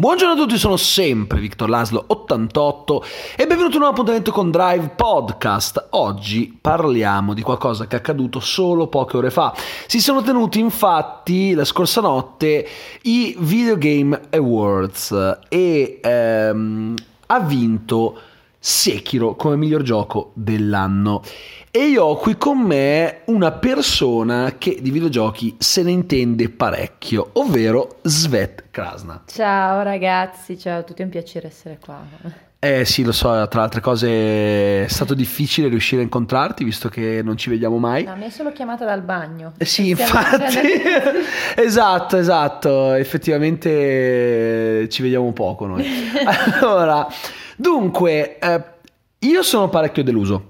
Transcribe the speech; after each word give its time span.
Buongiorno 0.00 0.34
a 0.34 0.36
tutti, 0.36 0.56
sono 0.58 0.76
sempre 0.76 1.40
Victor 1.40 1.68
Laslo 1.68 2.04
88 2.06 3.02
e 3.34 3.48
benvenuto 3.48 3.70
in 3.70 3.72
un 3.72 3.78
nuovo 3.78 3.94
appuntamento 3.94 4.30
con 4.30 4.52
Drive 4.52 4.90
Podcast. 4.90 5.88
Oggi 5.90 6.56
parliamo 6.60 7.34
di 7.34 7.42
qualcosa 7.42 7.88
che 7.88 7.96
è 7.96 7.98
accaduto 7.98 8.38
solo 8.38 8.86
poche 8.86 9.16
ore 9.16 9.32
fa. 9.32 9.52
Si 9.88 10.00
sono 10.00 10.22
tenuti 10.22 10.60
infatti 10.60 11.52
la 11.52 11.64
scorsa 11.64 12.00
notte 12.00 12.64
i 13.02 13.34
Video 13.40 13.76
Game 13.76 14.20
Awards 14.30 15.40
e 15.48 15.98
ehm, 16.00 16.94
ha 17.26 17.40
vinto 17.40 18.20
Sekiro 18.60 19.34
come 19.34 19.56
miglior 19.56 19.82
gioco 19.82 20.30
dell'anno. 20.34 21.22
E 21.78 21.84
io 21.84 22.02
ho 22.06 22.16
qui 22.16 22.36
con 22.36 22.58
me 22.58 23.20
una 23.26 23.52
persona 23.52 24.56
che 24.58 24.78
di 24.80 24.90
videogiochi 24.90 25.54
se 25.60 25.84
ne 25.84 25.92
intende 25.92 26.48
parecchio, 26.48 27.30
ovvero 27.34 27.98
Svet 28.02 28.64
Krasna. 28.72 29.22
Ciao 29.24 29.82
ragazzi, 29.82 30.58
ciao 30.58 30.80
a 30.80 30.82
tutti, 30.82 31.02
è 31.02 31.04
un 31.04 31.10
piacere 31.12 31.46
essere 31.46 31.78
qua. 31.80 32.04
Eh 32.58 32.84
sì, 32.84 33.04
lo 33.04 33.12
so, 33.12 33.46
tra 33.46 33.62
altre 33.62 33.80
cose 33.80 34.86
è 34.86 34.88
stato 34.88 35.14
difficile 35.14 35.68
riuscire 35.68 36.00
a 36.00 36.02
incontrarti 36.02 36.64
visto 36.64 36.88
che 36.88 37.20
non 37.22 37.36
ci 37.36 37.48
vediamo 37.48 37.78
mai. 37.78 38.02
No, 38.02 38.16
mi 38.16 38.24
hai 38.24 38.32
solo 38.32 38.50
chiamata 38.50 38.84
dal 38.84 39.02
bagno. 39.02 39.52
Eh 39.56 39.64
sì, 39.64 39.90
infatti. 39.90 40.58
esatto, 41.54 42.16
esatto, 42.16 42.94
effettivamente 42.94 44.88
ci 44.90 45.02
vediamo 45.02 45.32
poco 45.32 45.66
noi. 45.66 45.86
allora, 46.60 47.06
dunque, 47.54 48.36
eh, 48.40 48.64
io 49.20 49.42
sono 49.44 49.68
parecchio 49.68 50.02
deluso 50.02 50.47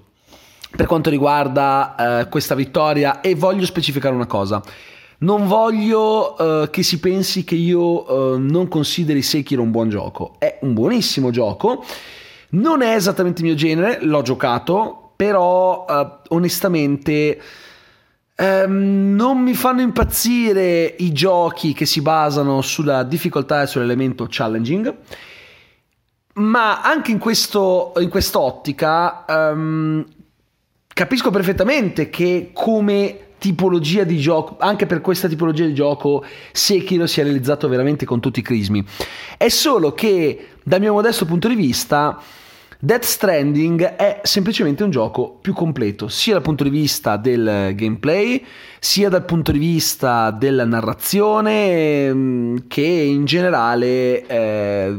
per 0.74 0.86
quanto 0.86 1.10
riguarda 1.10 2.20
eh, 2.20 2.28
questa 2.28 2.54
vittoria 2.54 3.20
e 3.20 3.34
voglio 3.34 3.64
specificare 3.64 4.14
una 4.14 4.26
cosa. 4.26 4.62
Non 5.20 5.48
voglio 5.48 6.36
uh, 6.38 6.70
che 6.70 6.84
si 6.84 7.00
pensi 7.00 7.42
che 7.42 7.56
io 7.56 8.34
uh, 8.34 8.38
non 8.38 8.68
consideri 8.68 9.20
Sekiro 9.20 9.62
un 9.62 9.72
buon 9.72 9.88
gioco. 9.88 10.36
È 10.38 10.58
un 10.60 10.74
buonissimo 10.74 11.30
gioco. 11.30 11.84
Non 12.50 12.82
è 12.82 12.94
esattamente 12.94 13.40
il 13.40 13.48
mio 13.48 13.56
genere, 13.56 13.98
l'ho 14.02 14.22
giocato, 14.22 15.12
però 15.16 15.84
uh, 15.88 16.34
onestamente 16.34 17.40
um, 18.36 19.14
non 19.16 19.40
mi 19.40 19.54
fanno 19.54 19.80
impazzire 19.80 20.94
i 20.98 21.12
giochi 21.12 21.72
che 21.72 21.84
si 21.84 22.00
basano 22.00 22.62
sulla 22.62 23.02
difficoltà 23.02 23.62
e 23.62 23.66
sull'elemento 23.66 24.28
challenging. 24.28 24.96
Ma 26.34 26.80
anche 26.80 27.10
in, 27.10 27.18
questo, 27.18 27.92
in 27.98 28.08
quest'ottica 28.08 29.24
um, 29.26 30.06
capisco 30.98 31.30
perfettamente 31.30 32.10
che 32.10 32.50
come 32.52 33.18
tipologia 33.38 34.02
di 34.02 34.18
gioco, 34.18 34.56
anche 34.58 34.84
per 34.84 35.00
questa 35.00 35.28
tipologia 35.28 35.64
di 35.64 35.72
gioco, 35.72 36.24
Sekiro 36.50 37.06
si 37.06 37.20
è 37.20 37.22
realizzato 37.22 37.68
veramente 37.68 38.04
con 38.04 38.18
tutti 38.18 38.40
i 38.40 38.42
crismi. 38.42 38.84
È 39.36 39.46
solo 39.48 39.92
che, 39.92 40.46
dal 40.64 40.80
mio 40.80 40.94
modesto 40.94 41.24
punto 41.24 41.46
di 41.46 41.54
vista, 41.54 42.20
Death 42.80 43.04
Stranding 43.04 43.80
è 43.94 44.22
semplicemente 44.24 44.82
un 44.82 44.90
gioco 44.90 45.38
più 45.40 45.52
completo, 45.52 46.08
sia 46.08 46.32
dal 46.32 46.42
punto 46.42 46.64
di 46.64 46.70
vista 46.70 47.16
del 47.16 47.74
gameplay, 47.76 48.44
sia 48.80 49.08
dal 49.08 49.24
punto 49.24 49.52
di 49.52 49.58
vista 49.60 50.32
della 50.32 50.64
narrazione, 50.64 52.12
mm, 52.12 52.56
che 52.66 52.82
in 52.82 53.24
generale 53.24 54.26
eh, 54.26 54.98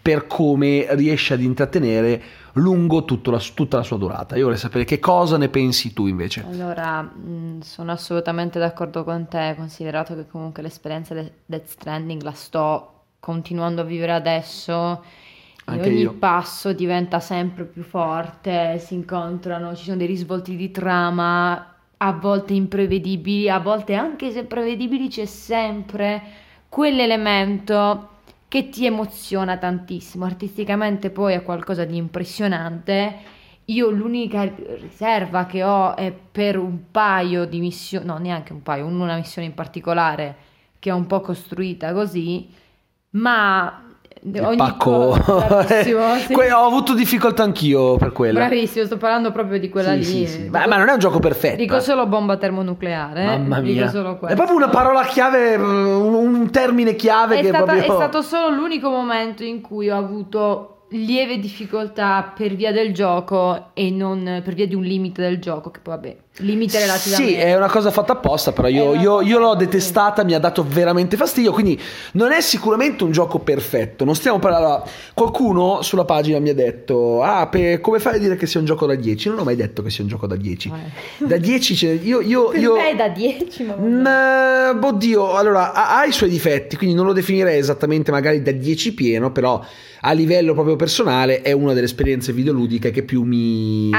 per 0.00 0.28
come 0.28 0.86
riesce 0.90 1.34
ad 1.34 1.42
intrattenere 1.42 2.22
lungo 2.54 3.04
la, 3.24 3.38
tutta 3.54 3.76
la 3.76 3.82
sua 3.82 3.96
durata. 3.96 4.36
Io 4.36 4.44
vorrei 4.44 4.58
sapere 4.58 4.84
che 4.84 4.98
cosa 4.98 5.36
ne 5.36 5.48
pensi 5.48 5.92
tu 5.92 6.06
invece. 6.06 6.44
Allora, 6.48 7.02
mh, 7.02 7.60
sono 7.60 7.92
assolutamente 7.92 8.58
d'accordo 8.58 9.04
con 9.04 9.28
te, 9.28 9.54
considerato 9.56 10.14
che 10.14 10.26
comunque 10.26 10.62
l'esperienza 10.62 11.14
di 11.14 11.30
Death 11.44 11.66
Stranding 11.66 12.22
la 12.22 12.32
sto 12.32 12.94
continuando 13.20 13.82
a 13.82 13.84
vivere 13.84 14.12
adesso. 14.12 15.04
Anche 15.66 15.88
ogni 15.88 16.00
io. 16.00 16.14
passo 16.14 16.72
diventa 16.72 17.20
sempre 17.20 17.64
più 17.64 17.82
forte, 17.82 18.78
si 18.78 18.94
incontrano, 18.94 19.76
ci 19.76 19.84
sono 19.84 19.96
dei 19.98 20.06
risvolti 20.06 20.56
di 20.56 20.70
trama, 20.72 21.74
a 21.96 22.12
volte 22.12 22.54
imprevedibili, 22.54 23.48
a 23.48 23.60
volte 23.60 23.94
anche 23.94 24.32
se 24.32 24.44
prevedibili 24.44 25.08
c'è 25.08 25.26
sempre 25.26 26.22
quell'elemento 26.68 28.09
che 28.50 28.68
ti 28.68 28.84
emoziona 28.84 29.58
tantissimo. 29.58 30.24
Artisticamente 30.24 31.10
poi 31.10 31.34
è 31.34 31.44
qualcosa 31.44 31.84
di 31.84 31.96
impressionante. 31.96 33.18
Io 33.66 33.90
l'unica 33.90 34.42
riserva 34.80 35.46
che 35.46 35.62
ho 35.62 35.94
è 35.94 36.10
per 36.10 36.58
un 36.58 36.90
paio 36.90 37.44
di 37.44 37.60
missioni, 37.60 38.06
no 38.06 38.18
neanche 38.18 38.52
un 38.52 38.60
paio, 38.60 38.86
una 38.86 39.14
missione 39.14 39.46
in 39.46 39.54
particolare 39.54 40.36
che 40.80 40.90
è 40.90 40.92
un 40.92 41.06
po' 41.06 41.20
costruita 41.20 41.92
così, 41.92 42.52
ma 43.10 43.89
il 44.22 44.54
pacco 44.56 45.14
sì. 45.82 45.92
ho 45.92 46.66
avuto 46.66 46.94
difficoltà 46.94 47.42
anch'io 47.42 47.96
per 47.96 48.12
quella. 48.12 48.40
Bravissimo 48.40 48.84
sto 48.84 48.98
parlando 48.98 49.32
proprio 49.32 49.58
di 49.58 49.70
quella 49.70 49.92
sì, 49.92 50.18
lì. 50.18 50.26
sì, 50.26 50.48
ma, 50.50 50.66
ma, 50.66 50.76
non 50.76 50.88
è 50.88 50.92
un 50.92 50.98
gioco 50.98 51.18
perfetto 51.20 51.56
dico 51.56 51.76
eh. 51.76 51.80
solo 51.80 52.06
bomba 52.06 52.36
termonucleare 52.36 53.24
mamma 53.24 53.60
mia. 53.60 53.88
è 53.88 54.34
proprio 54.34 54.56
una 54.56 54.68
parola 54.68 55.04
chiave 55.04 55.54
un, 55.54 56.12
un 56.12 56.50
termine 56.50 56.96
chiave 56.96 57.38
è, 57.38 57.40
che 57.40 57.48
stata, 57.48 57.64
proprio... 57.64 57.92
è 57.92 57.96
stato 57.96 58.20
solo 58.20 58.54
l'unico 58.54 58.90
momento 58.90 59.42
in 59.42 59.62
cui 59.62 59.88
ho 59.88 59.96
avuto 59.96 60.84
lieve 60.90 61.38
difficoltà 61.38 62.32
per 62.36 62.54
via 62.54 62.72
del 62.72 62.92
gioco 62.92 63.70
e 63.74 63.90
non 63.90 64.42
per 64.44 64.54
via 64.54 64.66
di 64.66 64.74
un 64.74 64.82
limite 64.82 65.22
del 65.22 65.38
gioco 65.38 65.70
che 65.70 65.80
poi 65.80 65.94
vabbè 65.94 66.16
limite 66.38 66.78
relativamente 66.78 67.34
sì 67.34 67.38
è 67.38 67.56
una 67.56 67.68
cosa 67.68 67.90
fatta 67.90 68.12
apposta 68.12 68.52
però 68.52 68.68
io, 68.68 68.94
io, 68.94 69.20
io 69.20 69.38
l'ho 69.38 69.54
detestata 69.54 70.24
mi 70.24 70.32
ha 70.32 70.38
dato 70.38 70.64
veramente 70.66 71.16
fastidio 71.16 71.52
quindi 71.52 71.78
non 72.12 72.32
è 72.32 72.40
sicuramente 72.40 73.04
un 73.04 73.10
gioco 73.10 73.40
perfetto 73.40 74.04
non 74.04 74.14
stiamo 74.14 74.38
parlando 74.38 74.88
qualcuno 75.12 75.82
sulla 75.82 76.04
pagina 76.04 76.38
mi 76.38 76.48
ha 76.48 76.54
detto 76.54 77.22
ah 77.22 77.46
per, 77.48 77.80
come 77.80 77.98
fai 77.98 78.16
a 78.16 78.18
dire 78.18 78.36
che 78.36 78.46
sia 78.46 78.60
un 78.60 78.66
gioco 78.66 78.86
da 78.86 78.94
10 78.94 79.28
non 79.28 79.40
ho 79.40 79.44
mai 79.44 79.56
detto 79.56 79.82
che 79.82 79.90
sia 79.90 80.04
un 80.04 80.08
gioco 80.08 80.26
da 80.26 80.36
10 80.36 80.68
eh. 80.68 81.26
da 81.26 81.36
10 81.36 81.74
c'è 81.74 81.98
io, 82.00 82.20
io, 82.20 82.54
io 82.54 82.76
è 82.76 82.94
da 82.94 83.08
10 83.08 83.64
ma 83.64 83.74
n- 83.74 84.80
oddio 84.82 85.34
allora 85.34 85.72
ha, 85.72 85.98
ha 85.98 86.04
i 86.04 86.12
suoi 86.12 86.30
difetti 86.30 86.76
quindi 86.76 86.94
non 86.94 87.06
lo 87.06 87.12
definirei 87.12 87.58
esattamente 87.58 88.10
magari 88.10 88.40
da 88.40 88.52
10 88.52 88.94
pieno 88.94 89.32
però 89.32 89.62
a 90.02 90.12
livello 90.12 90.54
proprio 90.54 90.76
personale 90.76 91.42
è 91.42 91.52
una 91.52 91.74
delle 91.74 91.84
esperienze 91.84 92.32
videoludiche 92.32 92.90
che 92.90 93.02
più 93.02 93.22
mi, 93.22 93.90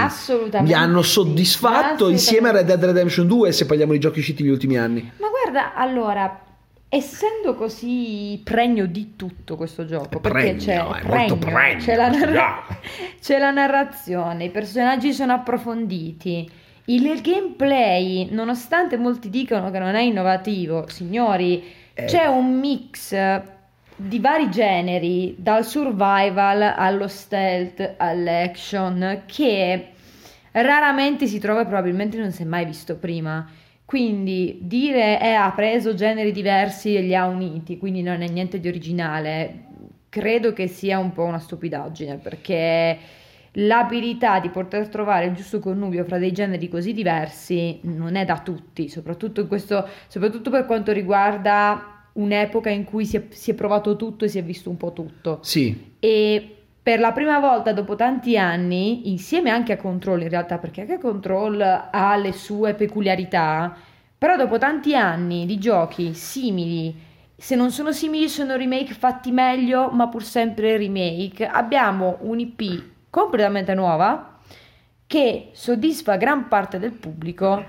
mi 0.62 0.74
hanno 0.74 1.02
soddisfatto 1.04 2.08
sì. 2.08 2.14
Insieme 2.22 2.50
a 2.50 2.52
Red 2.52 2.66
Dead 2.66 2.84
Redemption 2.84 3.28
2 3.28 3.52
se 3.52 3.66
parliamo 3.66 3.94
di 3.94 4.00
giochi 4.00 4.20
usciti 4.20 4.44
negli 4.44 4.52
ultimi 4.52 4.78
anni. 4.78 5.12
Ma 5.18 5.28
guarda, 5.28 5.74
allora, 5.74 6.40
essendo 6.88 7.56
così 7.56 8.40
pregno 8.44 8.86
di 8.86 9.16
tutto 9.16 9.56
questo 9.56 9.86
gioco, 9.86 10.18
è 10.18 10.22
perché 10.22 10.56
c'è, 10.56 10.86
pregno, 11.04 11.38
pregno, 11.38 11.80
c'è, 11.80 11.96
la 11.96 12.10
narra- 12.10 12.66
c'è 13.20 13.40
la 13.40 13.52
narrazione, 13.52 14.46
i 14.46 14.50
personaggi 14.50 15.14
sono 15.14 15.34
approfonditi. 15.34 16.50
Il 16.86 17.22
gameplay, 17.22 18.28
nonostante 18.32 18.98
molti 18.98 19.30
dicono 19.30 19.72
che 19.72 19.80
non 19.80 19.96
è 19.96 20.02
innovativo, 20.02 20.86
signori, 20.88 21.64
eh. 21.94 22.06
c'è 22.06 22.26
un 22.26 22.60
mix 22.60 23.16
di 23.96 24.20
vari 24.20 24.50
generi, 24.50 25.36
dal 25.38 25.64
survival 25.64 26.74
allo 26.76 27.08
stealth 27.08 27.94
all'action, 27.98 29.24
che 29.28 29.91
raramente 30.52 31.28
si 31.28 31.40
trova 31.40 31.62
e 31.62 31.66
probabilmente 31.66 32.18
non 32.18 32.32
si 32.32 32.42
è 32.42 32.46
mai 32.46 32.66
visto 32.66 32.98
prima. 32.98 33.48
Quindi 33.86 34.60
dire 34.62 35.20
eh, 35.22 35.34
ha 35.34 35.52
preso 35.52 35.94
generi 35.94 36.32
diversi 36.32 36.96
e 36.96 37.02
li 37.02 37.14
ha 37.14 37.26
uniti, 37.26 37.78
quindi 37.78 38.02
non 38.02 38.22
è 38.22 38.28
niente 38.30 38.60
di 38.60 38.70
originale, 38.70 39.66
credo 40.08 40.54
che 40.54 40.68
sia 40.68 40.98
un 40.98 41.12
po' 41.12 41.24
una 41.24 41.40
stupidaggine 41.40 42.16
perché 42.18 42.98
l'abilità 43.54 44.40
di 44.40 44.50
poter 44.50 44.88
trovare 44.88 45.26
il 45.26 45.34
giusto 45.34 45.60
connubio 45.60 46.06
fra 46.06 46.18
dei 46.18 46.32
generi 46.32 46.70
così 46.70 46.94
diversi 46.94 47.80
non 47.84 48.16
è 48.16 48.24
da 48.24 48.40
tutti, 48.40 48.88
soprattutto, 48.88 49.48
questo, 49.48 49.88
soprattutto 50.08 50.50
per 50.50 50.66
quanto 50.66 50.94
riguarda 50.94 52.06
un'epoca 52.14 52.70
in 52.70 52.84
cui 52.84 53.06
si 53.06 53.18
è, 53.18 53.26
si 53.30 53.52
è, 53.52 53.54
provato 53.54 53.96
tutto 53.96 54.26
e 54.26 54.28
si 54.28 54.38
è 54.38 54.44
visto 54.44 54.70
un 54.70 54.78
po' 54.78 54.94
tutto. 54.94 55.40
Sì. 55.42 55.96
E 56.00 56.61
per 56.84 57.00
la 57.00 57.12
prima 57.12 57.40
volta 57.40 57.74
dopo 57.74 57.96
tanti 57.96 58.38
anni, 58.38 59.10
insieme 59.12 59.52
anche 59.52 59.74
a 59.74 59.78
Control 59.78 60.24
in 60.24 60.30
realtà, 60.30 60.58
perché 60.58 60.82
anche 60.82 60.98
Control 60.98 61.62
ha 61.92 62.16
le 62.16 62.32
sue 62.32 62.74
peculiarità, 62.74 63.76
però 64.18 64.36
dopo 64.36 64.58
tanti 64.58 64.96
anni 64.96 65.46
di 65.46 65.60
giochi 65.60 66.14
simili, 66.14 67.10
se 67.36 67.56
non 67.56 67.72
sono 67.72 67.92
simili 67.92 68.30
sono 68.30 68.56
remake 68.56 68.94
fatti 68.94 69.32
meglio, 69.32 69.90
ma 69.90 70.08
pur 70.08 70.24
sempre 70.24 70.78
remake, 70.78 71.46
abbiamo 71.46 72.18
un'IP 72.22 72.84
completamente 73.10 73.74
nuova 73.74 74.38
che 75.06 75.50
soddisfa 75.54 76.16
gran 76.18 76.48
parte 76.48 76.80
del 76.80 76.94
pubblico. 76.94 77.64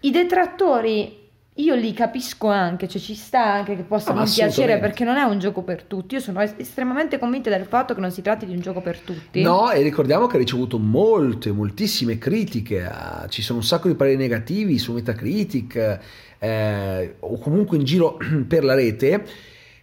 I 0.00 0.10
detrattori 0.10 1.19
io 1.62 1.74
li 1.74 1.92
capisco 1.92 2.48
anche, 2.48 2.88
cioè 2.88 3.00
ci 3.00 3.14
sta 3.14 3.44
anche 3.44 3.76
che 3.76 3.82
possa 3.82 4.12
non 4.12 4.24
piacere 4.24 4.78
perché 4.78 5.04
non 5.04 5.16
è 5.16 5.22
un 5.22 5.38
gioco 5.38 5.62
per 5.62 5.82
tutti. 5.82 6.14
Io 6.14 6.20
sono 6.20 6.40
estremamente 6.40 7.18
convinta 7.18 7.50
del 7.50 7.66
fatto 7.66 7.94
che 7.94 8.00
non 8.00 8.10
si 8.10 8.22
tratti 8.22 8.46
di 8.46 8.52
un 8.52 8.60
gioco 8.60 8.80
per 8.80 8.98
tutti. 8.98 9.42
No, 9.42 9.70
e 9.70 9.82
ricordiamo 9.82 10.26
che 10.26 10.36
ha 10.36 10.38
ricevuto 10.38 10.78
molte, 10.78 11.52
moltissime 11.52 12.18
critiche. 12.18 12.90
Ci 13.28 13.42
sono 13.42 13.58
un 13.58 13.64
sacco 13.64 13.88
di 13.88 13.94
pareri 13.94 14.16
negativi 14.16 14.78
su 14.78 14.92
Metacritic 14.92 16.00
eh, 16.38 17.14
o 17.20 17.38
comunque 17.38 17.76
in 17.76 17.84
giro 17.84 18.16
per 18.48 18.64
la 18.64 18.74
rete. 18.74 19.24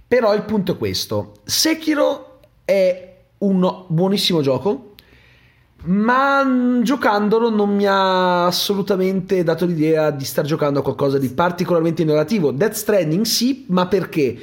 Però 0.07 0.33
il 0.33 0.44
punto 0.44 0.73
è 0.73 0.77
questo. 0.77 1.33
Sekiro 1.44 2.39
è 2.63 3.15
un 3.39 3.85
buonissimo 3.88 4.41
gioco, 4.41 4.94
ma 5.85 6.44
mm, 6.44 6.81
giocandolo 6.81 7.50
non 7.50 7.75
mi 7.75 7.85
ha 7.85 8.45
assolutamente 8.45 9.44
dato 9.44 9.65
l'idea 9.65 10.12
di 10.12 10.25
star 10.25 10.45
giocando 10.45 10.79
a 10.79 10.83
qualcosa 10.83 11.18
di 11.18 11.29
particolarmente 11.29 12.01
innovativo. 12.01 12.51
Death 12.51 12.74
Stranding 12.74 13.25
sì, 13.25 13.65
ma 13.69 13.88
perché? 13.88 14.38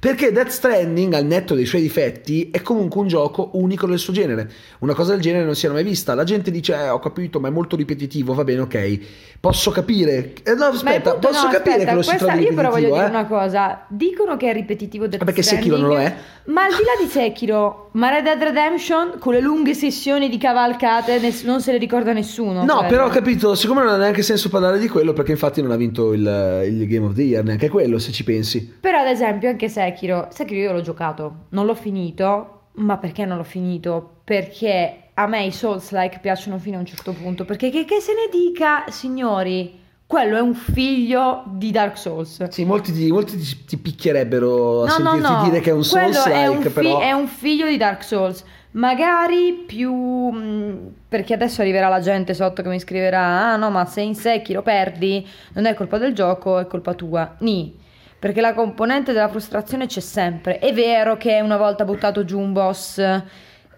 Perché 0.00 0.32
Death 0.32 0.48
Stranding, 0.48 1.12
al 1.12 1.26
netto 1.26 1.54
dei 1.54 1.66
suoi 1.66 1.82
difetti, 1.82 2.48
è 2.50 2.62
comunque 2.62 3.02
un 3.02 3.08
gioco 3.08 3.50
unico 3.52 3.86
nel 3.86 3.98
suo 3.98 4.14
genere. 4.14 4.50
Una 4.78 4.94
cosa 4.94 5.12
del 5.12 5.20
genere 5.20 5.44
non 5.44 5.54
si 5.54 5.66
era 5.66 5.74
mai 5.74 5.84
vista. 5.84 6.14
La 6.14 6.24
gente 6.24 6.50
dice, 6.50 6.72
eh, 6.74 6.88
ho 6.88 6.98
capito, 6.98 7.38
ma 7.38 7.48
è 7.48 7.50
molto 7.50 7.76
ripetitivo, 7.76 8.32
va 8.32 8.42
bene, 8.42 8.60
ok. 8.60 8.98
Posso 9.38 9.70
capire... 9.70 10.32
Eh, 10.42 10.54
no, 10.54 10.64
aspetta, 10.64 11.12
punto, 11.12 11.28
posso 11.28 11.44
no, 11.44 11.52
capire 11.52 11.74
aspetta, 11.74 11.90
che 11.90 11.96
lo 11.96 12.02
si 12.02 12.08
questa, 12.08 12.26
trovi 12.28 12.44
Io 12.44 12.54
però 12.54 12.70
voglio 12.70 12.86
ripetitivo, 12.86 12.94
dire 12.94 13.06
eh. 13.06 13.18
una 13.18 13.26
cosa. 13.26 13.84
Dicono 13.88 14.36
che 14.38 14.48
è 14.48 14.52
ripetitivo 14.54 15.06
Death 15.06 15.22
perché 15.22 15.42
Stranding, 15.42 15.70
Sekiro 15.70 15.86
non 15.86 15.94
lo 15.94 16.02
è? 16.02 16.16
Ma 16.44 16.62
al 16.62 16.70
di 16.70 16.82
là 16.82 17.04
di 17.04 17.06
Sekiro, 17.06 17.89
ma 17.92 18.10
Red 18.10 18.24
Dead 18.24 18.42
Redemption, 18.42 19.18
con 19.18 19.32
le 19.32 19.40
lunghe 19.40 19.74
sessioni 19.74 20.28
di 20.28 20.38
cavalcate, 20.38 21.18
ness- 21.18 21.44
non 21.44 21.60
se 21.60 21.72
le 21.72 21.78
ricorda 21.78 22.12
nessuno. 22.12 22.64
No, 22.64 22.78
cioè. 22.80 22.86
però 22.88 23.06
ho 23.06 23.08
capito, 23.08 23.54
siccome 23.54 23.82
non 23.82 23.94
ha 23.94 23.96
neanche 23.96 24.22
senso 24.22 24.48
parlare 24.48 24.78
di 24.78 24.88
quello, 24.88 25.12
perché 25.12 25.32
infatti 25.32 25.60
non 25.60 25.70
ha 25.70 25.76
vinto 25.76 26.12
il, 26.12 26.20
il 26.66 26.86
Game 26.86 27.06
of 27.06 27.14
the 27.14 27.22
Year, 27.22 27.42
neanche 27.42 27.68
quello, 27.68 27.98
se 27.98 28.12
ci 28.12 28.24
pensi. 28.24 28.76
Però 28.80 28.98
ad 28.98 29.08
esempio 29.08 29.48
anche 29.48 29.68
Sekiro, 29.68 30.28
Sekiro 30.30 30.60
io 30.60 30.72
l'ho 30.72 30.82
giocato, 30.82 31.46
non 31.50 31.66
l'ho 31.66 31.74
finito, 31.74 32.60
ma 32.74 32.96
perché 32.98 33.24
non 33.24 33.36
l'ho 33.36 33.44
finito? 33.44 34.20
Perché 34.24 35.10
a 35.14 35.26
me 35.26 35.44
i 35.44 35.50
Souls-like 35.50 36.20
piacciono 36.20 36.58
fino 36.58 36.76
a 36.76 36.80
un 36.80 36.86
certo 36.86 37.12
punto, 37.12 37.44
perché 37.44 37.70
che, 37.70 37.84
che 37.84 38.00
se 38.00 38.12
ne 38.12 38.28
dica, 38.30 38.84
signori, 38.88 39.78
quello 40.10 40.36
è 40.36 40.40
un 40.40 40.54
figlio 40.54 41.44
di 41.46 41.70
Dark 41.70 41.96
Souls. 41.96 42.48
Sì, 42.48 42.64
molti 42.64 42.92
ti, 42.92 43.12
molti 43.12 43.38
ti, 43.38 43.64
ti 43.64 43.78
picchierebbero 43.78 44.82
a 44.82 44.86
No, 44.86 44.98
no, 44.98 45.10
sentirti 45.12 45.32
no, 45.32 45.42
dire 45.44 45.60
che 45.60 45.70
è 45.70 45.72
un 45.72 45.86
quello 45.88 46.12
Souls-like, 46.12 46.42
è 46.42 46.46
un, 46.48 46.62
fi- 46.62 46.68
però... 46.70 46.98
è 46.98 47.12
un 47.12 47.28
figlio 47.28 47.68
di 47.68 47.76
Dark 47.76 48.02
Souls. 48.02 48.42
Magari 48.72 49.52
più. 49.68 49.92
mh, 49.92 50.94
Perché 51.08 51.34
adesso 51.34 51.60
arriverà 51.60 51.86
la 51.88 52.00
gente 52.00 52.34
sotto 52.34 52.60
che 52.60 52.68
mi 52.68 52.80
scriverà: 52.80 53.52
Ah 53.52 53.54
no, 53.54 53.70
ma 53.70 53.84
se 53.84 54.00
in 54.00 54.16
Sekiro 54.16 54.62
perdi, 54.62 55.24
non 55.52 55.66
è 55.66 55.74
colpa 55.74 55.96
del 55.98 56.12
gioco, 56.12 56.58
è 56.58 56.66
colpa 56.66 56.94
tua. 56.94 57.36
Ni. 57.38 57.78
Perché 58.18 58.40
la 58.40 58.52
componente 58.52 59.12
della 59.12 59.28
frustrazione 59.28 59.86
c'è 59.86 60.00
sempre. 60.00 60.58
È 60.58 60.74
vero 60.74 61.16
che 61.18 61.40
una 61.40 61.56
volta 61.56 61.84
buttato 61.84 62.24
giù 62.24 62.40
un 62.40 62.52
boss. 62.52 63.00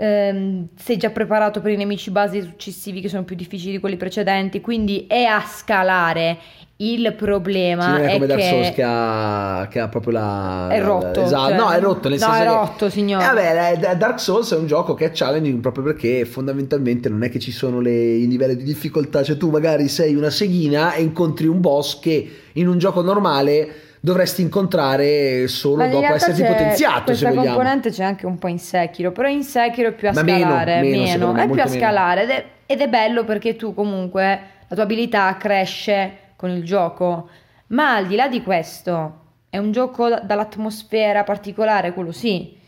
Ehm, 0.03 0.69
sei 0.77 0.97
già 0.97 1.11
preparato 1.11 1.61
per 1.61 1.71
i 1.73 1.77
nemici 1.77 2.11
base 2.11 2.43
successivi 2.43 3.01
che 3.01 3.09
sono 3.09 3.23
più 3.25 3.37
difficili 3.37 3.73
di 3.73 3.79
quelli 3.79 3.97
precedenti, 3.97 4.61
quindi 4.61 5.07
è 5.09 5.23
a 5.23 5.41
scalare. 5.47 6.39
Il 6.83 7.15
problema 7.17 7.83
Sì, 7.85 7.91
non 7.91 8.01
è 8.01 8.07
è 8.09 8.13
come 8.15 8.27
Dark 8.27 8.41
che 8.41 8.49
Souls 8.49 8.71
che 8.73 8.83
ha, 8.85 9.69
che 9.71 9.79
ha 9.79 9.89
proprio 9.89 10.15
la... 10.15 10.67
È 10.69 10.83
rotto, 10.83 11.23
Esatto, 11.23 11.49
cioè- 11.51 11.57
no, 11.57 11.71
è 11.71 11.79
rotto 11.79 12.09
nel 12.09 12.19
No, 12.19 12.25
senso 12.25 12.41
è 12.41 12.43
che... 12.45 12.53
rotto, 12.53 12.91
signore. 12.91 13.23
Eh, 13.25 13.77
vabbè, 13.79 13.97
Dark 13.97 14.19
Souls 14.19 14.53
è 14.53 14.57
un 14.57 14.67
gioco 14.67 14.95
che 14.95 15.05
è 15.05 15.11
challenging 15.15 15.61
proprio 15.61 15.85
perché 15.85 16.25
fondamentalmente 16.25 17.09
non 17.09 17.23
è 17.23 17.29
che 17.31 17.39
ci 17.39 17.53
sono 17.53 17.79
le- 17.79 17.93
i 18.17 18.27
livelli 18.27 18.57
di 18.57 18.65
difficoltà, 18.65 19.23
cioè 19.23 19.37
tu 19.37 19.51
magari 19.51 19.87
sei 19.87 20.17
una 20.17 20.31
seghina 20.31 20.95
e 20.95 21.03
incontri 21.03 21.47
un 21.47 21.61
boss 21.61 22.01
che 22.01 22.31
in 22.55 22.67
un 22.67 22.79
gioco 22.79 23.01
normale 23.01 23.69
dovresti 24.05 24.43
incontrare 24.43 25.47
solo 25.47 25.87
dopo 25.87 26.13
esserti 26.13 26.43
potenziato, 26.43 27.05
Questa 27.05 27.29
se 27.29 27.35
vogliamo. 27.35 27.55
componente 27.55 27.91
c'è 27.91 28.03
anche 28.03 28.27
un 28.27 28.37
po' 28.37 28.49
in 28.49 28.59
Sekiro, 28.59 29.13
però 29.13 29.29
in 29.29 29.45
Sekiro 29.45 29.91
è 29.91 29.93
più 29.93 30.09
a 30.09 30.13
Ma 30.13 30.23
meno, 30.23 30.39
scalare, 30.41 30.81
meno, 30.81 31.07
secondo 31.07 31.33
me, 31.35 31.43
è 31.45 31.49
più 31.49 31.61
a 31.61 31.65
meno. 31.65 31.77
scalare 31.79 32.23
ed 32.25 32.31
è, 32.31 32.45
ed 32.67 32.81
è 32.81 32.89
bello 32.89 33.25
perché 33.25 33.55
tu 33.55 33.73
comunque 33.75 34.41
la 34.67 34.75
tua 34.75 34.83
abilità 34.83 35.37
cresce 35.37 36.17
con 36.35 36.51
il 36.51 36.65
gioco, 36.65 37.29
ma 37.69 37.95
al 37.95 38.07
di 38.09 38.17
là 38.17 38.27
di 38.27 38.43
questo 38.43 39.21
è 39.49 39.59
un 39.59 39.71
gioco 39.71 40.09
da- 40.09 40.19
dall'atmosfera 40.19 41.23
particolare, 41.23 41.93
quello 41.93 42.11
sì, 42.11 42.59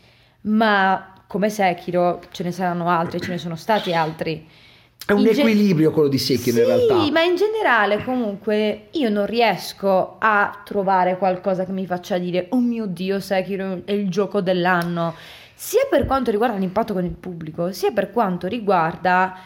ma 0.41 1.13
come 1.27 1.49
Sekiro 1.49 2.21
ce 2.31 2.43
ne 2.43 2.51
saranno 2.53 2.87
altri, 2.87 3.19
ce 3.19 3.31
ne 3.31 3.37
sono 3.37 3.57
stati 3.57 3.93
altri. 3.93 4.47
È 5.07 5.11
un 5.11 5.19
In 5.19 5.25
ge- 5.33 5.39
equilibrio 5.41 5.91
quello 5.91 6.07
di 6.07 6.17
Sekiro 6.17 6.55
sì, 6.55 6.61
in 6.61 6.67
realtà. 6.67 7.11
ma 7.11 7.21
in 7.21 7.35
generale 7.35 8.03
comunque 8.03 8.87
io 8.91 9.09
non 9.09 9.27
riesco 9.27 10.15
a 10.17 10.61
trovare 10.65 11.17
qualcosa 11.19 11.63
che 11.63 11.71
mi 11.71 11.85
faccia 11.85 12.17
dire 12.17 12.47
oh 12.49 12.59
mio 12.59 12.87
dio 12.87 13.19
Sekiro 13.19 13.81
è 13.85 13.91
il 13.91 14.09
gioco 14.09 14.41
dell'anno. 14.41 15.13
Sia 15.53 15.85
per 15.89 16.05
quanto 16.07 16.31
riguarda 16.31 16.57
l'impatto 16.57 16.93
con 16.93 17.05
il 17.05 17.11
pubblico 17.11 17.71
sia 17.71 17.91
per 17.91 18.11
quanto 18.11 18.47
riguarda 18.47 19.37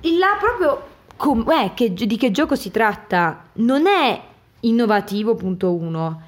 la 0.00 0.36
proprio 0.40 0.86
com- 1.16 1.48
eh, 1.50 1.70
che- 1.74 1.92
di 1.94 2.16
che 2.16 2.30
gioco 2.32 2.56
si 2.56 2.70
tratta. 2.72 3.44
Non 3.54 3.86
è 3.86 4.20
innovativo 4.60 5.34
punto 5.36 5.72
uno. 5.72 6.20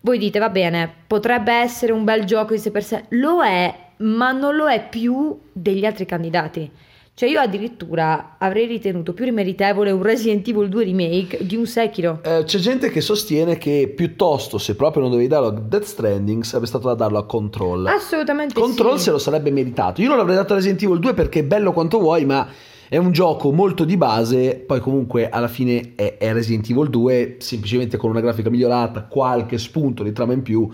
Voi 0.00 0.18
dite 0.18 0.38
va 0.38 0.50
bene 0.50 0.92
potrebbe 1.06 1.52
essere 1.54 1.92
un 1.92 2.04
bel 2.04 2.24
gioco 2.24 2.52
in 2.52 2.60
sé 2.60 2.70
per 2.70 2.84
sé. 2.84 3.04
Lo 3.10 3.42
è 3.42 3.74
ma 4.00 4.30
non 4.32 4.54
lo 4.54 4.68
è 4.68 4.86
più 4.88 5.36
degli 5.50 5.84
altri 5.86 6.04
candidati 6.06 6.70
cioè 7.18 7.28
io 7.28 7.40
addirittura 7.40 8.36
avrei 8.38 8.66
ritenuto 8.66 9.12
più 9.12 9.32
meritevole 9.32 9.90
un 9.90 10.04
Resident 10.04 10.46
Evil 10.46 10.68
2 10.68 10.84
remake 10.84 11.44
di 11.44 11.56
un 11.56 11.66
Sekiro. 11.66 12.20
Eh, 12.22 12.44
c'è 12.44 12.58
gente 12.60 12.90
che 12.90 13.00
sostiene 13.00 13.58
che 13.58 13.92
piuttosto, 13.92 14.56
se 14.56 14.76
proprio 14.76 15.02
non 15.02 15.10
dovevi 15.10 15.28
darlo 15.28 15.48
a 15.48 15.50
Death 15.50 15.82
Stranding, 15.82 16.44
sarebbe 16.44 16.66
stato 16.68 16.86
da 16.86 16.94
darlo 16.94 17.18
a 17.18 17.26
Control. 17.26 17.86
Assolutamente 17.88 18.54
Control 18.54 18.98
sì. 18.98 19.04
se 19.06 19.10
lo 19.10 19.18
sarebbe 19.18 19.50
meritato. 19.50 20.00
Io 20.00 20.06
non 20.06 20.16
l'avrei 20.16 20.36
dato 20.36 20.52
a 20.52 20.56
Resident 20.58 20.80
Evil 20.80 21.00
2 21.00 21.14
perché 21.14 21.40
è 21.40 21.42
bello 21.42 21.72
quanto 21.72 21.98
vuoi, 21.98 22.24
ma 22.24 22.46
è 22.88 22.98
un 22.98 23.10
gioco 23.10 23.50
molto 23.50 23.82
di 23.82 23.96
base. 23.96 24.62
Poi, 24.64 24.78
comunque, 24.78 25.28
alla 25.28 25.48
fine 25.48 25.94
è, 25.96 26.18
è 26.18 26.32
Resident 26.32 26.70
Evil 26.70 26.88
2, 26.88 27.38
semplicemente 27.40 27.96
con 27.96 28.10
una 28.10 28.20
grafica 28.20 28.48
migliorata, 28.48 29.08
qualche 29.10 29.58
spunto 29.58 30.04
di 30.04 30.12
trama 30.12 30.34
in 30.34 30.42
più. 30.42 30.70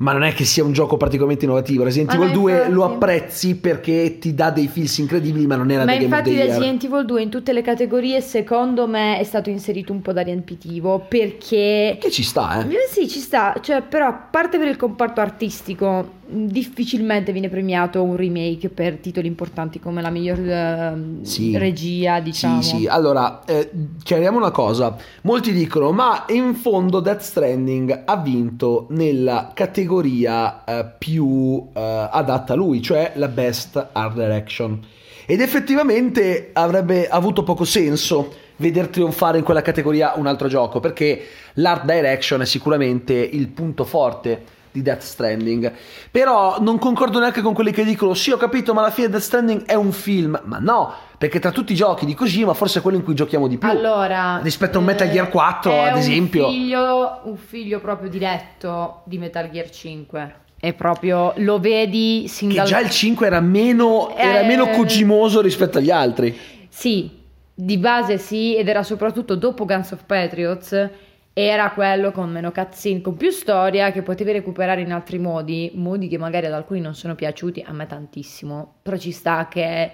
Ma 0.00 0.12
non 0.12 0.22
è 0.22 0.32
che 0.32 0.44
sia 0.44 0.64
un 0.64 0.72
gioco 0.72 0.96
particolarmente 0.96 1.44
innovativo. 1.44 1.84
Resident 1.84 2.14
Ma 2.14 2.22
Evil 2.22 2.32
2 2.32 2.52
infatti. 2.52 2.72
lo 2.72 2.84
apprezzi 2.84 3.56
perché 3.56 4.18
ti 4.18 4.32
dà 4.34 4.50
dei 4.50 4.66
feels 4.66 4.96
incredibili, 4.96 5.46
ma 5.46 5.56
non 5.56 5.70
era 5.70 5.84
Ma 5.84 5.92
da 5.92 5.98
Game 5.98 6.04
of 6.06 6.10
infatti 6.10 6.30
the 6.30 6.36
Year. 6.36 6.48
Resident 6.48 6.84
Evil 6.84 7.04
2 7.04 7.22
in 7.22 7.28
tutte 7.28 7.52
le 7.52 7.60
categorie 7.60 8.20
secondo 8.22 8.86
me 8.86 9.18
è 9.18 9.24
stato 9.24 9.50
inserito 9.50 9.92
un 9.92 10.00
po' 10.00 10.12
da 10.14 10.22
riempitivo 10.22 11.04
perché... 11.06 11.98
Che 12.00 12.10
ci 12.10 12.22
sta, 12.22 12.64
eh. 12.64 12.68
Eh 12.72 12.88
sì, 12.90 13.08
ci 13.08 13.18
sta, 13.18 13.54
cioè, 13.60 13.82
però 13.82 14.06
a 14.06 14.12
parte 14.14 14.56
per 14.56 14.68
il 14.68 14.76
comparto 14.76 15.20
artistico, 15.20 16.18
difficilmente 16.30 17.32
viene 17.32 17.48
premiato 17.50 18.02
un 18.02 18.16
remake 18.16 18.68
per 18.70 18.96
titoli 18.96 19.26
importanti 19.26 19.80
come 19.80 20.00
la 20.00 20.10
miglior 20.10 20.38
ehm, 20.38 21.22
Sì. 21.24 21.58
regia, 21.58 22.20
diciamo. 22.20 22.62
Sì, 22.62 22.76
sì. 22.78 22.86
Allora, 22.86 23.44
eh, 23.44 23.68
chiariamo 24.02 24.38
una 24.38 24.50
cosa. 24.52 24.96
Molti 25.22 25.52
dicono, 25.52 25.90
ma 25.92 26.24
in 26.28 26.54
fondo 26.54 27.00
Death 27.00 27.20
Stranding 27.20 28.02
ha 28.06 28.16
vinto 28.16 28.86
nella 28.90 29.50
categoria 29.52 29.88
eh, 29.98 30.86
più 30.98 31.68
eh, 31.72 32.08
adatta 32.10 32.52
a 32.52 32.56
lui, 32.56 32.80
cioè 32.80 33.12
la 33.16 33.28
Best 33.28 33.88
Art 33.92 34.14
Direction. 34.14 34.80
Ed 35.26 35.40
effettivamente 35.40 36.50
avrebbe 36.52 37.08
avuto 37.08 37.42
poco 37.42 37.64
senso 37.64 38.32
veder 38.56 38.88
trionfare 38.88 39.38
in 39.38 39.44
quella 39.44 39.62
categoria 39.62 40.12
un 40.16 40.26
altro 40.26 40.48
gioco, 40.48 40.80
perché 40.80 41.22
l'art 41.54 41.84
direction 41.84 42.40
è 42.42 42.46
sicuramente 42.46 43.14
il 43.14 43.48
punto 43.48 43.84
forte 43.84 44.58
di 44.72 44.82
Death 44.82 45.02
Stranding. 45.02 45.72
Però 46.10 46.60
non 46.60 46.78
concordo 46.78 47.18
neanche 47.18 47.40
con 47.40 47.54
quelli 47.54 47.72
che 47.72 47.84
dicono: 47.84 48.14
Sì, 48.14 48.30
ho 48.30 48.36
capito, 48.36 48.74
ma 48.74 48.80
alla 48.80 48.90
fine 48.90 49.08
Death 49.08 49.22
Stranding 49.22 49.64
è 49.64 49.74
un 49.74 49.92
film. 49.92 50.40
Ma 50.44 50.58
no, 50.58 50.92
perché 51.18 51.38
tra 51.38 51.50
tutti 51.50 51.72
i 51.72 51.76
giochi 51.76 52.06
di 52.06 52.14
Kojima, 52.14 52.54
forse 52.54 52.78
è 52.78 52.82
quello 52.82 52.96
in 52.96 53.04
cui 53.04 53.14
giochiamo 53.14 53.46
di 53.46 53.58
più. 53.58 53.68
Allora, 53.68 54.40
Rispetto 54.42 54.78
a 54.78 54.80
un 54.80 54.86
Metal 54.86 55.10
Gear 55.10 55.28
4, 55.28 55.72
è 55.72 55.78
ad 55.78 55.92
un 55.92 55.98
esempio. 55.98 56.48
Figlio, 56.48 57.20
un 57.24 57.36
figlio 57.36 57.80
proprio 57.80 58.08
diretto 58.08 59.02
di 59.04 59.18
Metal 59.18 59.50
Gear 59.50 59.70
5. 59.70 60.34
È 60.60 60.74
proprio, 60.74 61.32
lo 61.36 61.58
vedi 61.58 62.26
sin 62.28 62.50
Che 62.50 62.62
già 62.64 62.80
il 62.80 62.90
5 62.90 63.26
era 63.26 63.40
meno, 63.40 64.14
era 64.14 64.40
Eh, 64.40 64.46
meno 64.46 64.68
Kojimoso 64.68 65.40
rispetto 65.40 65.78
agli 65.78 65.90
altri. 65.90 66.38
Sì, 66.68 67.10
di 67.54 67.78
base 67.78 68.18
sì, 68.18 68.56
ed 68.56 68.68
era 68.68 68.82
soprattutto 68.82 69.36
dopo 69.36 69.64
Guns 69.64 69.90
of 69.92 70.04
Patriots, 70.04 70.88
era 71.32 71.70
quello 71.72 72.10
con 72.12 72.30
meno 72.30 72.50
cutscene, 72.50 73.00
con 73.00 73.16
più 73.16 73.30
storia 73.30 73.92
che 73.92 74.02
potevi 74.02 74.32
recuperare 74.32 74.80
in 74.80 74.92
altri 74.92 75.18
modi, 75.18 75.70
modi 75.74 76.08
che 76.08 76.18
magari 76.18 76.46
ad 76.46 76.52
alcuni 76.52 76.80
non 76.80 76.94
sono 76.94 77.14
piaciuti, 77.14 77.64
a 77.66 77.72
me 77.72 77.86
tantissimo, 77.86 78.76
però 78.82 78.96
ci 78.96 79.12
sta 79.12 79.48
che 79.48 79.92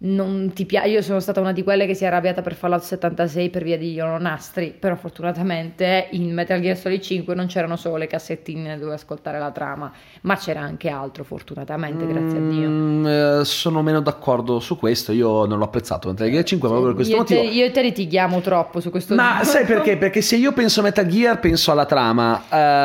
non 0.00 0.52
ti 0.54 0.64
piace, 0.64 0.88
io 0.90 1.02
sono 1.02 1.18
stata 1.18 1.40
una 1.40 1.50
di 1.52 1.64
quelle 1.64 1.84
che 1.84 1.94
si 1.94 2.04
è 2.04 2.06
arrabbiata 2.06 2.40
per 2.40 2.54
Fallout 2.54 2.82
76 2.82 3.50
per 3.50 3.64
via 3.64 3.76
degli 3.76 3.98
olonastri, 3.98 4.72
però 4.78 4.94
fortunatamente 4.94 6.06
in 6.12 6.32
Metal 6.32 6.60
Gear 6.60 6.76
Solid 6.76 7.00
5 7.00 7.34
non 7.34 7.46
c'erano 7.46 7.74
solo 7.74 7.96
le 7.96 8.06
cassettine 8.06 8.78
dove 8.78 8.94
ascoltare 8.94 9.40
la 9.40 9.50
trama, 9.50 9.90
ma 10.20 10.36
c'era 10.36 10.60
anche 10.60 10.88
altro 10.88 11.24
fortunatamente, 11.24 12.06
grazie 12.06 12.38
a 12.38 12.40
Dio. 12.42 12.68
Mm, 12.68 13.06
eh, 13.06 13.40
sono 13.44 13.82
meno 13.82 14.00
d'accordo 14.00 14.60
su 14.60 14.78
questo. 14.78 15.10
Io 15.10 15.46
non 15.46 15.58
l'ho 15.58 15.64
apprezzato 15.64 16.08
Metal 16.10 16.30
Gear 16.30 16.44
5 16.44 16.68
proprio 16.68 16.86
per 16.88 16.96
questo 16.96 17.16
io, 17.16 17.22
e 17.22 17.24
te, 17.26 17.34
motivo. 17.34 17.52
io 17.54 17.64
e 17.64 17.70
te 17.72 17.82
litighiamo 17.82 18.40
troppo 18.40 18.78
su 18.80 18.90
questo 18.90 19.16
Ma 19.16 19.40
sai 19.42 19.64
perché? 19.64 19.96
Perché 19.96 20.20
se 20.22 20.36
io 20.36 20.52
penso 20.52 20.78
a 20.78 20.84
Metal 20.84 21.06
Gear, 21.08 21.40
penso 21.40 21.72
alla 21.72 21.86
trama. 21.86 22.44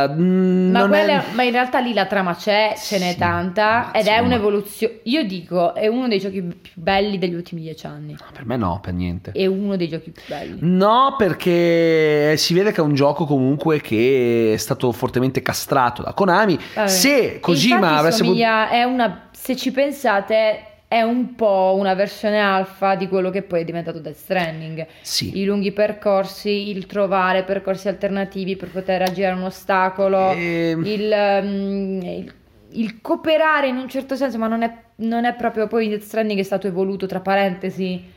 Mm, 0.09 0.71
Ma, 0.71 0.87
quella- 0.87 1.23
è... 1.23 1.33
ma 1.35 1.43
in 1.43 1.51
realtà 1.51 1.77
lì 1.79 1.93
la 1.93 2.05
trama 2.07 2.33
c'è, 2.35 2.73
ce 2.75 2.97
n'è 2.97 3.11
Sì, 3.11 3.17
tanta 3.19 3.63
ma 3.63 3.91
ed 3.93 4.07
è 4.07 4.09
insomma. 4.13 4.25
un'evoluzione. 4.25 4.99
Io 5.03 5.23
dico, 5.25 5.75
è 5.75 5.85
uno 5.85 6.07
dei 6.07 6.17
giochi 6.19 6.41
più 6.41 6.71
belli 6.73 7.01
belli 7.03 7.17
degli 7.17 7.33
ultimi 7.33 7.61
dieci 7.61 7.85
anni. 7.85 8.15
Per 8.31 8.45
me 8.45 8.57
no, 8.57 8.79
per 8.81 8.93
niente. 8.93 9.31
È 9.31 9.45
uno 9.45 9.75
dei 9.75 9.87
giochi 9.89 10.11
più 10.11 10.21
belli. 10.27 10.57
No, 10.61 11.15
perché 11.17 12.35
si 12.37 12.53
vede 12.53 12.71
che 12.71 12.77
è 12.81 12.83
un 12.83 12.93
gioco 12.95 13.25
comunque 13.25 13.81
che 13.81 14.51
è 14.53 14.57
stato 14.57 14.91
fortemente 14.91 15.41
castrato 15.41 16.01
da 16.01 16.13
Konami. 16.13 16.57
Vabbè. 16.75 16.87
Se 16.87 17.39
Kojima 17.39 17.97
avesse 17.97 18.23
somiglia- 18.23 18.69
è 18.69 18.83
una, 18.83 19.29
se 19.31 19.55
ci 19.55 19.71
pensate, 19.71 20.65
è 20.87 21.01
un 21.01 21.33
po' 21.35 21.75
una 21.77 21.95
versione 21.95 22.39
alfa 22.39 22.95
di 22.95 23.07
quello 23.07 23.29
che 23.31 23.41
poi 23.41 23.61
è 23.61 23.63
diventato 23.63 23.99
Death 23.99 24.15
Stranding. 24.15 24.85
Sì. 25.01 25.39
I 25.39 25.45
lunghi 25.45 25.71
percorsi, 25.71 26.69
il 26.69 26.85
trovare 26.85 27.43
percorsi 27.43 27.87
alternativi 27.87 28.55
per 28.55 28.69
poter 28.69 29.01
aggirare 29.01 29.35
un 29.35 29.43
ostacolo, 29.43 30.31
Ehm. 30.31 30.85
il, 30.85 31.15
mm, 31.43 32.01
il- 32.01 32.33
il 32.75 33.01
cooperare 33.01 33.67
in 33.67 33.77
un 33.77 33.87
certo 33.89 34.15
senso, 34.15 34.37
ma 34.39 34.47
non 34.47 34.61
è, 34.63 34.71
non 34.97 35.25
è 35.25 35.33
proprio 35.33 35.67
poi 35.67 35.87
Death 35.89 36.01
Stranding 36.03 36.39
è 36.39 36.43
stato 36.43 36.67
evoluto, 36.67 37.05
tra 37.05 37.19
parentesi. 37.19 38.11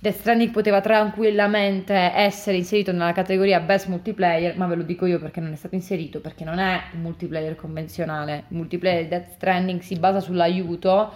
Death 0.00 0.18
Stranding 0.18 0.50
poteva 0.50 0.80
tranquillamente 0.80 1.92
essere 1.94 2.56
inserito 2.56 2.92
nella 2.92 3.12
categoria 3.12 3.58
Best 3.60 3.88
Multiplayer, 3.88 4.56
ma 4.56 4.66
ve 4.66 4.76
lo 4.76 4.82
dico 4.82 5.06
io 5.06 5.18
perché 5.18 5.40
non 5.40 5.52
è 5.52 5.56
stato 5.56 5.74
inserito, 5.74 6.20
perché 6.20 6.44
non 6.44 6.58
è 6.58 6.80
un 6.94 7.00
multiplayer 7.00 7.56
convenzionale. 7.56 8.44
Il 8.48 8.56
multiplayer 8.56 9.02
di 9.02 9.08
Death 9.08 9.32
Stranding 9.36 9.80
si 9.80 9.96
basa 9.98 10.20
sull'aiuto 10.20 11.10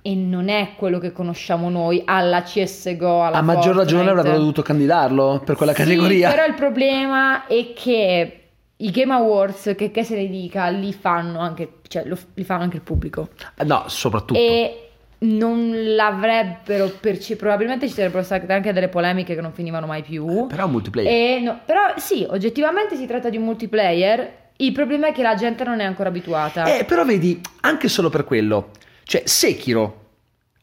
e 0.00 0.14
non 0.14 0.48
è 0.48 0.70
quello 0.76 0.98
che 0.98 1.12
conosciamo 1.12 1.68
noi 1.68 2.02
alla 2.04 2.42
CSGO, 2.42 3.22
alla 3.24 3.38
A 3.38 3.42
maggior 3.42 3.74
ragione 3.74 4.04
Fortnite. 4.04 4.10
avrebbero 4.10 4.38
dovuto 4.38 4.62
candidarlo 4.62 5.42
per 5.44 5.56
quella 5.56 5.72
Sì, 5.72 5.82
categoria. 5.82 6.30
però 6.30 6.46
il 6.46 6.54
problema 6.54 7.46
è 7.46 7.72
che 7.74 8.43
i 8.78 8.90
Game 8.90 9.12
Awards, 9.12 9.74
che, 9.76 9.90
che 9.90 10.04
se 10.04 10.16
ne 10.16 10.26
dica, 10.28 10.68
li 10.68 10.92
fanno 10.92 11.38
anche, 11.40 11.74
cioè, 11.88 12.04
lo- 12.06 12.18
li 12.34 12.44
fanno 12.44 12.62
anche 12.64 12.76
il 12.76 12.82
pubblico. 12.82 13.28
No, 13.64 13.84
soprattutto. 13.86 14.38
E 14.38 14.78
non 15.18 15.94
l'avrebbero 15.94 16.90
percepito. 17.00 17.38
Probabilmente 17.44 17.86
ci 17.88 17.94
sarebbero 17.94 18.22
state 18.22 18.52
anche 18.52 18.72
delle 18.72 18.88
polemiche 18.88 19.34
che 19.34 19.40
non 19.40 19.52
finivano 19.52 19.86
mai 19.86 20.02
più. 20.02 20.46
Però 20.48 20.62
è 20.62 20.66
un 20.66 20.70
multiplayer. 20.72 21.12
E 21.12 21.40
no- 21.40 21.60
però 21.64 21.94
sì, 21.96 22.26
oggettivamente 22.28 22.96
si 22.96 23.06
tratta 23.06 23.30
di 23.30 23.36
un 23.36 23.44
multiplayer. 23.44 24.42
Il 24.56 24.72
problema 24.72 25.08
è 25.08 25.12
che 25.12 25.22
la 25.22 25.34
gente 25.34 25.64
non 25.64 25.80
è 25.80 25.84
ancora 25.84 26.08
abituata. 26.10 26.64
Eh, 26.78 26.84
però 26.84 27.04
vedi, 27.04 27.40
anche 27.62 27.88
solo 27.88 28.08
per 28.10 28.24
quello, 28.24 28.70
cioè 29.04 29.22
Sekiro 29.24 30.03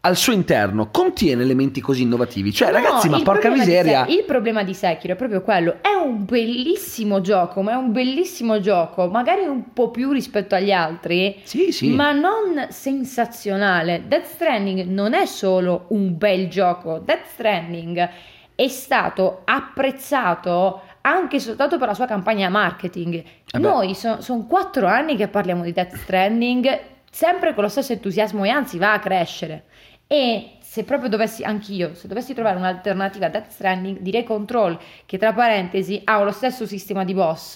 al 0.04 0.18
suo 0.18 0.34
interno 0.34 0.90
contiene 0.90 1.44
elementi 1.44 1.80
così 1.80 2.02
innovativi. 2.02 2.52
Cioè, 2.52 2.72
No, 2.72 2.78
ragazzi, 2.78 3.08
ma 3.08 3.22
porca 3.22 3.50
di 3.50 3.60
miseria. 3.60 4.06
Se- 4.06 4.12
il 4.14 4.24
problema 4.24 4.64
di 4.64 4.74
Sekiro 4.74 5.14
è 5.14 5.16
proprio 5.16 5.42
quello. 5.42 5.78
È 5.82 5.94
un 5.94 6.26
bellissimo 6.26 7.22
gioco, 7.22 7.62
ma 7.62 7.74
è 7.74 7.76
un 7.76 7.92
bellissimo 7.92 8.60
gioco, 8.60 9.08
magari 9.10 9.46
un 9.46 9.74
po' 9.74 9.92
più 9.92 10.12
rispetto 10.12 10.56
agli 10.56 10.72
altri. 10.72 11.40
Sì, 11.44 11.72
sì. 11.72 11.90
Ma 11.90 12.12
non 12.14 12.68
sensazionale. 12.70 14.04
Death 14.08 14.26
Stranding 14.26 14.86
non 14.86 15.14
è 15.14 15.26
solo 15.28 15.86
un 15.90 16.18
bel 16.18 16.48
gioco. 16.48 16.98
Death 16.98 17.26
Stranding 17.34 18.10
è 18.56 18.68
stato 18.68 19.42
apprezzato 19.46 20.82
anche 21.02 21.40
soltanto 21.40 21.78
per 21.78 21.88
la 21.88 21.94
sua 21.94 22.06
campagna 22.08 22.50
marketing. 22.50 23.24
Eh. 23.52 23.60
Noi 23.60 23.94
sono 23.94 24.46
quattro 24.48 24.88
anni 24.88 25.16
che 25.16 25.28
parliamo 25.28 25.64
di 25.64 25.74
Death 25.74 25.96
Stranding, 25.96 26.80
sempre 27.12 27.54
con 27.54 27.64
lo 27.64 27.70
stesso 27.70 27.94
entusiasmo 27.94 28.44
e 28.46 28.50
anzi 28.50 28.80
va 28.80 28.94
a 28.94 29.00
crescere. 29.00 29.66
E 30.12 30.58
se 30.62 30.84
proprio 30.84 31.08
dovessi, 31.10 31.42
anch'io, 31.42 31.92
se 31.94 32.10
dovessi 32.10 32.34
trovare 32.34 32.58
un'alternativa 32.58 33.28
a 33.28 33.30
Death 33.30 33.50
Stranding, 33.52 34.00
direi 34.02 34.26
Control, 34.26 34.78
che 35.06 35.18
tra 35.18 35.32
parentesi 35.32 36.02
ha 36.04 36.22
lo 36.22 36.32
stesso 36.32 36.66
sistema 36.66 37.06
di 37.06 37.14
boss 37.14 37.54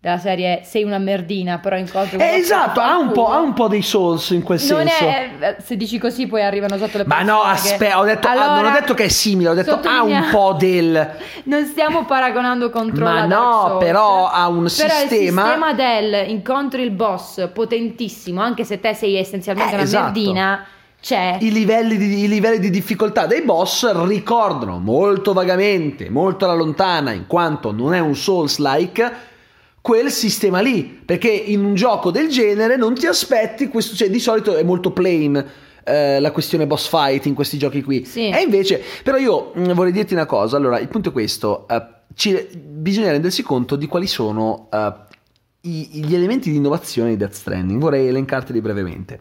della 0.00 0.18
serie 0.18 0.62
sei 0.64 0.82
una 0.82 0.98
merdina, 0.98 1.58
però 1.58 1.76
incontri 1.76 2.18
Eh, 2.18 2.38
esatto, 2.38 2.80
che 2.80 2.86
ha 2.86 2.98
un, 2.98 3.12
ha 3.16 3.38
un 3.38 3.52
po' 3.52 3.68
dei 3.68 3.82
souls 3.82 4.30
in 4.30 4.42
quel 4.42 4.58
Non 4.68 4.86
senso. 4.88 5.04
è, 5.04 5.56
se 5.60 5.76
dici 5.76 5.98
così 5.98 6.26
poi 6.26 6.42
arrivano 6.42 6.76
sotto 6.76 6.98
le 6.98 7.04
Ma 7.06 7.18
persone 7.18 7.32
no, 7.38 7.42
che- 7.44 7.48
aspetta, 7.50 7.98
ho 8.00 8.04
detto, 8.04 8.26
ah, 8.28 8.34
non 8.34 8.42
ho 8.42 8.52
Allora, 8.58 8.70
detto 8.80 8.94
che 8.94 9.04
è 9.04 9.08
simile, 9.08 9.48
ho 9.50 9.54
detto 9.54 9.80
ha 9.80 10.02
un 10.02 10.26
po' 10.32 10.54
del... 10.58 11.10
Non 11.44 11.64
stiamo 11.66 12.04
paragonando 12.04 12.68
Control 12.70 13.12
Ma 13.12 13.26
no, 13.26 13.76
però 13.78 14.26
ha 14.28 14.48
un 14.48 14.54
Però 14.64 14.68
sistema- 14.68 15.02
il 15.02 15.08
sistema 15.08 15.72
del 15.72 16.30
incontri 16.30 16.82
il 16.82 16.90
boss 16.90 17.48
potentissimo, 17.52 18.40
anche 18.40 18.64
se 18.64 18.80
te 18.80 18.92
sei 18.92 19.14
essenzialmente 19.16 19.70
Eh, 19.72 19.74
una 19.76 19.84
esatto. 19.84 20.04
merdina, 20.04 20.66
c'è. 21.06 21.38
I 21.40 21.52
livelli, 21.52 21.96
di, 21.96 22.24
i 22.24 22.28
livelli 22.28 22.58
di 22.58 22.68
difficoltà 22.68 23.26
dei 23.26 23.42
boss 23.42 23.88
ricordano 24.06 24.80
molto 24.80 25.32
vagamente, 25.32 26.10
molto 26.10 26.46
alla 26.46 26.54
lontana, 26.54 27.12
in 27.12 27.28
quanto 27.28 27.70
non 27.70 27.94
è 27.94 28.00
un 28.00 28.16
Souls-like, 28.16 29.12
quel 29.80 30.10
sistema 30.10 30.58
lì. 30.60 30.82
Perché 30.82 31.28
in 31.30 31.64
un 31.64 31.74
gioco 31.76 32.10
del 32.10 32.28
genere 32.28 32.74
non 32.76 32.94
ti 32.94 33.06
aspetti 33.06 33.68
questo, 33.68 33.94
cioè 33.94 34.10
di 34.10 34.18
solito 34.18 34.56
è 34.56 34.64
molto 34.64 34.90
plain. 34.90 35.44
eh, 35.88 36.18
la 36.18 36.32
questione 36.32 36.66
boss 36.66 36.88
fight 36.88 37.26
in 37.26 37.34
questi 37.34 37.56
giochi 37.58 37.80
qui 37.84 38.04
Sì. 38.04 38.28
e 38.28 38.42
invece 38.42 38.82
però 39.04 39.18
io 39.18 39.52
mh, 39.54 39.72
vorrei 39.74 39.92
dirti 39.92 40.14
una 40.14 40.26
cosa 40.26 40.56
allora 40.56 40.80
il 40.80 40.88
punto 40.88 41.10
è 41.10 41.12
questo 41.12 41.68
eh, 41.68 41.80
ci- 42.12 42.48
bisogna 42.56 43.12
rendersi 43.12 43.44
conto 43.44 43.76
di 43.76 43.86
quali 43.86 44.08
sono 44.08 44.66
eh, 44.72 44.92
i- 45.60 45.88
gli 46.04 46.12
elementi 46.12 46.50
di 46.50 46.56
innovazione 46.56 47.10
di 47.10 47.16
Death 47.16 47.34
Stranding 47.34 47.80
vorrei 47.80 48.08
elencarteli 48.08 48.60
brevemente 48.60 49.20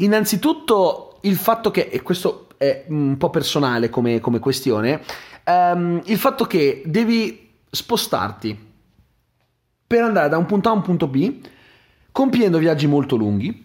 Innanzitutto 0.00 1.05
il 1.26 1.36
fatto 1.36 1.70
che, 1.70 1.88
e 1.90 2.02
questo 2.02 2.46
è 2.56 2.84
un 2.88 3.16
po' 3.18 3.30
personale 3.30 3.90
come, 3.90 4.20
come 4.20 4.38
questione, 4.38 5.00
ehm, 5.44 6.02
il 6.04 6.18
fatto 6.18 6.44
che 6.44 6.82
devi 6.86 7.50
spostarti 7.70 8.64
per 9.86 10.02
andare 10.02 10.28
da 10.28 10.38
un 10.38 10.46
punto 10.46 10.68
A 10.68 10.72
a 10.72 10.74
un 10.74 10.82
punto 10.82 11.06
B, 11.06 11.40
compiendo 12.12 12.58
viaggi 12.58 12.86
molto 12.86 13.16
lunghi, 13.16 13.64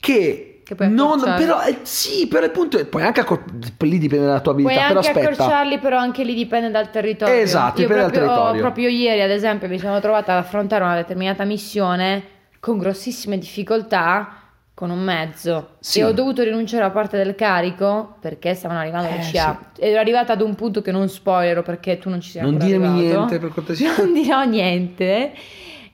che, 0.00 0.60
Che 0.64 0.74
puoi 0.74 0.90
non, 0.90 1.20
però 1.36 1.62
eh, 1.62 1.78
sì, 1.82 2.26
però 2.26 2.44
il 2.44 2.50
punto 2.50 2.78
è, 2.78 2.84
poi 2.84 3.02
anche 3.02 3.20
accor- 3.20 3.44
lì 3.80 3.98
dipende 3.98 4.26
dalla 4.26 4.40
tua 4.40 4.52
Puoi 4.54 4.64
abilità, 4.64 4.88
però 4.88 5.00
anche 5.00 5.20
accorciarli, 5.20 5.78
però 5.78 5.98
anche 5.98 6.24
lì 6.24 6.34
dipende 6.34 6.70
dal 6.70 6.90
territorio. 6.90 7.34
Esatto, 7.34 7.80
Io 7.80 7.86
dipende 7.86 8.02
dal 8.02 8.10
proprio, 8.12 8.32
territorio. 8.34 8.60
proprio 8.60 8.88
ieri, 8.88 9.20
ad 9.22 9.30
esempio, 9.30 9.68
mi 9.68 9.78
sono 9.78 10.00
trovata 10.00 10.32
ad 10.32 10.44
affrontare 10.44 10.84
una 10.84 10.96
determinata 10.96 11.44
missione 11.44 12.22
con 12.60 12.78
grossissime 12.78 13.38
difficoltà 13.38 14.43
con 14.74 14.90
un 14.90 14.98
mezzo 14.98 15.76
Sì. 15.78 16.00
e 16.00 16.04
ho 16.04 16.12
dovuto 16.12 16.42
rinunciare 16.42 16.82
a 16.84 16.90
parte 16.90 17.16
del 17.16 17.36
carico 17.36 18.16
perché 18.20 18.54
stavano 18.54 18.80
arrivando 18.80 19.08
Eh, 19.08 19.16
le 19.18 19.30
CA. 19.32 19.58
Ero 19.78 20.00
arrivata 20.00 20.32
ad 20.32 20.40
un 20.40 20.54
punto 20.56 20.82
che 20.82 20.90
non 20.90 21.08
spoilerò 21.08 21.62
perché 21.62 21.98
tu 21.98 22.10
non 22.10 22.20
ci 22.20 22.30
sei 22.30 22.42
Non 22.42 22.58
dirmi 22.58 22.84
arrivato. 22.86 23.00
niente 23.18 23.38
per 23.38 23.50
cortesia. 23.50 23.94
Non 23.98 24.12
dirò 24.12 24.42
niente. 24.44 25.32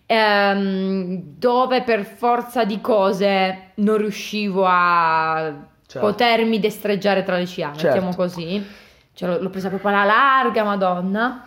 ehm, 0.06 1.20
dove 1.38 1.82
per 1.82 2.04
forza 2.04 2.64
di 2.64 2.80
cose 2.80 3.70
non 3.76 3.96
riuscivo 3.98 4.64
a 4.66 5.68
Certo. 5.86 6.06
potermi 6.06 6.58
destreggiare 6.60 7.22
tra 7.24 7.36
le 7.36 7.44
CA, 7.46 7.72
Certo. 7.74 7.84
mettiamo 7.86 8.14
così. 8.14 8.64
Cioè, 9.12 9.28
l'ho, 9.28 9.42
l'ho 9.42 9.50
presa 9.50 9.68
proprio 9.68 9.90
alla 9.90 10.04
larga, 10.04 10.62
madonna. 10.64 11.44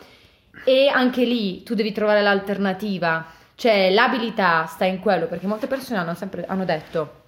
E 0.65 0.87
anche 0.93 1.23
lì 1.25 1.63
tu 1.63 1.73
devi 1.75 1.91
trovare 1.91 2.21
l'alternativa. 2.21 3.25
Cioè, 3.55 3.89
l'abilità 3.91 4.65
sta 4.65 4.85
in 4.85 4.99
quello, 4.99 5.25
perché 5.27 5.47
molte 5.47 5.67
persone 5.67 5.99
hanno 5.99 6.13
sempre 6.13 6.43
hanno 6.47 6.65
detto 6.65 7.21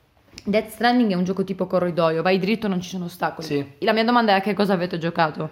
Death 0.43 0.69
Stranding 0.69 1.11
è 1.11 1.15
un 1.15 1.23
gioco 1.23 1.43
tipo 1.43 1.67
corridoio, 1.67 2.21
vai 2.21 2.37
dritto, 2.39 2.67
non 2.67 2.81
ci 2.81 2.89
sono 2.89 3.05
ostacoli. 3.05 3.47
Sì. 3.47 3.65
La 3.79 3.93
mia 3.93 4.03
domanda 4.03 4.33
è 4.33 4.37
a 4.37 4.41
che 4.41 4.53
cosa 4.53 4.73
avete 4.73 4.97
giocato? 4.97 5.49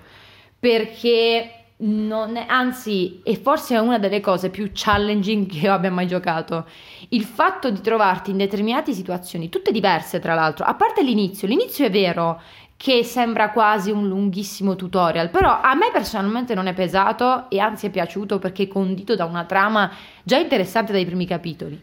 Perché 0.60 1.64
non 1.78 2.38
è, 2.38 2.46
anzi, 2.48 3.22
è 3.24 3.38
forse 3.40 3.78
una 3.78 3.98
delle 3.98 4.20
cose 4.22 4.50
più 4.50 4.70
challenging 4.74 5.48
che 5.52 5.58
io 5.66 5.74
abbia 5.74 5.92
mai 5.92 6.08
giocato. 6.08 6.66
Il 7.10 7.24
fatto 7.24 7.70
di 7.70 7.82
trovarti 7.82 8.32
in 8.32 8.38
determinate 8.38 8.94
situazioni, 8.94 9.50
tutte 9.50 9.72
diverse 9.72 10.20
tra 10.20 10.34
l'altro, 10.34 10.66
a 10.66 10.74
parte 10.76 11.04
l'inizio, 11.04 11.48
l'inizio 11.48 11.86
è 11.86 11.90
vero 11.90 12.42
che 12.76 13.04
sembra 13.04 13.52
quasi 13.52 13.92
un 13.92 14.08
lunghissimo 14.08 14.76
tutorial, 14.76 15.30
però 15.30 15.62
a 15.62 15.74
me 15.74 15.90
personalmente 15.94 16.54
non 16.54 16.68
è 16.68 16.74
pesato 16.74 17.50
e 17.50 17.60
anzi 17.60 17.86
è 17.86 17.90
piaciuto 17.90 18.40
perché 18.40 18.64
è 18.64 18.68
condito 18.68 19.16
da 19.16 19.24
una 19.24 19.46
trama 19.46 19.90
già 20.22 20.38
interessante 20.38 20.92
dai 20.92 21.06
primi 21.06 21.26
capitoli. 21.26 21.82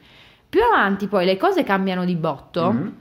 Più 0.50 0.60
avanti 0.62 1.06
poi 1.06 1.24
le 1.24 1.36
cose 1.38 1.62
cambiano 1.64 2.04
di 2.04 2.14
botto. 2.16 2.72
Mhm. 2.72 2.94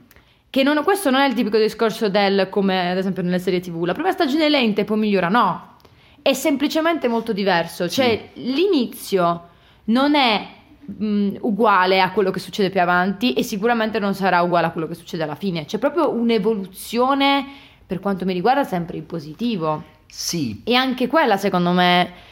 Che 0.48 0.62
non- 0.62 0.82
questo 0.82 1.10
non 1.10 1.20
è 1.20 1.26
il 1.28 1.34
tipico 1.34 1.58
discorso 1.58 2.08
del 2.08 2.48
come 2.48 2.90
ad 2.90 2.96
esempio 2.96 3.22
nelle 3.22 3.38
serie 3.38 3.60
TV. 3.60 3.84
La 3.84 3.92
prima 3.92 4.10
stagione 4.12 4.48
lenta 4.48 4.80
e 4.80 4.84
poi 4.84 4.98
migliora. 4.98 5.28
No, 5.28 5.76
è 6.22 6.32
semplicemente 6.32 7.06
molto 7.08 7.32
diverso. 7.32 7.88
Cioè, 7.88 8.30
l'inizio 8.34 9.48
non 9.84 10.14
è 10.14 10.46
mh, 10.86 11.36
uguale 11.42 12.00
a 12.00 12.10
quello 12.10 12.30
che 12.32 12.40
succede 12.40 12.70
più 12.70 12.80
avanti 12.80 13.32
e 13.34 13.42
sicuramente 13.44 13.98
non 14.00 14.14
sarà 14.14 14.42
uguale 14.42 14.66
a 14.66 14.70
quello 14.70 14.88
che 14.88 14.94
succede 14.94 15.22
alla 15.22 15.36
fine. 15.36 15.64
C'è 15.66 15.78
proprio 15.78 16.10
un'evoluzione, 16.10 17.46
per 17.86 18.00
quanto 18.00 18.24
mi 18.24 18.32
riguarda, 18.32 18.64
sempre 18.64 18.96
in 18.96 19.06
positivo. 19.06 19.82
Sì, 20.06 20.62
E 20.64 20.74
anche 20.74 21.06
quella, 21.06 21.36
secondo 21.36 21.70
me. 21.70 22.28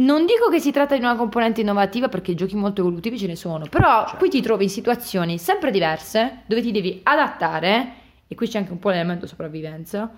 Non 0.00 0.24
dico 0.24 0.48
che 0.48 0.60
si 0.60 0.70
tratta 0.70 0.96
di 0.96 1.02
una 1.02 1.14
componente 1.16 1.60
innovativa 1.60 2.08
perché 2.08 2.34
giochi 2.34 2.56
molto 2.56 2.80
evolutivi 2.80 3.18
ce 3.18 3.26
ne 3.26 3.36
sono, 3.36 3.66
però 3.68 4.02
Certo. 4.02 4.16
qui 4.16 4.30
ti 4.30 4.40
trovi 4.40 4.64
in 4.64 4.70
situazioni 4.70 5.38
sempre 5.38 5.70
diverse 5.70 6.42
dove 6.46 6.62
ti 6.62 6.72
devi 6.72 7.00
adattare, 7.02 7.92
e 8.26 8.34
qui 8.34 8.48
c'è 8.48 8.58
anche 8.58 8.72
un 8.72 8.78
po' 8.78 8.88
l'elemento 8.88 9.26
sopravvivenza, 9.26 10.10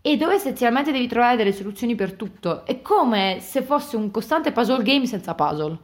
e 0.00 0.16
dove 0.16 0.34
essenzialmente 0.34 0.92
devi 0.92 1.08
trovare 1.08 1.36
delle 1.36 1.52
soluzioni 1.52 1.96
per 1.96 2.12
tutto. 2.12 2.64
È 2.64 2.80
come 2.80 3.38
se 3.40 3.62
fosse 3.62 3.96
un 3.96 4.10
costante 4.12 4.52
puzzle 4.52 4.82
game 4.84 5.06
senza 5.06 5.34
puzzle. 5.34 5.78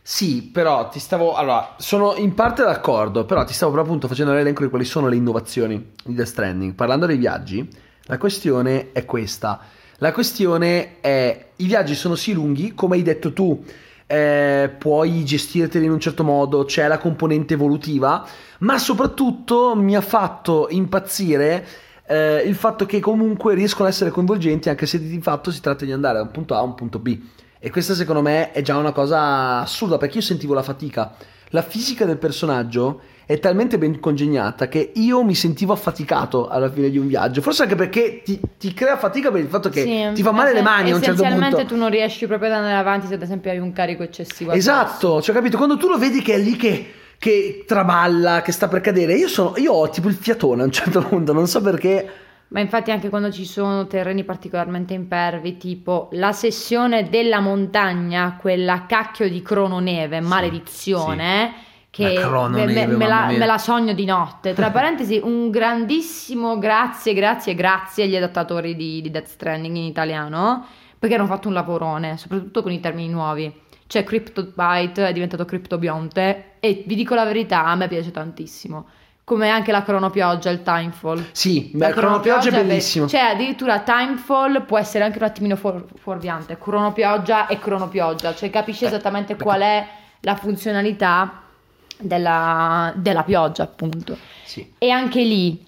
Sì, 0.00 0.42
però 0.42 0.88
ti 0.88 1.00
stavo. 1.00 1.34
Allora, 1.34 1.74
sono 1.78 2.14
in 2.14 2.34
parte 2.34 2.62
d'accordo, 2.62 3.24
però 3.24 3.44
ti 3.44 3.52
stavo 3.52 3.72
proprio 3.72 3.92
appunto 3.92 4.08
facendo 4.08 4.32
l'elenco 4.32 4.62
di 4.62 4.68
quali 4.68 4.84
sono 4.84 5.08
le 5.08 5.16
innovazioni 5.16 5.92
di 6.02 6.14
Death 6.14 6.28
Stranding. 6.28 6.74
Parlando 6.74 7.06
dei 7.06 7.16
viaggi, 7.16 7.66
la 8.04 8.18
questione 8.18 8.92
è 8.92 9.04
questa. 9.04 9.60
La 9.98 10.12
questione 10.12 11.00
è: 11.00 11.46
i 11.56 11.66
viaggi 11.66 11.94
sono 11.94 12.14
sì 12.14 12.32
lunghi, 12.32 12.74
come 12.74 12.96
hai 12.96 13.02
detto 13.02 13.32
tu, 13.32 13.64
eh, 14.06 14.70
puoi 14.76 15.24
gestirteli 15.24 15.84
in 15.84 15.92
un 15.92 16.00
certo 16.00 16.24
modo, 16.24 16.64
c'è 16.64 16.86
la 16.88 16.98
componente 16.98 17.54
evolutiva, 17.54 18.26
ma 18.58 18.78
soprattutto 18.78 19.74
mi 19.76 19.96
ha 19.96 20.00
fatto 20.00 20.66
impazzire. 20.70 21.66
eh, 22.06 22.42
il 22.44 22.54
fatto 22.54 22.86
che 22.86 23.00
comunque 23.00 23.54
riescono 23.54 23.86
ad 23.86 23.94
essere 23.94 24.10
coinvolgenti 24.10 24.68
anche 24.68 24.86
se 24.86 24.98
di 24.98 25.20
fatto 25.20 25.50
si 25.50 25.60
tratta 25.60 25.84
di 25.84 25.92
andare 25.92 26.18
da 26.18 26.22
un 26.24 26.30
punto 26.30 26.54
A 26.54 26.58
a 26.58 26.62
un 26.62 26.74
punto 26.74 26.98
B. 26.98 27.18
E 27.58 27.70
questa 27.70 27.94
secondo 27.94 28.20
me 28.20 28.52
è 28.52 28.60
già 28.60 28.76
una 28.76 28.92
cosa 28.92 29.60
assurda 29.60 29.96
perché 29.96 30.16
io 30.16 30.22
sentivo 30.22 30.52
la 30.52 30.62
fatica. 30.62 31.14
La 31.48 31.62
fisica 31.62 32.04
del 32.04 32.18
personaggio 32.18 33.00
è 33.26 33.38
talmente 33.38 33.78
ben 33.78 34.00
congegnata 34.00 34.68
che 34.68 34.92
io 34.94 35.22
mi 35.22 35.34
sentivo 35.34 35.72
affaticato 35.72 36.48
alla 36.48 36.70
fine 36.70 36.90
di 36.90 36.98
un 36.98 37.06
viaggio. 37.06 37.40
Forse 37.40 37.62
anche 37.62 37.74
perché 37.74 38.22
ti, 38.22 38.38
ti 38.58 38.72
crea 38.74 38.96
fatica 38.98 39.30
per 39.30 39.40
il 39.40 39.48
fatto 39.48 39.68
che 39.70 39.82
Sì, 39.82 40.10
ti 40.14 40.22
fa 40.22 40.30
male 40.32 40.50
le 40.52 40.58
esse- 40.60 40.68
mani 40.68 40.90
a 40.90 40.94
un 40.94 41.02
certo 41.02 41.20
Essenzialmente 41.22 41.56
punto. 41.56 41.74
tu 41.74 41.80
non 41.80 41.90
riesci 41.90 42.26
proprio 42.26 42.50
ad 42.50 42.56
andare 42.56 42.76
avanti 42.76 43.06
se 43.06 43.14
ad 43.14 43.22
esempio 43.22 43.50
hai 43.50 43.58
un 43.58 43.72
carico 43.72 44.02
eccessivo. 44.02 44.52
Esatto, 44.52 45.22
cioè 45.22 45.34
capito? 45.34 45.56
Quando 45.56 45.76
tu 45.76 45.88
lo 45.88 45.96
vedi 45.98 46.20
che 46.22 46.34
è 46.34 46.38
lì 46.38 46.56
che, 46.56 46.92
che 47.18 47.64
traballa, 47.66 48.42
che 48.42 48.52
sta 48.52 48.68
per 48.68 48.80
cadere, 48.82 49.14
io, 49.14 49.28
sono, 49.28 49.54
io 49.56 49.72
ho 49.72 49.88
tipo 49.88 50.08
il 50.08 50.14
fiatone 50.14 50.62
a 50.62 50.64
un 50.66 50.70
certo 50.72 51.00
punto, 51.02 51.32
non 51.32 51.46
so 51.46 51.60
perché. 51.62 52.08
Ma 52.48 52.60
infatti 52.60 52.90
anche 52.92 53.08
quando 53.08 53.32
ci 53.32 53.46
sono 53.46 53.86
terreni 53.86 54.22
particolarmente 54.22 54.92
impervi, 54.94 55.56
tipo 55.56 56.08
la 56.12 56.30
sessione 56.32 57.08
della 57.08 57.40
montagna, 57.40 58.36
quella 58.38 58.84
cacchio 58.86 59.28
di 59.30 59.40
crononeve, 59.42 60.20
maledizione, 60.20 61.52
che 61.94 62.18
me, 62.48 62.66
me- 62.66 62.86
me 62.88 63.06
la, 63.06 63.26
me 63.26 63.46
la 63.46 63.56
sogno 63.58 63.92
di 63.92 64.04
notte. 64.04 64.52
Tra 64.52 64.70
parentesi, 64.72 65.20
un 65.22 65.48
grandissimo 65.50 66.58
grazie, 66.58 67.14
grazie, 67.14 67.54
grazie 67.54 68.04
agli 68.04 68.16
adattatori 68.16 68.74
di, 68.74 69.00
di 69.00 69.10
Death 69.12 69.26
Stranding 69.28 69.76
in 69.76 69.84
italiano, 69.84 70.66
perché 70.98 71.14
hanno 71.14 71.26
fatto 71.26 71.46
un 71.46 71.54
lavorone, 71.54 72.16
soprattutto 72.16 72.62
con 72.62 72.72
i 72.72 72.80
termini 72.80 73.08
nuovi. 73.08 73.62
Cioè 73.86 74.02
CryptoByte 74.02 75.06
è 75.06 75.12
diventato 75.12 75.44
CryptoBionte 75.44 76.54
e 76.58 76.82
vi 76.86 76.96
dico 76.96 77.14
la 77.14 77.24
verità, 77.24 77.64
a 77.64 77.76
me 77.76 77.86
piace 77.86 78.10
tantissimo. 78.10 78.86
Come 79.22 79.48
anche 79.48 79.70
la 79.72 79.82
cronopioggia, 79.82 80.50
il 80.50 80.62
Timefall. 80.62 81.26
Sì, 81.32 81.70
La 81.74 81.86
beh, 81.88 81.92
cronopioggia 81.94 82.48
è 82.48 82.50
be- 82.50 82.64
bellissimo. 82.64 83.06
Cioè, 83.06 83.20
addirittura 83.20 83.78
Timefall 83.80 84.64
può 84.66 84.78
essere 84.78 85.04
anche 85.04 85.18
un 85.18 85.24
attimino 85.24 85.54
fuor- 85.56 85.86
fuorviante. 85.98 86.58
Cronopioggia 86.58 87.46
e 87.46 87.58
cronopioggia. 87.58 88.34
Cioè, 88.34 88.50
capisci 88.50 88.84
Eh, 88.84 88.88
esattamente 88.88 89.28
perché- 89.36 89.44
qual 89.44 89.60
è 89.60 89.86
la 90.20 90.34
funzionalità 90.34 91.43
della, 91.98 92.92
della 92.96 93.22
pioggia, 93.22 93.62
appunto. 93.64 94.16
Sì. 94.44 94.72
E 94.78 94.90
anche 94.90 95.22
lì, 95.22 95.64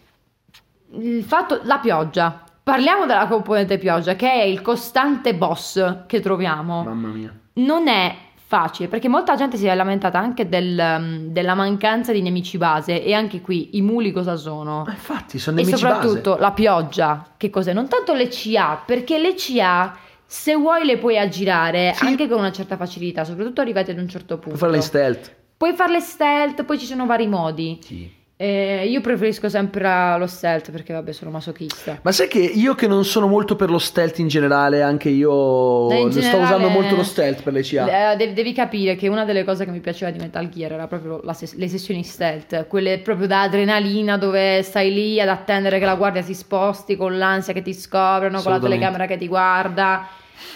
il 0.92 1.24
fatto, 1.24 1.60
la 1.64 1.78
pioggia. 1.78 2.42
Parliamo 2.62 3.06
della 3.06 3.26
componente 3.28 3.78
pioggia, 3.78 4.16
che 4.16 4.30
è 4.30 4.42
il 4.42 4.60
costante 4.60 5.34
boss 5.34 6.06
che 6.06 6.20
troviamo 6.20 6.82
Mamma 6.82 7.08
mia. 7.08 7.32
non 7.54 7.86
è 7.86 8.14
facile 8.48 8.86
perché 8.88 9.08
molta 9.08 9.34
gente 9.34 9.56
si 9.56 9.66
è 9.66 9.74
lamentata 9.74 10.18
anche 10.20 10.48
del, 10.48 11.26
della 11.30 11.54
mancanza 11.54 12.12
di 12.12 12.22
nemici 12.22 12.58
base 12.58 13.02
e 13.02 13.12
anche 13.12 13.40
qui 13.40 13.76
i 13.76 13.82
muli 13.82 14.10
cosa 14.12 14.34
sono? 14.36 14.82
Ma 14.86 14.92
infatti, 14.92 15.38
sono 15.38 15.58
E 15.58 15.62
nemici 15.62 15.78
soprattutto 15.78 16.30
base. 16.30 16.42
la 16.42 16.50
pioggia, 16.52 17.26
che 17.36 17.50
cos'è? 17.50 17.72
Non 17.72 17.88
tanto 17.88 18.14
le 18.14 18.28
CA, 18.28 18.82
perché 18.84 19.18
le 19.18 19.34
CA 19.36 19.96
se 20.24 20.54
vuoi 20.56 20.84
le 20.84 20.98
puoi 20.98 21.18
aggirare 21.18 21.92
Sì. 21.94 22.04
anche 22.04 22.26
con 22.28 22.38
una 22.38 22.50
certa 22.52 22.76
facilità, 22.76 23.22
soprattutto 23.24 23.60
arrivati 23.60 23.92
ad 23.92 23.98
un 23.98 24.08
certo 24.08 24.34
punto. 24.38 24.48
Puoi 24.48 24.58
farle 24.58 24.76
in 24.76 24.82
stealth. 24.82 25.34
Puoi 25.56 25.74
farle 25.74 26.00
stealth, 26.00 26.64
poi 26.64 26.78
ci 26.78 26.86
sono 26.86 27.06
vari 27.06 27.26
modi. 27.26 27.78
Sì. 27.82 28.16
Eh, 28.38 28.86
io 28.86 29.00
preferisco 29.00 29.48
sempre 29.48 30.18
lo 30.18 30.26
stealth 30.26 30.70
perché 30.70 30.92
vabbè 30.92 31.10
sono 31.12 31.30
masochista. 31.30 31.98
Ma 32.02 32.12
sai 32.12 32.28
che 32.28 32.38
io 32.38 32.74
che 32.74 32.86
non 32.86 33.06
sono 33.06 33.26
molto 33.28 33.56
per 33.56 33.70
lo 33.70 33.78
stealth 33.78 34.18
in 34.18 34.28
generale, 34.28 34.82
anche 34.82 35.08
io 35.08 35.90
in 35.90 36.10
sto 36.10 36.20
generale- 36.20 36.44
usando 36.44 36.68
molto 36.68 36.96
lo 36.96 37.02
stealth 37.02 37.42
per 37.42 37.54
le 37.54 37.62
CA. 37.62 38.12
Eh, 38.12 38.16
devi, 38.34 38.52
capire 38.52 38.94
che 38.94 39.08
una 39.08 39.24
delle 39.24 39.42
cose 39.42 39.64
che 39.64 39.70
mi 39.70 39.80
piaceva 39.80 40.10
di 40.10 40.18
Metal 40.18 40.46
Gear 40.50 40.72
era 40.72 40.86
proprio 40.86 41.22
ses- 41.32 41.54
le 41.54 41.68
sessioni 41.68 42.02
stealth, 42.02 42.66
quelle 42.66 42.98
proprio 42.98 43.26
da 43.26 43.40
adrenalina 43.40 44.18
dove 44.18 44.62
stai 44.62 44.92
lì 44.92 45.18
ad 45.18 45.28
attendere 45.28 45.78
che 45.78 45.86
la 45.86 45.94
guardia 45.94 46.20
si 46.20 46.34
sposti 46.34 46.94
con 46.94 47.16
l'ansia 47.16 47.54
che 47.54 47.62
ti 47.62 47.72
scoprono, 47.72 48.42
con 48.42 48.52
la 48.52 48.58
telecamera 48.60 49.06
che 49.06 49.16
ti 49.16 49.28
guarda. 49.28 50.06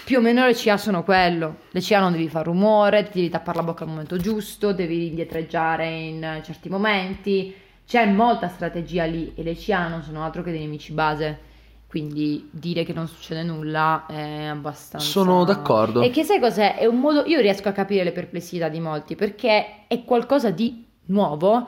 Più 0.03 0.17
o 0.17 0.21
meno 0.21 0.45
le 0.45 0.53
CA 0.53 0.77
sono 0.77 1.03
quello. 1.03 1.57
Le 1.71 1.81
CA 1.81 1.99
non 1.99 2.11
devi 2.11 2.29
fare 2.29 2.45
rumore, 2.45 3.03
ti 3.03 3.19
devi 3.19 3.29
tappare 3.29 3.57
la 3.57 3.63
bocca 3.63 3.83
al 3.83 3.89
momento 3.89 4.17
giusto, 4.17 4.73
devi 4.73 5.07
indietreggiare 5.07 5.87
in 5.87 6.41
certi 6.43 6.69
momenti. 6.69 7.55
C'è 7.85 8.05
molta 8.05 8.47
strategia 8.47 9.05
lì 9.05 9.33
e 9.35 9.43
le 9.43 9.55
CA 9.55 9.87
non 9.87 10.01
sono 10.03 10.23
altro 10.23 10.43
che 10.43 10.51
dei 10.51 10.61
nemici 10.61 10.93
base. 10.93 11.49
Quindi 11.87 12.47
dire 12.51 12.85
che 12.85 12.93
non 12.93 13.07
succede 13.07 13.43
nulla 13.43 14.05
è 14.07 14.45
abbastanza. 14.45 15.05
Sono 15.05 15.43
d'accordo. 15.43 16.01
E 16.01 16.09
che 16.09 16.23
sai 16.23 16.39
cos'è? 16.39 16.77
È 16.77 16.85
un 16.85 16.99
modo. 17.01 17.25
Io 17.25 17.41
riesco 17.41 17.67
a 17.67 17.73
capire 17.73 18.05
le 18.05 18.13
perplessità 18.13 18.69
di 18.69 18.79
molti 18.79 19.15
perché 19.15 19.87
è 19.87 20.05
qualcosa 20.05 20.51
di 20.51 20.85
nuovo 21.07 21.67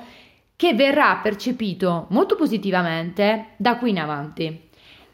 che 0.56 0.74
verrà 0.76 1.20
percepito 1.22 2.06
molto 2.12 2.38
positivamente 2.38 3.48
da 3.58 3.78
qui 3.78 3.90
in 3.90 4.00
avanti. 4.00 4.70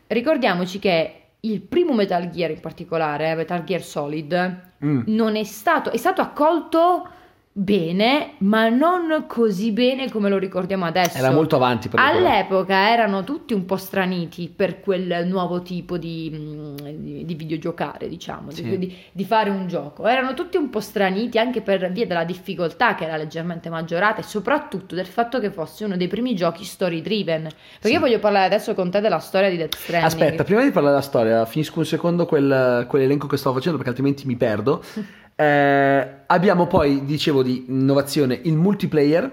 Ricordiamoci 0.06 0.78
che 0.78 1.19
il 1.42 1.62
primo 1.62 1.94
Metal 1.94 2.30
Gear 2.30 2.52
in 2.52 2.60
particolare, 2.60 3.36
Metal 3.36 3.64
Gear 3.64 3.82
Solid, 3.82 4.68
Mm. 4.84 5.02
non 5.08 5.36
è 5.36 5.44
stato, 5.44 5.92
è 5.92 5.98
stato 5.98 6.22
accolto 6.22 7.06
bene, 7.52 8.34
ma 8.40 8.70
non 8.70 9.26
così 9.28 9.72
bene 9.72 10.10
come 10.10 10.30
lo 10.30 10.38
ricordiamo 10.38 10.86
adesso. 10.86 11.18
Era 11.18 11.32
molto 11.32 11.56
avanti. 11.58 11.90
All'epoca 11.96 12.90
erano 12.90 13.24
tutti 13.24 13.54
un 13.54 13.66
po' 13.66 13.76
straniti 13.76 14.52
per 14.56 14.80
quel 14.80 15.28
nuovo 15.28 15.62
tipo 15.62 15.98
di, 15.98 16.32
mm, 16.34 16.76
di, 16.96 17.26
di 17.26 17.34
videogiocare, 17.36 18.08
diciamo, 18.08 18.50
di- 18.50 18.56
Sì. 18.56 18.78
di, 18.78 18.96
di 19.12 19.26
fare 19.26 19.50
un 19.50 19.68
gioco. 19.68 20.08
Erano 20.08 20.34
tutti 20.34 20.58
un 20.58 20.70
po' 20.70 20.80
straniti 20.80 21.38
anche 21.38 21.62
per 21.62 21.92
via 21.92 22.06
della 22.06 22.24
difficoltà 22.24 22.96
che 22.96 23.04
era 23.06 23.18
leggermente 23.18 23.70
maggiorata 23.70 24.22
e 24.22 24.24
soprattutto 24.24 24.96
del 24.96 25.08
fatto 25.08 25.40
che 25.40 25.50
fosse 25.52 25.84
uno 25.86 25.98
dei 25.98 26.08
primi 26.08 26.36
giochi 26.36 26.64
story 26.64 27.02
driven. 27.02 27.44
Perché 27.44 27.88
Sì. 27.88 27.94
io 27.94 28.00
voglio 28.00 28.20
parlare 28.20 28.46
adesso 28.46 28.74
con 28.74 28.90
te 28.90 29.02
della 29.02 29.20
storia 29.20 29.50
di 29.50 29.58
Death 29.58 29.76
Stranding. 29.76 30.06
Aspetta, 30.06 30.44
prima 30.44 30.64
di 30.64 30.72
parlare 30.72 30.96
della 30.96 31.06
storia, 31.08 31.46
finisco 31.46 31.80
un 31.80 31.86
secondo 31.86 32.26
quel, 32.26 32.86
quell'elenco 32.88 33.28
che 33.28 33.38
stavo 33.38 33.56
facendo 33.56 33.76
perché 33.78 33.90
altrimenti 33.92 34.26
mi 34.28 34.36
perdo. 34.38 34.82
Eh, 35.40 36.08
abbiamo 36.26 36.68
poi, 36.68 37.06
dicevo 37.06 37.44
di 37.44 37.64
innovazione, 37.70 38.42
il 38.44 38.58
multiplayer, 38.58 39.32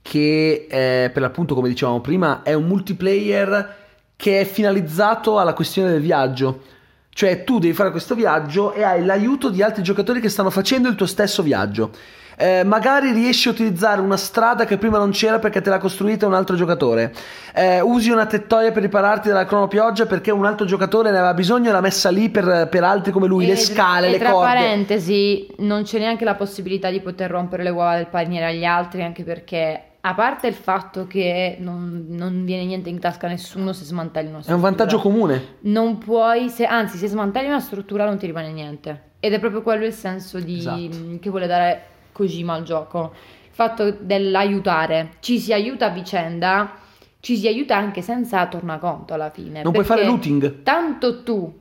che 0.00 0.68
eh, 0.70 1.10
per 1.10 1.20
l'appunto, 1.20 1.56
come 1.56 1.68
dicevamo 1.68 2.00
prima, 2.00 2.42
è 2.44 2.52
un 2.52 2.66
multiplayer 2.66 3.74
che 4.14 4.40
è 4.40 4.44
finalizzato 4.44 5.40
alla 5.40 5.52
questione 5.52 5.90
del 5.90 6.00
viaggio. 6.00 6.62
Cioè 7.08 7.42
tu 7.42 7.58
devi 7.58 7.74
fare 7.74 7.90
questo 7.90 8.14
viaggio 8.14 8.72
e 8.72 8.84
hai 8.84 9.04
l'aiuto 9.04 9.50
di 9.50 9.62
altri 9.62 9.82
giocatori 9.82 10.20
che 10.20 10.28
stanno 10.28 10.50
facendo 10.50 10.88
il 10.88 10.94
tuo 10.94 11.06
stesso 11.06 11.42
viaggio. 11.42 11.90
Eh, 12.38 12.64
magari 12.64 13.12
riesci 13.12 13.48
a 13.48 13.52
utilizzare 13.52 14.00
una 14.00 14.18
strada 14.18 14.66
che 14.66 14.76
prima 14.76 14.98
non 14.98 15.10
c'era 15.10 15.38
perché 15.38 15.62
te 15.62 15.70
l'ha 15.70 15.78
costruita 15.78 16.26
un 16.26 16.34
altro 16.34 16.54
giocatore. 16.54 17.14
Eh, 17.54 17.80
usi 17.80 18.10
una 18.10 18.26
tettoia 18.26 18.72
per 18.72 18.82
ripararti 18.82 19.28
dalla 19.28 19.46
cronopioggia 19.46 20.04
perché 20.04 20.30
un 20.30 20.44
altro 20.44 20.66
giocatore 20.66 21.10
ne 21.10 21.16
aveva 21.16 21.32
bisogno 21.32 21.70
e 21.70 21.72
l'ha 21.72 21.80
messa 21.80 22.10
lì 22.10 22.28
per, 22.28 22.68
per 22.70 22.84
altri 22.84 23.10
come 23.12 23.26
lui. 23.26 23.44
E- 23.44 23.48
le 23.48 23.56
scale, 23.56 24.08
e 24.08 24.10
le 24.10 24.18
tra 24.18 24.30
corde. 24.32 24.52
parentesi, 24.52 25.46
non 25.58 25.82
c'è 25.84 25.98
neanche 25.98 26.24
la 26.26 26.34
possibilità 26.34 26.90
di 26.90 27.00
poter 27.00 27.30
rompere 27.30 27.62
le 27.62 27.70
uova 27.70 27.96
del 27.96 28.06
paniere 28.08 28.46
agli 28.46 28.64
altri, 28.64 29.02
anche 29.02 29.24
perché, 29.24 29.80
a 30.02 30.12
parte 30.14 30.46
il 30.46 30.54
fatto 30.54 31.06
che 31.06 31.56
non, 31.58 32.04
non 32.10 32.44
viene 32.44 32.66
niente 32.66 32.90
in 32.90 32.98
tasca 33.00 33.26
a 33.26 33.30
nessuno 33.30 33.72
se 33.72 33.84
smantelli 33.84 34.28
una 34.28 34.38
È 34.38 34.42
struttura. 34.42 34.68
un 34.68 34.76
vantaggio 34.76 34.98
comune. 35.00 35.44
Non 35.60 35.96
puoi, 35.96 36.50
se, 36.50 36.66
anzi, 36.66 36.98
se 36.98 37.08
smantelli 37.08 37.46
una 37.48 37.60
struttura 37.60 38.04
non 38.04 38.18
ti 38.18 38.26
rimane 38.26 38.52
niente. 38.52 39.00
Ed 39.20 39.32
è 39.32 39.38
proprio 39.40 39.62
quello 39.62 39.86
il 39.86 39.94
senso 39.94 40.38
di, 40.38 40.58
Esatto. 40.58 41.18
che 41.18 41.30
vuole 41.30 41.46
dare 41.46 41.82
Kojima 42.16 42.54
al 42.54 42.62
gioco. 42.62 43.12
Il 43.44 43.52
fatto 43.52 43.90
dell'aiutare. 43.90 45.16
Ci 45.20 45.38
si 45.38 45.52
aiuta 45.52 45.86
a 45.86 45.90
vicenda, 45.90 46.72
ci 47.20 47.36
si 47.36 47.46
aiuta 47.46 47.76
anche 47.76 48.00
senza 48.00 48.46
tornaconto 48.46 49.12
alla 49.12 49.28
fine. 49.28 49.62
Non 49.62 49.72
puoi 49.72 49.84
fare 49.84 50.06
looting. 50.06 50.62
Tanto 50.62 51.22
tu 51.22 51.54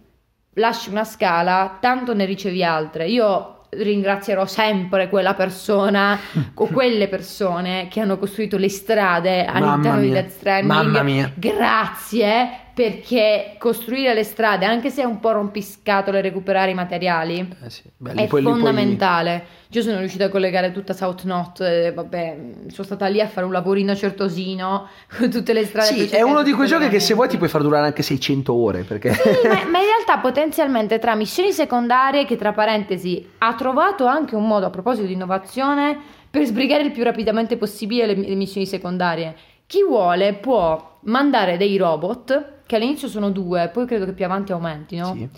lasci 0.54 0.90
una 0.90 1.04
scala, 1.04 1.78
tanto 1.82 2.14
ne 2.14 2.24
ricevi 2.24 2.64
altre. 2.64 3.08
Io 3.10 3.64
ringrazierò 3.72 4.46
sempre 4.46 5.10
quella 5.10 5.34
persona 5.34 6.18
o 6.56 6.68
quelle 6.68 7.10
persone 7.10 7.90
che 7.90 8.00
hanno 8.00 8.18
costruito 8.18 8.58
le 8.58 8.70
strade 8.70 9.44
all'interno 9.44 10.00
di. 10.00 10.12
Death 10.12 10.30
Stranding. 10.30 10.72
Mamma 10.72 11.04
mia. 11.04 11.32
Grazie 11.36 12.65
perché 12.76 13.56
costruire 13.58 14.14
le 14.14 14.24
strade, 14.24 14.66
anche 14.66 14.90
se 14.90 15.02
è 15.02 15.06
un 15.06 15.22
po' 15.22 15.32
rompiscatole 15.32 16.20
recuperare 16.20 16.72
i 16.72 16.74
materiali, 16.74 17.40
Eh 17.64 17.70
sì, 17.70 17.84
beh, 17.96 18.14
lì 18.14 18.24
è 18.24 18.28
poi- 18.28 18.44
fondamentale. 18.44 19.46
Io 19.70 19.82
sono 19.82 20.00
riuscita 20.00 20.26
a 20.26 20.30
collegare 20.30 20.74
tutta 20.74 20.92
South 20.92 21.22
Knot, 21.22 21.62
e 21.62 21.94
vabbè, 21.94 22.38
sono 22.68 22.86
stata 22.86 23.08
lì 23.08 23.22
a 23.22 23.28
fare 23.28 23.46
un 23.46 23.54
lavorino 23.54 23.96
certosino 23.96 24.90
con 25.18 25.30
tutte 25.32 25.54
le 25.54 25.66
strade. 25.66 25.88
Sì, 25.88 26.08
è 26.08 26.22
uno 26.22 26.44
di 26.44 26.52
quei 26.52 26.68
giochi 26.68 26.90
che 26.90 27.00
se 27.00 27.14
vuoi 27.14 27.30
ti 27.30 27.38
puoi 27.38 27.48
far 27.48 27.62
durare 27.62 27.86
anche 27.86 28.02
600 28.04 28.54
ore 28.54 28.84
perché 28.84 29.14
Sì, 29.14 29.48
ma, 29.48 29.54
ma 29.72 29.80
in 29.80 29.86
realtà 29.86 30.18
potenzialmente 30.22 31.00
tra 31.00 31.16
missioni 31.16 31.54
secondarie, 31.54 32.26
che 32.26 32.36
tra 32.36 32.52
parentesi 32.52 33.26
ha 33.38 33.54
trovato 33.56 34.06
anche 34.06 34.36
un 34.36 34.46
modo 34.46 34.66
a 34.66 34.70
proposito 34.70 35.08
di 35.08 35.14
innovazione 35.14 35.98
per 36.30 36.44
sbrigare 36.44 36.84
il 36.84 36.92
più 36.92 37.04
rapidamente 37.04 37.56
possibile 37.56 38.06
le, 38.06 38.16
le 38.16 38.36
missioni 38.36 38.66
secondarie. 38.66 39.34
Chi 39.66 39.82
vuole 39.84 40.34
può 40.34 41.00
mandare 41.04 41.56
dei 41.58 41.78
robot, 41.78 42.54
che 42.66 42.76
all'inizio 42.76 43.08
sono 43.08 43.30
due, 43.30 43.70
poi 43.72 43.86
credo 43.86 44.06
che 44.06 44.14
più 44.14 44.26
avanti 44.26 44.52
aumentino, 44.52 45.14
Sì. 45.14 45.30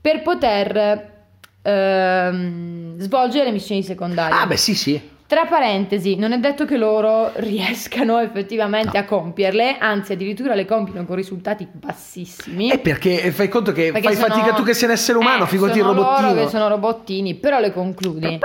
per 0.00 0.22
poter 0.22 1.18
ehm, 1.62 2.98
svolgere 2.98 3.44
le 3.46 3.52
missioni 3.52 3.82
secondarie. 3.82 4.38
Ah, 4.38 4.46
beh, 4.46 4.56
sì, 4.56 4.74
sì. 4.74 5.00
Tra 5.30 5.44
parentesi, 5.44 6.16
non 6.16 6.32
è 6.32 6.38
detto 6.40 6.64
che 6.64 6.76
loro 6.76 7.30
riescano 7.36 8.18
effettivamente 8.18 8.98
a 8.98 9.04
compierle, 9.04 9.76
anzi 9.78 10.14
addirittura 10.14 10.56
le 10.56 10.64
compiono 10.64 11.04
con 11.06 11.14
risultati 11.14 11.68
bassissimi. 11.70 12.68
È 12.68 12.80
perché 12.80 13.30
fai 13.30 13.46
conto 13.46 13.70
che 13.70 13.92
Perché 13.92 14.08
fai 14.08 14.16
sono- 14.16 14.34
fatica 14.34 14.54
tu 14.54 14.64
che 14.64 14.74
sei 14.74 14.88
un 14.88 14.94
essere 14.94 15.18
umano, 15.18 15.44
eh, 15.44 15.46
figurati 15.46 15.78
il 15.78 15.84
robottino. 15.84 16.30
loro 16.32 16.42
che 16.42 16.48
sono 16.48 16.66
robottini, 16.66 17.36
però 17.36 17.60
le 17.60 17.72
concludi. 17.72 18.40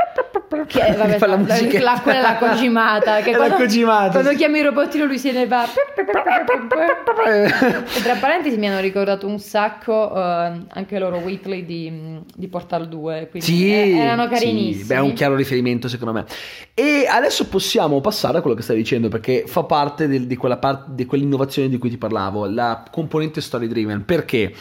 Che, 0.67 0.95
vabbè, 0.95 1.17
Fa 1.17 1.25
la 1.27 1.37
musichetta. 1.37 1.83
la- 1.83 1.99
quella 2.01 2.19
è 2.19 2.21
la 2.21 2.35
cogimata. 2.37 3.15
Che 3.17 3.29
È 3.29 3.31
la 3.31 3.37
quando, 3.37 3.55
cogimata, 3.55 4.09
Quando 4.11 4.29
sì. 4.29 4.35
chiami 4.37 4.59
il 4.59 4.65
robottino 4.65 5.05
lui 5.05 5.17
se 5.17 5.31
ne 5.31 5.47
va. 5.47 5.65
E 7.25 8.01
tra 8.03 8.15
parentesi 8.19 8.57
mi 8.57 8.67
hanno 8.69 8.79
ricordato 8.79 9.27
un 9.27 9.39
sacco 9.39 10.15
eh, 10.15 10.19
anche 10.69 10.99
loro 10.99 11.17
Whitley 11.17 11.65
di, 11.65 12.19
di 12.33 12.47
Portal 12.47 12.87
2. 12.87 13.27
Quindi 13.31 13.47
Sì, 13.47 13.73
eh, 13.73 13.97
erano 13.97 14.23
sì, 14.23 14.29
carinissimi. 14.29 14.83
beh, 14.85 14.95
è 14.95 14.99
un 14.99 15.13
chiaro 15.13 15.35
riferimento 15.35 15.87
secondo 15.87 16.13
me. 16.13 16.25
E 16.77 17.07
adesso 17.09 17.47
possiamo 17.47 18.01
passare 18.01 18.39
a 18.39 18.41
quello 18.41 18.53
che 18.53 18.61
stai 18.61 18.75
dicendo 18.75 19.07
perché 19.07 19.45
fa 19.47 19.63
parte 19.63 20.09
del- 20.09 20.27
di, 20.27 20.35
quella 20.35 20.57
parte, 20.57 20.91
di 20.93 21.05
quell'innovazione 21.05 21.69
di 21.69 21.77
cui 21.77 21.89
ti 21.89 21.97
parlavo, 21.97 22.47
la 22.47 22.83
componente 22.91 23.39
story 23.39 23.67
driven. 23.67 24.03
Perché? 24.03 24.53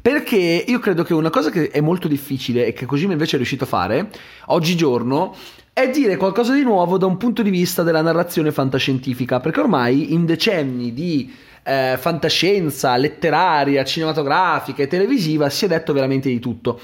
Perché 0.00 0.64
io 0.64 0.78
credo 0.78 1.02
che 1.02 1.14
una 1.14 1.30
cosa 1.30 1.50
che 1.50 1.70
è 1.70 1.80
molto 1.80 2.06
difficile 2.06 2.64
e 2.64 2.72
che 2.72 2.86
Kojima 2.86 3.10
invece 3.10 3.32
è 3.32 3.36
riuscito 3.38 3.64
a 3.64 3.66
fare 3.66 4.08
oggigiorno 4.46 5.34
è 5.72 5.90
dire 5.90 6.16
qualcosa 6.16 6.52
di 6.54 6.62
nuovo 6.62 6.96
da 6.96 7.06
un 7.06 7.16
punto 7.16 7.42
di 7.42 7.50
vista 7.50 7.82
della 7.82 8.02
narrazione 8.02 8.52
fantascientifica, 8.52 9.40
perché 9.40 9.58
ormai 9.58 10.12
in 10.12 10.26
decenni 10.26 10.92
di 10.92 11.34
eh, 11.64 11.96
fantascienza 11.98 12.96
letteraria, 12.96 13.82
cinematografica 13.82 14.84
e 14.84 14.86
televisiva 14.86 15.50
si 15.50 15.64
è 15.64 15.68
detto 15.68 15.92
veramente 15.92 16.28
di 16.28 16.38
tutto. 16.38 16.80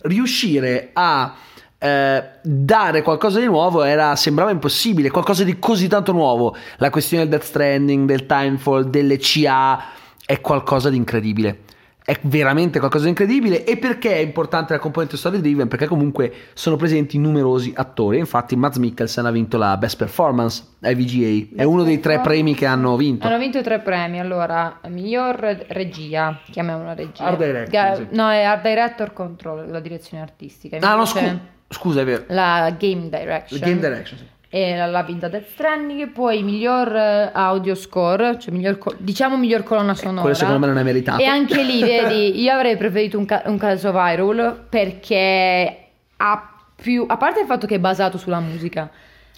Riuscire 0.00 0.90
a 0.94 1.32
eh, 1.78 2.24
dare 2.42 3.02
qualcosa 3.02 3.38
di 3.38 3.46
nuovo 3.46 3.82
era, 3.82 4.16
sembrava 4.16 4.50
impossibile, 4.50 5.10
qualcosa 5.10 5.44
di 5.44 5.58
così 5.58 5.88
tanto 5.88 6.12
nuovo. 6.12 6.56
La 6.78 6.90
questione 6.90 7.24
del 7.24 7.38
Death 7.38 7.48
Stranding, 7.48 8.06
del 8.06 8.26
Timefall, 8.26 8.84
delle 8.88 9.18
CA 9.18 9.82
è 10.24 10.40
qualcosa 10.40 10.88
di 10.90 10.96
incredibile. 10.96 11.60
È 12.06 12.16
veramente 12.22 12.78
qualcosa 12.78 13.02
di 13.04 13.10
incredibile. 13.10 13.64
E 13.64 13.78
perché 13.78 14.14
è 14.14 14.18
importante 14.18 14.72
la 14.72 14.78
componente 14.78 15.16
story 15.16 15.40
driven? 15.40 15.66
Perché 15.66 15.86
comunque 15.86 16.32
sono 16.54 16.76
presenti 16.76 17.18
numerosi 17.18 17.72
attori. 17.74 18.18
Infatti, 18.18 18.54
Mads 18.54 18.76
Mikkelsen 18.76 19.26
ha 19.26 19.32
vinto 19.32 19.56
la 19.58 19.76
Best 19.76 19.96
Performance 19.96 20.62
ai 20.82 20.94
VGA. 20.94 21.56
È 21.60 21.64
uno 21.64 21.82
dei 21.82 21.98
tre 21.98 22.20
premi 22.20 22.54
che 22.54 22.64
hanno 22.64 22.96
vinto. 22.96 23.26
Hanno 23.26 23.38
vinto 23.38 23.60
tre 23.60 23.80
premi. 23.80 24.20
Allora, 24.20 24.78
miglior 24.86 25.34
regia, 25.66 26.38
chiamiamola 26.48 26.94
regia. 26.94 27.24
Art 27.24 27.38
director, 27.38 27.70
Ga- 27.70 27.94
sì. 27.96 28.06
No, 28.12 28.30
è 28.30 28.44
art 28.44 28.62
director 28.62 29.12
control, 29.12 29.68
la 29.68 29.80
direzione 29.80 30.22
artistica. 30.22 30.76
Ah, 30.76 30.90
no, 30.90 30.94
Invece 30.98 31.18
scu- 31.18 31.40
scusa, 31.68 32.00
è 32.00 32.04
vero. 32.04 32.24
La 32.28 32.74
game 32.78 33.08
direction. 33.08 33.58
Game 33.60 33.80
direction. 33.80 34.18
sì. 34.18 34.24
E 34.48 34.76
la- 34.76 34.86
l'ha 34.86 35.02
vinta 35.02 35.28
Death 35.28 35.48
Stranding. 35.50 36.08
Poi 36.12 36.42
miglior 36.42 36.94
eh, 36.94 37.30
audio 37.32 37.74
score, 37.74 38.38
cioè 38.38 38.54
miglior 38.54 38.78
diciamo 38.98 39.36
miglior 39.36 39.62
colonna 39.64 39.94
sonora. 39.94 40.20
Quello 40.20 40.36
secondo 40.36 40.60
me 40.60 40.66
non 40.66 40.78
è 40.78 40.82
meritato. 40.82 41.20
E 41.20 41.26
anche 41.26 41.62
lì, 41.62 41.82
vedi, 41.84 42.40
io 42.40 42.52
avrei 42.54 42.76
preferito 42.76 43.18
un, 43.18 43.24
ca- 43.26 43.42
un 43.46 43.58
caso 43.58 43.90
viral 43.90 44.66
perché 44.68 45.76
ha 46.16 46.50
più, 46.74 47.04
a 47.08 47.16
parte 47.16 47.40
il 47.40 47.46
fatto 47.46 47.66
che 47.66 47.74
è 47.74 47.78
basato 47.78 48.18
sulla 48.18 48.38
musica, 48.40 48.88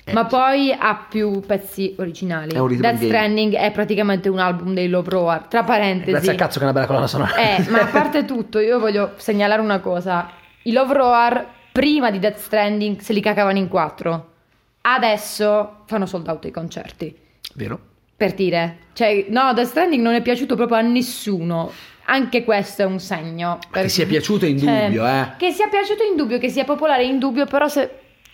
Eh, 0.05 0.13
ma 0.13 0.23
sì. 0.29 0.35
poi 0.37 0.77
ha 0.79 1.07
più 1.09 1.41
pezzi 1.41 1.95
originali. 1.99 2.51
È 2.51 2.59
Death 2.61 2.79
game. 2.81 3.07
Stranding 3.07 3.55
è 3.55 3.71
praticamente 3.73 4.29
un 4.29 4.39
album 4.39 4.75
dei 4.75 4.89
Love 4.89 5.11
Roar, 5.11 5.47
tra 5.47 5.65
parentesi. 5.65 6.11
Grazie 6.11 6.31
al 6.33 6.37
cazzo 6.37 6.59
che 6.59 6.65
è 6.67 6.69
una 6.69 6.73
bella 6.75 6.87
colonna 6.87 7.07
sonora. 7.07 7.35
Eh, 7.35 7.65
ma 7.71 7.81
a 7.81 7.87
parte 7.87 8.25
tutto, 8.27 8.59
io 8.61 8.79
voglio 8.79 9.13
segnalare 9.17 9.61
una 9.63 9.81
cosa. 9.81 10.29
I 10.63 10.73
Love 10.73 10.93
Roar, 10.95 11.47
prima 11.79 12.11
di 12.11 12.19
Death 12.19 12.39
Stranding, 12.39 12.99
se 12.99 13.13
li 13.13 13.21
cacavano 13.21 13.57
in 13.57 13.69
quattro. 13.69 14.33
Adesso 14.81 15.83
fanno 15.87 16.07
sold 16.07 16.27
out 16.27 16.45
ai 16.47 16.51
concerti. 16.51 17.17
Vero? 17.55 17.79
Per 18.17 18.35
dire, 18.35 18.79
cioè, 18.95 19.27
no, 19.29 19.53
Death 19.53 19.69
Stranding 19.69 20.03
non 20.03 20.15
è 20.15 20.21
piaciuto 20.21 20.57
proprio 20.57 20.79
a 20.79 20.81
nessuno. 20.81 21.71
Anche 22.07 22.43
questo 22.43 22.83
è 22.83 22.85
un 22.85 22.99
segno. 22.99 23.59
Che 23.61 23.69
Per- 23.71 23.91
sia 23.91 24.07
piaciuto 24.07 24.45
è 24.45 24.49
cioè, 24.59 24.71
indubbio, 24.71 25.07
eh. 25.07 25.29
Che 25.37 25.53
sia 25.53 25.69
piaciuto 25.69 26.03
è 26.03 26.07
indubbio, 26.09 26.39
che 26.39 26.49
sia 26.49 26.65
popolare 26.65 27.03
è 27.03 27.07
indubbio, 27.07 27.47
però 27.47 27.69
se 27.69 27.91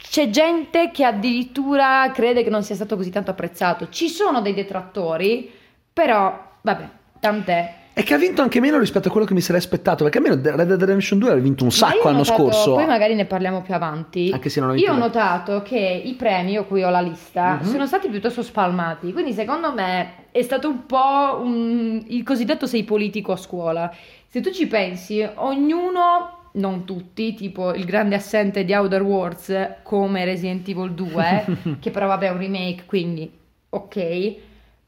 c'è 0.08 0.30
gente 0.30 0.90
che 0.90 1.04
addirittura 1.04 2.10
crede 2.14 2.44
che 2.44 2.50
non 2.50 2.62
sia 2.62 2.74
stato 2.74 2.96
così 2.96 3.10
tanto 3.10 3.30
apprezzato. 3.30 3.90
Ci 3.90 4.08
sono 4.08 4.40
dei 4.40 4.54
detrattori, 4.54 5.52
però, 5.92 6.50
vabbè, 6.62 6.88
tant'è. 7.20 7.74
E 7.96 8.02
che 8.02 8.12
ha 8.12 8.18
vinto 8.18 8.42
anche 8.42 8.58
meno 8.58 8.78
rispetto 8.78 9.06
a 9.06 9.10
quello 9.12 9.24
che 9.24 9.34
mi 9.34 9.40
sarei 9.40 9.60
aspettato. 9.60 10.02
Perché 10.02 10.18
almeno 10.18 10.34
Red 10.42 10.66
Dead 10.66 10.80
Redemption 10.80 11.18
2 11.20 11.30
ha 11.30 11.34
vinto 11.36 11.62
un 11.62 11.70
sacco 11.70 12.08
l'anno 12.08 12.18
notato- 12.18 12.42
scorso. 12.50 12.74
Poi 12.74 12.86
magari 12.86 13.14
ne 13.14 13.24
parliamo 13.24 13.62
più 13.62 13.72
avanti. 13.72 14.30
Anche 14.32 14.48
se 14.48 14.58
non 14.58 14.70
ho 14.70 14.72
vinto 14.72 14.90
Io 14.90 14.96
ho 14.96 14.98
notato 14.98 15.62
che 15.62 15.78
i 16.04 16.12
premi, 16.14 16.50
io 16.52 16.64
qui 16.64 16.82
ho 16.82 16.90
la 16.90 17.00
lista, 17.00 17.60
Mhm. 17.62 17.68
sono 17.70 17.86
stati 17.86 18.08
piuttosto 18.08 18.42
spalmati. 18.42 19.12
Quindi 19.12 19.32
secondo 19.32 19.72
me 19.72 20.24
è 20.32 20.42
stato 20.42 20.68
un 20.68 20.86
po' 20.86 21.40
un- 21.40 22.02
il 22.08 22.24
cosiddetto 22.24 22.66
sei 22.66 22.82
politico 22.82 23.30
a 23.30 23.36
scuola. 23.36 23.94
Se 24.26 24.40
tu 24.40 24.50
ci 24.50 24.66
pensi, 24.66 25.24
ognuno, 25.36 26.38
non 26.54 26.84
tutti, 26.84 27.34
tipo 27.34 27.72
il 27.74 27.84
grande 27.84 28.16
assente 28.16 28.64
di 28.64 28.72
Outer 28.74 29.02
Worlds 29.02 29.68
come 29.84 30.24
Resident 30.24 30.68
Evil 30.68 30.90
2, 30.92 31.44
che 31.78 31.90
però 31.92 32.08
vabbè 32.08 32.26
è 32.26 32.30
un 32.30 32.38
remake, 32.38 32.82
quindi 32.86 33.30
ok. 33.70 34.34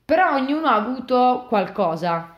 Però 0.05 0.35
ognuno 0.35 0.66
ha 0.66 0.75
avuto 0.75 1.45
qualcosa. 1.49 2.31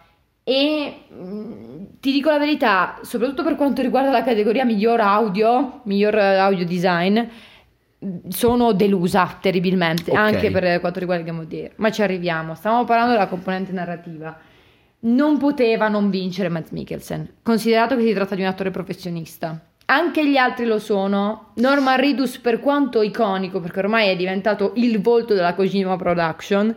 E 0.49 1.03
mm, 1.13 1.85
ti 2.01 2.11
dico 2.11 2.31
la 2.31 2.39
verità, 2.39 3.01
soprattutto 3.03 3.43
per 3.43 3.55
quanto 3.55 3.83
riguarda 3.83 4.11
la 4.11 4.23
categoria 4.23 4.65
miglior 4.65 4.99
audio, 4.99 5.83
miglior 5.85 6.17
eh, 6.17 6.39
audio 6.39 6.65
design, 6.65 7.21
sono 8.29 8.73
delusa 8.73 9.37
terribilmente, 9.43 10.11
Ok. 10.11 10.17
anche 10.17 10.51
per 10.51 10.81
quanto 10.81 11.01
riguarda 11.01 11.23
il 11.23 11.29
Game 11.29 11.43
of 11.43 11.49
the 11.51 11.55
Year. 11.57 11.73
Ma 11.77 11.91
ci 11.91 12.01
arriviamo, 12.01 12.55
stiamo 12.55 12.85
parlando 12.87 13.13
della 13.13 13.27
componente 13.27 13.73
narrativa. 13.73 14.35
Non 15.01 15.37
poteva 15.37 15.89
non 15.89 16.09
vincere 16.09 16.49
Matt 16.49 16.71
Mikkelsen, 16.71 17.35
considerato 17.43 17.95
che 17.95 18.03
si 18.05 18.15
tratta 18.15 18.35
di 18.35 18.41
un 18.41 18.47
attore 18.47 18.71
professionista. 18.71 19.61
Anche 19.85 20.27
gli 20.27 20.39
altri 20.39 20.65
lo 20.65 20.79
sono. 20.79 21.51
Norman 21.57 21.99
Reedus, 21.99 22.39
per 22.39 22.61
quanto 22.61 23.03
iconico, 23.03 23.61
perché 23.61 23.81
ormai 23.81 24.09
è 24.09 24.17
diventato 24.17 24.73
il 24.77 24.99
volto 25.03 25.35
della 25.35 25.53
Kojima 25.53 25.97
Production, 25.97 26.75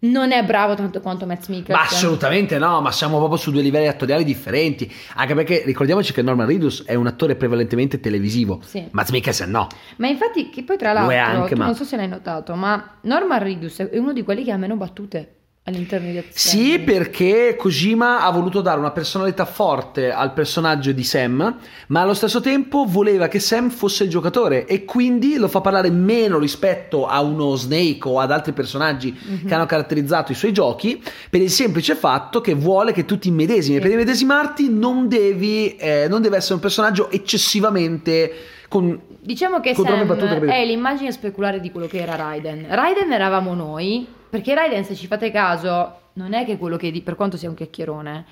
non 0.00 0.32
è 0.32 0.44
bravo 0.44 0.74
tanto 0.74 1.00
quanto 1.00 1.26
Matt 1.26 1.48
Mikkelsen. 1.48 1.74
Ma 1.74 1.82
assolutamente 1.82 2.58
no, 2.58 2.80
ma 2.80 2.90
siamo 2.90 3.18
proprio 3.18 3.38
su 3.38 3.50
due 3.50 3.62
livelli 3.62 3.88
attoriali 3.88 4.24
differenti. 4.24 4.90
Anche 5.14 5.34
perché 5.34 5.62
ricordiamoci 5.64 6.12
che 6.12 6.22
Norman 6.22 6.46
Reedus 6.46 6.84
è 6.84 6.94
un 6.94 7.06
attore 7.06 7.36
prevalentemente 7.36 8.00
televisivo. 8.00 8.60
Sì. 8.64 8.86
Matt 8.92 9.10
Mikkelsen 9.10 9.50
no. 9.50 9.66
Ma 9.96 10.08
infatti, 10.08 10.48
che 10.50 10.62
poi 10.62 10.76
tra 10.76 10.92
l'altro, 10.92 11.16
anche, 11.16 11.56
ma- 11.56 11.66
non 11.66 11.74
so 11.74 11.84
se 11.84 11.96
l'hai 11.96 12.08
notato, 12.08 12.54
ma 12.54 12.98
Norman 13.02 13.42
Reedus 13.42 13.78
è 13.78 13.98
uno 13.98 14.12
di 14.12 14.22
quelli 14.22 14.44
che 14.44 14.52
ha 14.52 14.56
meno 14.56 14.76
battute 14.76 15.34
all'interno 15.70 16.06
di 16.08 16.12
Death 16.12 16.26
Sì, 16.34 16.78
perché 16.78 17.56
Kojima 17.56 18.20
ha 18.22 18.30
voluto 18.30 18.60
dare 18.60 18.78
una 18.78 18.90
personalità 18.90 19.44
forte 19.44 20.12
al 20.12 20.32
personaggio 20.32 20.92
di 20.92 21.02
Sam, 21.04 21.56
ma 21.88 22.00
allo 22.00 22.14
stesso 22.14 22.40
tempo 22.40 22.84
voleva 22.86 23.28
che 23.28 23.38
Sam 23.38 23.70
fosse 23.70 24.04
il 24.04 24.10
giocatore 24.10 24.66
e 24.66 24.84
quindi 24.84 25.36
lo 25.36 25.48
fa 25.48 25.60
parlare 25.60 25.90
meno 25.90 26.38
rispetto 26.38 27.06
a 27.06 27.20
uno 27.20 27.54
Snake 27.54 28.00
o 28.08 28.18
ad 28.20 28.30
altri 28.30 28.52
personaggi 28.52 29.16
Mhm. 29.20 29.46
che 29.46 29.54
hanno 29.54 29.66
caratterizzato 29.66 30.32
i 30.32 30.34
suoi 30.34 30.52
giochi, 30.52 31.02
per 31.30 31.40
il 31.40 31.50
semplice 31.50 31.94
fatto 31.94 32.40
che 32.40 32.54
vuole 32.54 32.92
che 32.92 33.04
tu 33.04 33.18
ti 33.18 33.28
immedesimi. 33.28 33.76
Sì. 33.76 33.82
Per 33.82 33.90
immedesimarti 33.90 34.68
non 34.70 35.08
devi, 35.08 35.76
eh, 35.76 36.06
non 36.08 36.20
deve 36.22 36.36
essere 36.36 36.54
un 36.54 36.60
personaggio 36.60 37.10
eccessivamente 37.10 38.32
con 38.68 38.98
Diciamo 39.22 39.60
che 39.60 39.74
Sam 39.74 40.48
è 40.48 40.64
l'immagine 40.64 41.12
speculare 41.12 41.60
di 41.60 41.70
quello 41.70 41.86
che 41.86 41.98
era 41.98 42.14
Raiden. 42.14 42.66
Raiden 42.68 43.12
eravamo 43.12 43.54
noi, 43.54 44.06
perché 44.30 44.54
Raiden, 44.54 44.84
se 44.84 44.94
ci 44.94 45.06
fate 45.06 45.30
caso, 45.30 45.98
non 46.14 46.32
è 46.32 46.44
che 46.44 46.56
quello 46.56 46.76
che 46.76 47.02
per 47.04 47.16
quanto 47.16 47.36
sia 47.36 47.48
un 47.48 47.54
chiacchierone, 47.54 48.24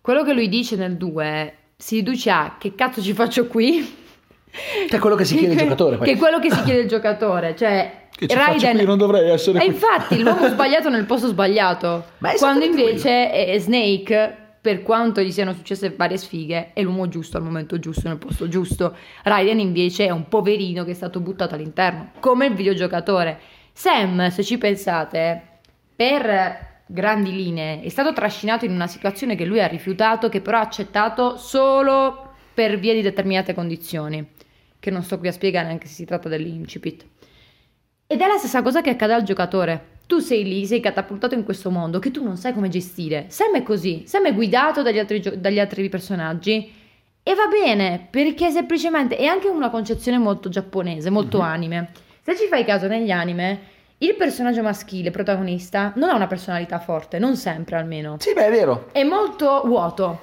quello 0.00 0.22
che 0.22 0.34
lui 0.34 0.48
dice 0.48 0.76
nel 0.76 0.96
2 0.96 1.54
si 1.76 1.96
riduce 1.96 2.30
a 2.30 2.56
che 2.58 2.74
cazzo 2.74 3.00
ci 3.02 3.12
faccio 3.12 3.46
qui? 3.46 4.04
Che 4.88 4.96
è 4.96 4.98
quello 4.98 5.16
che 5.16 5.24
si 5.24 5.36
chiede 5.36 5.54
il 5.54 5.58
giocatore, 5.58 5.96
poi. 5.96 6.06
Che 6.06 6.12
è 6.12 6.16
quello 6.16 6.38
che 6.38 6.50
si 6.50 6.62
chiede 6.62 6.80
il 6.80 6.88
giocatore, 6.88 7.56
cioè 7.56 8.08
Che 8.10 8.26
qui? 8.26 8.84
Non 8.84 8.96
dovrei 8.98 9.30
essere 9.30 9.58
E 9.58 9.64
qui. 9.64 9.68
infatti 9.74 10.18
l'uomo 10.20 10.48
sbagliato 10.48 10.88
nel 10.88 11.04
posto 11.04 11.26
sbagliato. 11.28 12.04
Ma 12.18 12.32
è 12.32 12.36
Quando 12.36 12.64
invece 12.64 13.30
è 13.30 13.58
Snake 13.58 14.44
per 14.60 14.82
quanto 14.82 15.20
gli 15.20 15.30
siano 15.30 15.52
successe 15.52 15.90
varie 15.90 16.16
sfighe, 16.16 16.72
è 16.72 16.82
l'uomo 16.82 17.08
giusto 17.08 17.36
al 17.36 17.42
momento 17.44 17.78
giusto, 17.78 18.08
nel 18.08 18.16
posto 18.16 18.48
giusto. 18.48 18.96
Raiden 19.22 19.60
invece 19.60 20.06
è 20.06 20.10
un 20.10 20.26
poverino 20.28 20.84
che 20.84 20.90
è 20.90 20.94
stato 20.94 21.20
buttato 21.20 21.54
all'interno, 21.54 22.10
come 22.18 22.46
il 22.46 22.54
videogiocatore. 22.54 23.38
Sam, 23.86 24.28
se 24.30 24.42
ci 24.42 24.56
pensate, 24.56 25.58
per 25.94 26.80
grandi 26.86 27.30
linee 27.30 27.82
è 27.82 27.88
stato 27.90 28.14
trascinato 28.14 28.64
in 28.64 28.70
una 28.72 28.86
situazione 28.86 29.34
che 29.36 29.44
lui 29.44 29.60
ha 29.60 29.66
rifiutato, 29.66 30.30
che 30.30 30.40
però 30.40 30.56
ha 30.56 30.62
accettato 30.62 31.36
solo 31.36 32.30
per 32.54 32.78
via 32.78 32.94
di 32.94 33.02
determinate 33.02 33.52
condizioni, 33.52 34.26
che 34.80 34.90
non 34.90 35.02
sto 35.02 35.18
qui 35.18 35.28
a 35.28 35.32
spiegare 35.32 35.68
anche 35.68 35.88
se 35.88 35.92
si 35.92 36.04
tratta 36.06 36.30
dell'incipit. 36.30 37.04
Ed 38.06 38.18
è 38.18 38.26
la 38.26 38.38
stessa 38.38 38.62
cosa 38.62 38.80
che 38.80 38.88
accade 38.88 39.12
al 39.12 39.24
giocatore. 39.24 39.88
Tu 40.06 40.20
sei 40.20 40.44
lì, 40.44 40.64
sei 40.64 40.80
catapultato 40.80 41.34
in 41.34 41.44
questo 41.44 41.70
mondo 41.70 41.98
che 41.98 42.10
tu 42.10 42.24
non 42.24 42.38
sai 42.38 42.54
come 42.54 42.70
gestire. 42.70 43.26
Sam 43.28 43.56
è 43.56 43.62
così, 43.62 44.04
Sam 44.06 44.24
è 44.24 44.32
guidato 44.34 44.80
dagli 44.80 44.98
altri, 44.98 45.20
gio- 45.20 45.36
dagli 45.36 45.60
altri 45.60 45.86
personaggi 45.90 46.72
e 47.22 47.34
va 47.34 47.46
bene 47.46 48.06
perché 48.10 48.50
semplicemente 48.50 49.16
è 49.18 49.26
anche 49.26 49.48
una 49.48 49.68
concezione 49.68 50.16
molto 50.16 50.48
giapponese, 50.48 51.10
molto 51.10 51.38
Mhm. 51.38 51.44
anime. 51.44 51.90
Se 52.26 52.34
ci 52.36 52.48
fai 52.48 52.64
caso 52.64 52.88
negli 52.88 53.12
anime, 53.12 53.60
il 53.98 54.16
personaggio 54.16 54.60
maschile 54.60 55.12
protagonista 55.12 55.92
non 55.94 56.08
ha 56.08 56.16
una 56.16 56.26
personalità 56.26 56.80
forte, 56.80 57.20
non 57.20 57.36
sempre 57.36 57.76
almeno. 57.76 58.16
Sì, 58.18 58.32
beh, 58.34 58.46
è 58.46 58.50
vero. 58.50 58.88
È 58.90 59.04
molto 59.04 59.62
vuoto. 59.64 60.18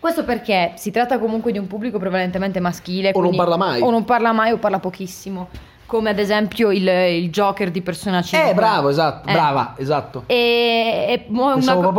Questo 0.00 0.24
perché 0.24 0.72
si 0.74 0.90
tratta 0.90 1.20
comunque 1.20 1.52
di 1.52 1.58
un 1.58 1.68
pubblico 1.68 2.00
prevalentemente 2.00 2.58
maschile. 2.58 3.10
O 3.10 3.20
non 3.20 3.20
quindi- 3.20 3.36
parla 3.36 3.56
mai. 3.56 3.80
O 3.80 3.88
non 3.90 4.04
parla 4.04 4.32
mai 4.32 4.50
o 4.50 4.56
parla 4.56 4.80
pochissimo. 4.80 5.46
Come 5.86 6.10
ad 6.10 6.18
esempio 6.18 6.72
il, 6.72 6.88
il 6.88 7.30
Joker 7.30 7.70
di 7.70 7.82
Persona 7.82 8.20
5. 8.20 8.50
Eh, 8.50 8.54
bravo, 8.54 8.88
esatto, 8.88 9.28
Eh. 9.28 9.32
brava, 9.32 9.74
esatto. 9.78 10.24
E, 10.26 11.04
è, 11.06 11.24
una, 11.28 11.54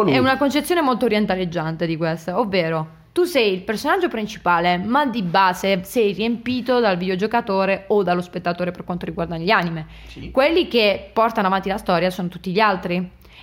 è 0.06 0.18
una 0.18 0.38
concezione 0.38 0.82
molto 0.82 1.06
orientaleggiante 1.06 1.86
di 1.88 1.96
questa, 1.96 2.38
ovvero 2.38 2.98
tu 3.20 3.26
sei 3.26 3.52
il 3.52 3.62
personaggio 3.64 4.08
principale, 4.08 4.78
ma 4.78 5.06
di 5.06 5.22
base 5.24 5.84
sei 5.84 6.14
riempito 6.14 6.80
dal 6.80 6.96
videogiocatore 6.96 7.84
o 7.90 8.02
dallo 8.02 8.22
spettatore 8.22 8.72
per 8.72 8.86
quanto 8.86 9.06
riguarda 9.06 9.38
gli 9.38 9.50
anime. 9.50 9.88
Sì. 10.08 10.32
Quelli 10.32 10.70
che 10.70 11.10
portano 11.12 11.48
avanti 11.48 11.68
la 11.68 11.76
storia 11.76 12.10
sono 12.12 12.30
tutti 12.30 12.50
gli 12.52 12.60
altri. 12.62 12.96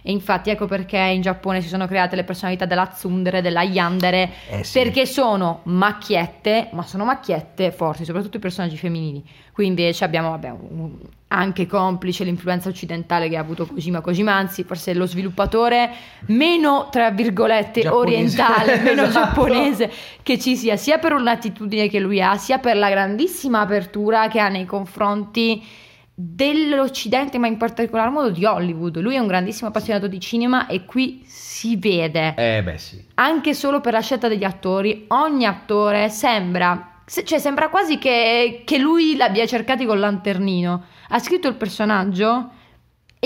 E 0.02 0.12
infatti 0.12 0.48
ecco 0.48 0.64
perché 0.66 0.96
in 0.96 1.20
Giappone 1.20 1.60
si 1.60 1.68
sono 1.68 1.86
create 1.86 2.16
le 2.16 2.24
personalità 2.24 2.64
della 2.64 2.86
tsundere, 2.86 3.42
della 3.42 3.62
yandere, 3.64 4.30
Eh 4.48 4.64
sì. 4.64 4.78
perché 4.80 5.04
sono 5.04 5.60
macchiette, 5.64 6.68
ma 6.72 6.82
sono 6.84 7.04
macchiette 7.04 7.70
forti, 7.70 8.04
soprattutto 8.06 8.38
i 8.38 8.40
personaggi 8.40 8.78
femminili. 8.78 9.22
Qui 9.52 9.66
invece 9.66 10.04
abbiamo 10.04 10.30
vabbè, 10.30 10.48
un- 10.50 10.96
anche 11.28 11.66
complice 11.66 12.22
l'influenza 12.22 12.68
occidentale 12.68 13.28
che 13.28 13.36
ha 13.36 13.40
avuto 13.40 13.66
Kojima 13.66 14.00
Kojima, 14.00 14.32
anzi 14.32 14.62
forse 14.62 14.94
lo 14.94 15.06
sviluppatore 15.06 15.90
meno, 16.26 16.88
tra 16.90 17.10
virgolette, 17.10 17.80
Giapponese. 17.82 18.42
orientale, 18.42 18.78
meno 18.82 19.02
Esatto. 19.02 19.24
giapponese 19.26 19.90
che 20.22 20.38
ci 20.38 20.56
sia, 20.56 20.76
sia 20.76 20.98
per 20.98 21.12
l'attitudine 21.20 21.88
che 21.88 21.98
lui 21.98 22.22
ha, 22.22 22.36
sia 22.36 22.58
per 22.58 22.76
la 22.76 22.88
grandissima 22.88 23.60
apertura 23.60 24.28
che 24.28 24.38
ha 24.38 24.48
nei 24.48 24.66
confronti 24.66 25.62
dell'Occidente, 26.18 27.38
ma 27.38 27.46
in 27.46 27.56
particolar 27.56 28.10
modo 28.10 28.30
di 28.30 28.44
Hollywood. 28.44 28.98
Lui 29.00 29.16
è 29.16 29.18
un 29.18 29.26
grandissimo 29.26 29.68
appassionato 29.68 30.06
di 30.06 30.18
cinema 30.20 30.66
e 30.66 30.84
qui 30.84 31.22
si 31.26 31.76
vede 31.76 32.34
Eh, 32.36 32.62
beh, 32.62 32.78
sì. 32.78 33.04
anche 33.14 33.52
solo 33.52 33.80
per 33.80 33.92
la 33.92 34.00
scelta 34.00 34.28
degli 34.28 34.44
attori, 34.44 35.04
ogni 35.08 35.44
attore 35.44 36.08
sembra, 36.08 36.95
se- 37.06 37.24
cioè 37.24 37.38
sembra 37.38 37.68
quasi 37.68 37.98
che, 37.98 38.62
che 38.64 38.78
lui 38.78 39.16
l'abbia 39.16 39.46
cercati 39.46 39.86
col 39.86 39.98
lanternino. 40.00 40.84
Ha 41.08 41.18
scritto 41.18 41.48
il 41.48 41.54
personaggio 41.54 42.50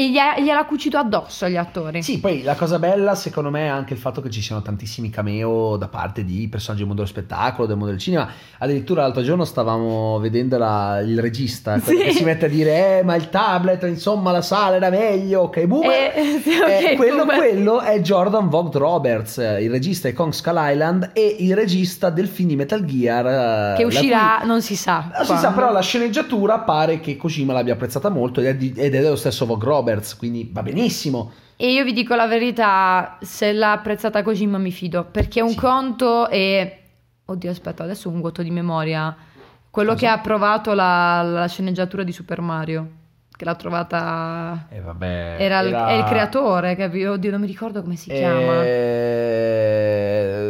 e 0.07 0.43
gli 0.43 0.49
ha- 0.51 0.65
cucito 0.65 0.99
addosso 0.99 1.45
agli 1.47 1.57
attori. 1.57 2.03
Sì, 2.03 2.21
poi 2.21 2.43
la 2.43 2.55
cosa 2.55 2.79
bella 2.79 3.15
secondo 3.15 3.51
me 3.51 3.65
è 3.65 3.69
anche 3.69 3.95
il 3.95 3.99
fatto 3.99 4.21
che 4.21 4.31
ci 4.31 4.41
siano 4.43 4.63
tantissimi 4.63 5.11
cameo 5.11 5.77
da 5.77 5.89
parte 5.89 6.25
di 6.25 6.47
personaggi 6.49 6.81
del 6.85 6.89
mondo 6.89 7.03
dello 7.03 7.13
spettacolo, 7.15 7.67
del 7.67 7.77
mondo 7.77 7.91
del 7.93 8.01
cinema. 8.01 8.29
Addirittura 8.59 9.03
l'altro 9.03 9.23
giorno 9.23 9.45
stavamo 9.45 10.19
vedendo 10.21 10.59
la- 10.59 11.01
il 11.01 11.21
regista 11.21 11.79
Sì. 11.79 11.97
che 11.97 12.13
si 12.13 12.25
mette 12.25 12.47
a 12.47 12.49
dire 12.49 12.99
eh 12.99 13.03
ma 13.03 13.15
il 13.17 13.29
tablet, 13.31 13.83
insomma 13.85 14.31
la 14.31 14.43
sala 14.43 14.77
era 14.77 14.91
meglio, 14.91 15.43
ok 15.43 15.65
boomer. 15.65 16.13
Eh, 16.15 16.41
sì, 16.45 16.59
ok, 16.59 16.69
Eh, 16.93 16.97
quello, 16.97 17.25
boomer. 17.25 17.37
quello 17.39 17.81
è 17.81 18.01
Jordan 18.01 18.49
Vogt 18.49 18.75
Roberts, 18.77 19.37
il 19.39 19.71
regista 19.71 20.09
di 20.09 20.15
Kong 20.15 20.33
Skull 20.33 20.57
Island 20.59 21.11
e 21.13 21.37
il 21.41 21.55
regista 21.57 22.11
del 22.11 22.29
film 22.29 22.49
di 22.51 22.57
Metal 22.57 22.85
Gear. 22.85 23.75
eh, 23.75 23.77
Che 23.77 23.85
uscirà, 23.85 24.37
cui- 24.41 24.49
non 24.49 24.63
si 24.63 24.77
sa. 24.77 25.11
non 25.17 25.25
si 25.25 25.37
sa, 25.37 25.51
però 25.53 25.73
la 25.73 25.81
sceneggiatura 25.81 26.59
pare 26.61 27.01
che 27.01 27.17
Kojima 27.17 27.53
l'abbia 27.53 27.73
apprezzata 27.73 28.09
molto 28.09 28.41
ed 28.41 28.47
è, 28.47 28.55
di- 28.57 28.73
ed 28.77 28.95
è 28.95 29.01
dello 29.01 29.17
stesso 29.17 29.47
Vogt 29.47 29.63
Roberts, 29.63 29.90
quindi 30.19 30.49
va 30.53 30.63
benissimo. 30.63 31.33
E 31.57 31.73
io 31.73 31.85
vi 31.85 31.93
dico 31.93 32.15
la 32.15 32.27
verità, 32.27 33.19
se 33.21 33.53
l'ha 33.53 33.73
apprezzata 33.73 34.23
Kojima 34.23 34.57
mi 34.59 34.71
fido, 34.71 35.05
perché 35.05 35.41
un 35.43 35.51
Sì. 35.51 35.57
conto 35.57 36.29
è... 36.29 36.79
Oddio, 37.27 37.51
aspetta, 37.51 37.83
adesso 37.85 38.09
un 38.09 38.21
vuoto 38.21 38.43
di 38.43 38.51
memoria. 38.51 39.15
Quello 39.71 39.93
Cosa? 39.93 40.01
che 40.07 40.11
ha 40.13 40.19
provato 40.19 40.73
la, 40.73 41.23
la 41.23 41.47
sceneggiatura 41.47 42.03
di 42.03 42.13
Super 42.13 42.41
Mario, 42.41 42.89
che 43.37 43.45
l'ha 43.45 43.55
trovata... 43.55 44.67
E 44.71 44.81
vabbè. 44.81 45.37
Era, 45.39 45.61
il- 45.61 45.73
è 45.75 45.93
il 45.93 46.05
creatore, 46.05 46.75
capito? 46.77 47.13
Oddio, 47.13 47.31
non 47.31 47.41
mi 47.41 47.47
ricordo 47.47 47.83
come 47.83 47.97
si 47.97 48.11
chiama. 48.11 48.65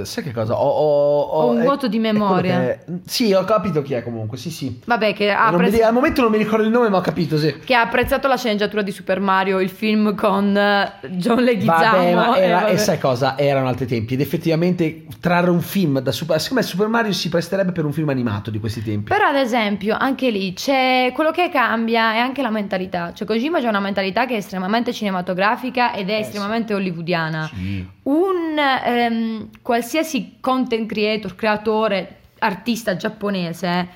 Eh, 0.01 0.05
sai 0.05 0.23
che 0.25 0.33
cosa? 0.33 0.55
Ho, 0.55 0.69
ho- 0.69 1.21
ho- 1.23 1.43
Ho 1.43 1.51
un 1.51 1.63
vuoto 1.63 1.89
di 1.89 1.97
è 1.97 2.01
quello 2.01 2.19
memoria. 2.19 2.79
sì, 3.07 3.33
ho 3.33 3.45
capito 3.45 3.83
chi 3.83 3.95
è 3.95 4.03
comunque. 4.03 4.37
Sì, 4.39 4.51
sì. 4.51 4.81
Vabbè, 4.85 5.13
che 5.15 5.31
ha, 5.31 5.51
Non 5.51 5.61
mi- 5.61 5.67
apprezz- 5.67 5.83
al 5.85 5.93
momento 5.93 6.23
non 6.23 6.31
mi 6.31 6.39
ricordo 6.39 6.65
il 6.65 6.71
nome, 6.71 6.89
ma 6.89 6.99
ho 6.99 7.01
capito, 7.03 7.37
sì. 7.39 7.59
che 7.65 7.75
ha 7.75 7.83
apprezzato 7.83 8.29
la 8.29 8.37
sceneggiatura 8.37 8.83
di 8.83 8.91
Super 8.93 9.21
Mario, 9.21 9.61
il 9.61 9.71
film 9.71 10.15
con 10.15 10.57
eh, 10.57 10.93
John 11.11 11.43
Leguizamo. 11.43 11.81
Vabbè, 11.81 12.15
ma 12.15 12.37
e 12.37 12.41
era- 12.43 12.61
vabbè. 12.61 12.73
e 12.73 12.77
sai 12.79 12.99
cosa? 12.99 13.37
Erano 13.39 13.69
altri 13.69 13.87
tempi. 13.87 14.15
Ed 14.15 14.21
effettivamente 14.21 15.07
trarre 15.21 15.51
un 15.51 15.61
film 15.61 15.99
da 16.01 16.13
Super. 16.13 16.41
Secondo 16.41 16.63
me 16.63 16.69
Super 16.69 16.87
Mario 16.89 17.13
si 17.13 17.29
presterebbe 17.29 17.73
per 17.73 17.85
un 17.85 17.93
film 17.93 18.09
animato 18.09 18.51
di 18.51 18.59
questi 18.59 18.83
tempi. 18.83 19.11
Però 19.11 19.27
ad 19.27 19.37
esempio 19.37 19.97
anche 19.99 20.31
lì 20.31 20.53
c'è 20.53 21.11
quello 21.15 21.31
che 21.31 21.49
cambia 21.51 22.15
è 22.15 22.19
anche 22.19 22.43
la 22.43 22.51
mentalità. 22.51 23.13
Cioè 23.13 23.27
Kojima 23.27 23.61
c'è 23.61 23.69
una 23.69 23.81
mentalità 23.81 24.27
che 24.27 24.35
è 24.35 24.37
estremamente 24.39 24.93
cinematografica 24.93 25.95
ed 25.95 26.09
è 26.11 26.15
Eh, 26.15 26.19
estremamente 26.21 26.75
hollywoodiana. 26.75 27.51
Sì. 27.55 27.87
Un 28.03 28.59
ehm, 28.59 29.49
qualsiasi 29.63 30.37
content 30.41 30.87
creator, 30.89 31.35
creatore, 31.35 32.17
artista 32.39 32.97
giapponese 32.97 33.89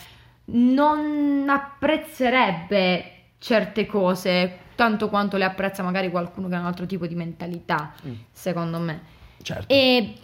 non 0.46 1.46
apprezzerebbe 1.48 3.10
certe 3.38 3.86
cose 3.86 4.58
tanto 4.74 5.08
quanto 5.08 5.36
le 5.36 5.44
apprezza 5.44 5.82
magari 5.82 6.10
qualcuno 6.10 6.48
che 6.48 6.54
ha 6.56 6.60
un 6.60 6.66
altro 6.66 6.84
tipo 6.86 7.06
di 7.06 7.14
mentalità, 7.14 7.92
Mm. 8.06 8.12
secondo 8.32 8.78
me. 8.78 9.00
Certo. 9.40 9.72
E 9.72 10.14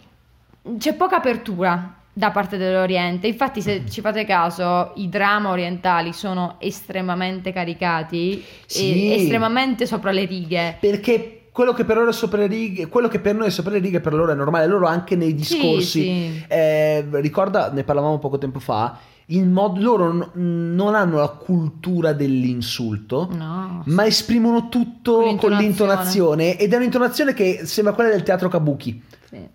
c'è 0.77 0.93
poca 0.93 1.17
apertura 1.17 1.95
da 2.13 2.31
parte 2.31 2.57
dell'Oriente. 2.57 3.27
Infatti, 3.27 3.61
se 3.61 3.89
ci 3.89 4.01
fate 4.01 4.25
caso, 4.25 4.91
i 4.95 5.07
drama 5.07 5.49
orientali 5.49 6.11
sono 6.11 6.57
estremamente 6.59 7.53
caricati 7.53 8.43
Sì. 8.65 9.09
e 9.09 9.13
estremamente 9.21 9.85
sopra 9.85 10.11
le 10.11 10.25
righe. 10.25 10.77
Perché 10.79 11.40
quello 11.51 11.73
che 11.73 11.83
per 11.85 11.97
loro 11.97 12.09
è 12.09 12.13
sopra 12.13 12.37
le 12.39 12.47
righe, 12.47 12.87
quello 12.87 13.07
che 13.07 13.19
per 13.19 13.35
noi 13.35 13.47
è 13.47 13.49
sopra 13.51 13.71
le 13.71 13.79
righe, 13.79 13.99
per 13.99 14.13
loro 14.13 14.31
è 14.31 14.35
normale. 14.35 14.67
Loro 14.67 14.87
anche 14.87 15.15
nei 15.15 15.33
discorsi. 15.35 16.01
Sì, 16.01 16.01
sì. 16.37 16.43
Eh, 16.47 17.05
ricorda, 17.13 17.71
ne 17.71 17.83
parlavamo 17.83 18.19
poco 18.19 18.37
tempo 18.37 18.59
fa. 18.59 18.97
Il 19.27 19.47
mod- 19.47 19.77
loro 19.79 20.11
n- 20.11 20.73
non 20.75 20.93
hanno 20.95 21.17
la 21.17 21.29
cultura 21.29 22.11
dell'insulto. 22.13 23.29
No. 23.31 23.83
Ma 23.85 24.05
esprimono 24.05 24.67
tutto 24.69 25.21
Con 25.21 25.37
con 25.37 25.51
l'intonazione. 25.51 26.45
l'intonazione 26.45 26.57
ed 26.57 26.73
è 26.73 26.75
un'intonazione 26.75 27.33
che 27.33 27.61
sembra 27.63 27.93
quella 27.93 28.09
del 28.09 28.23
teatro 28.23 28.49
kabuki. 28.49 29.01
Sì. 29.29 29.47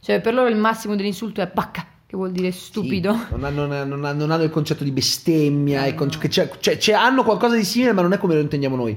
Cioè, 0.00 0.20
per 0.20 0.34
loro 0.34 0.48
il 0.48 0.56
massimo 0.56 0.94
dell'insulto 0.94 1.40
è 1.40 1.50
bacca, 1.52 1.84
che 2.06 2.16
vuol 2.16 2.30
dire 2.30 2.52
stupido. 2.52 3.12
Sì, 3.12 3.18
non, 3.30 3.44
hanno, 3.44 3.66
non 3.66 3.72
hanno- 4.04 4.12
non 4.12 4.30
hanno 4.30 4.42
il 4.44 4.50
concetto 4.50 4.84
di 4.84 4.92
bestemmia, 4.92 5.84
Eh, 5.84 5.88
il 5.88 5.94
conce- 5.94 6.16
no. 6.16 6.22
che 6.22 6.28
c'è- 6.28 6.50
c'è- 6.58 6.76
c'è- 6.76 6.92
hanno 6.92 7.24
qualcosa 7.24 7.56
di 7.56 7.64
simile, 7.64 7.92
ma 7.92 8.02
non 8.02 8.12
è 8.12 8.18
come 8.18 8.34
lo 8.34 8.40
intendiamo 8.40 8.76
noi. 8.76 8.96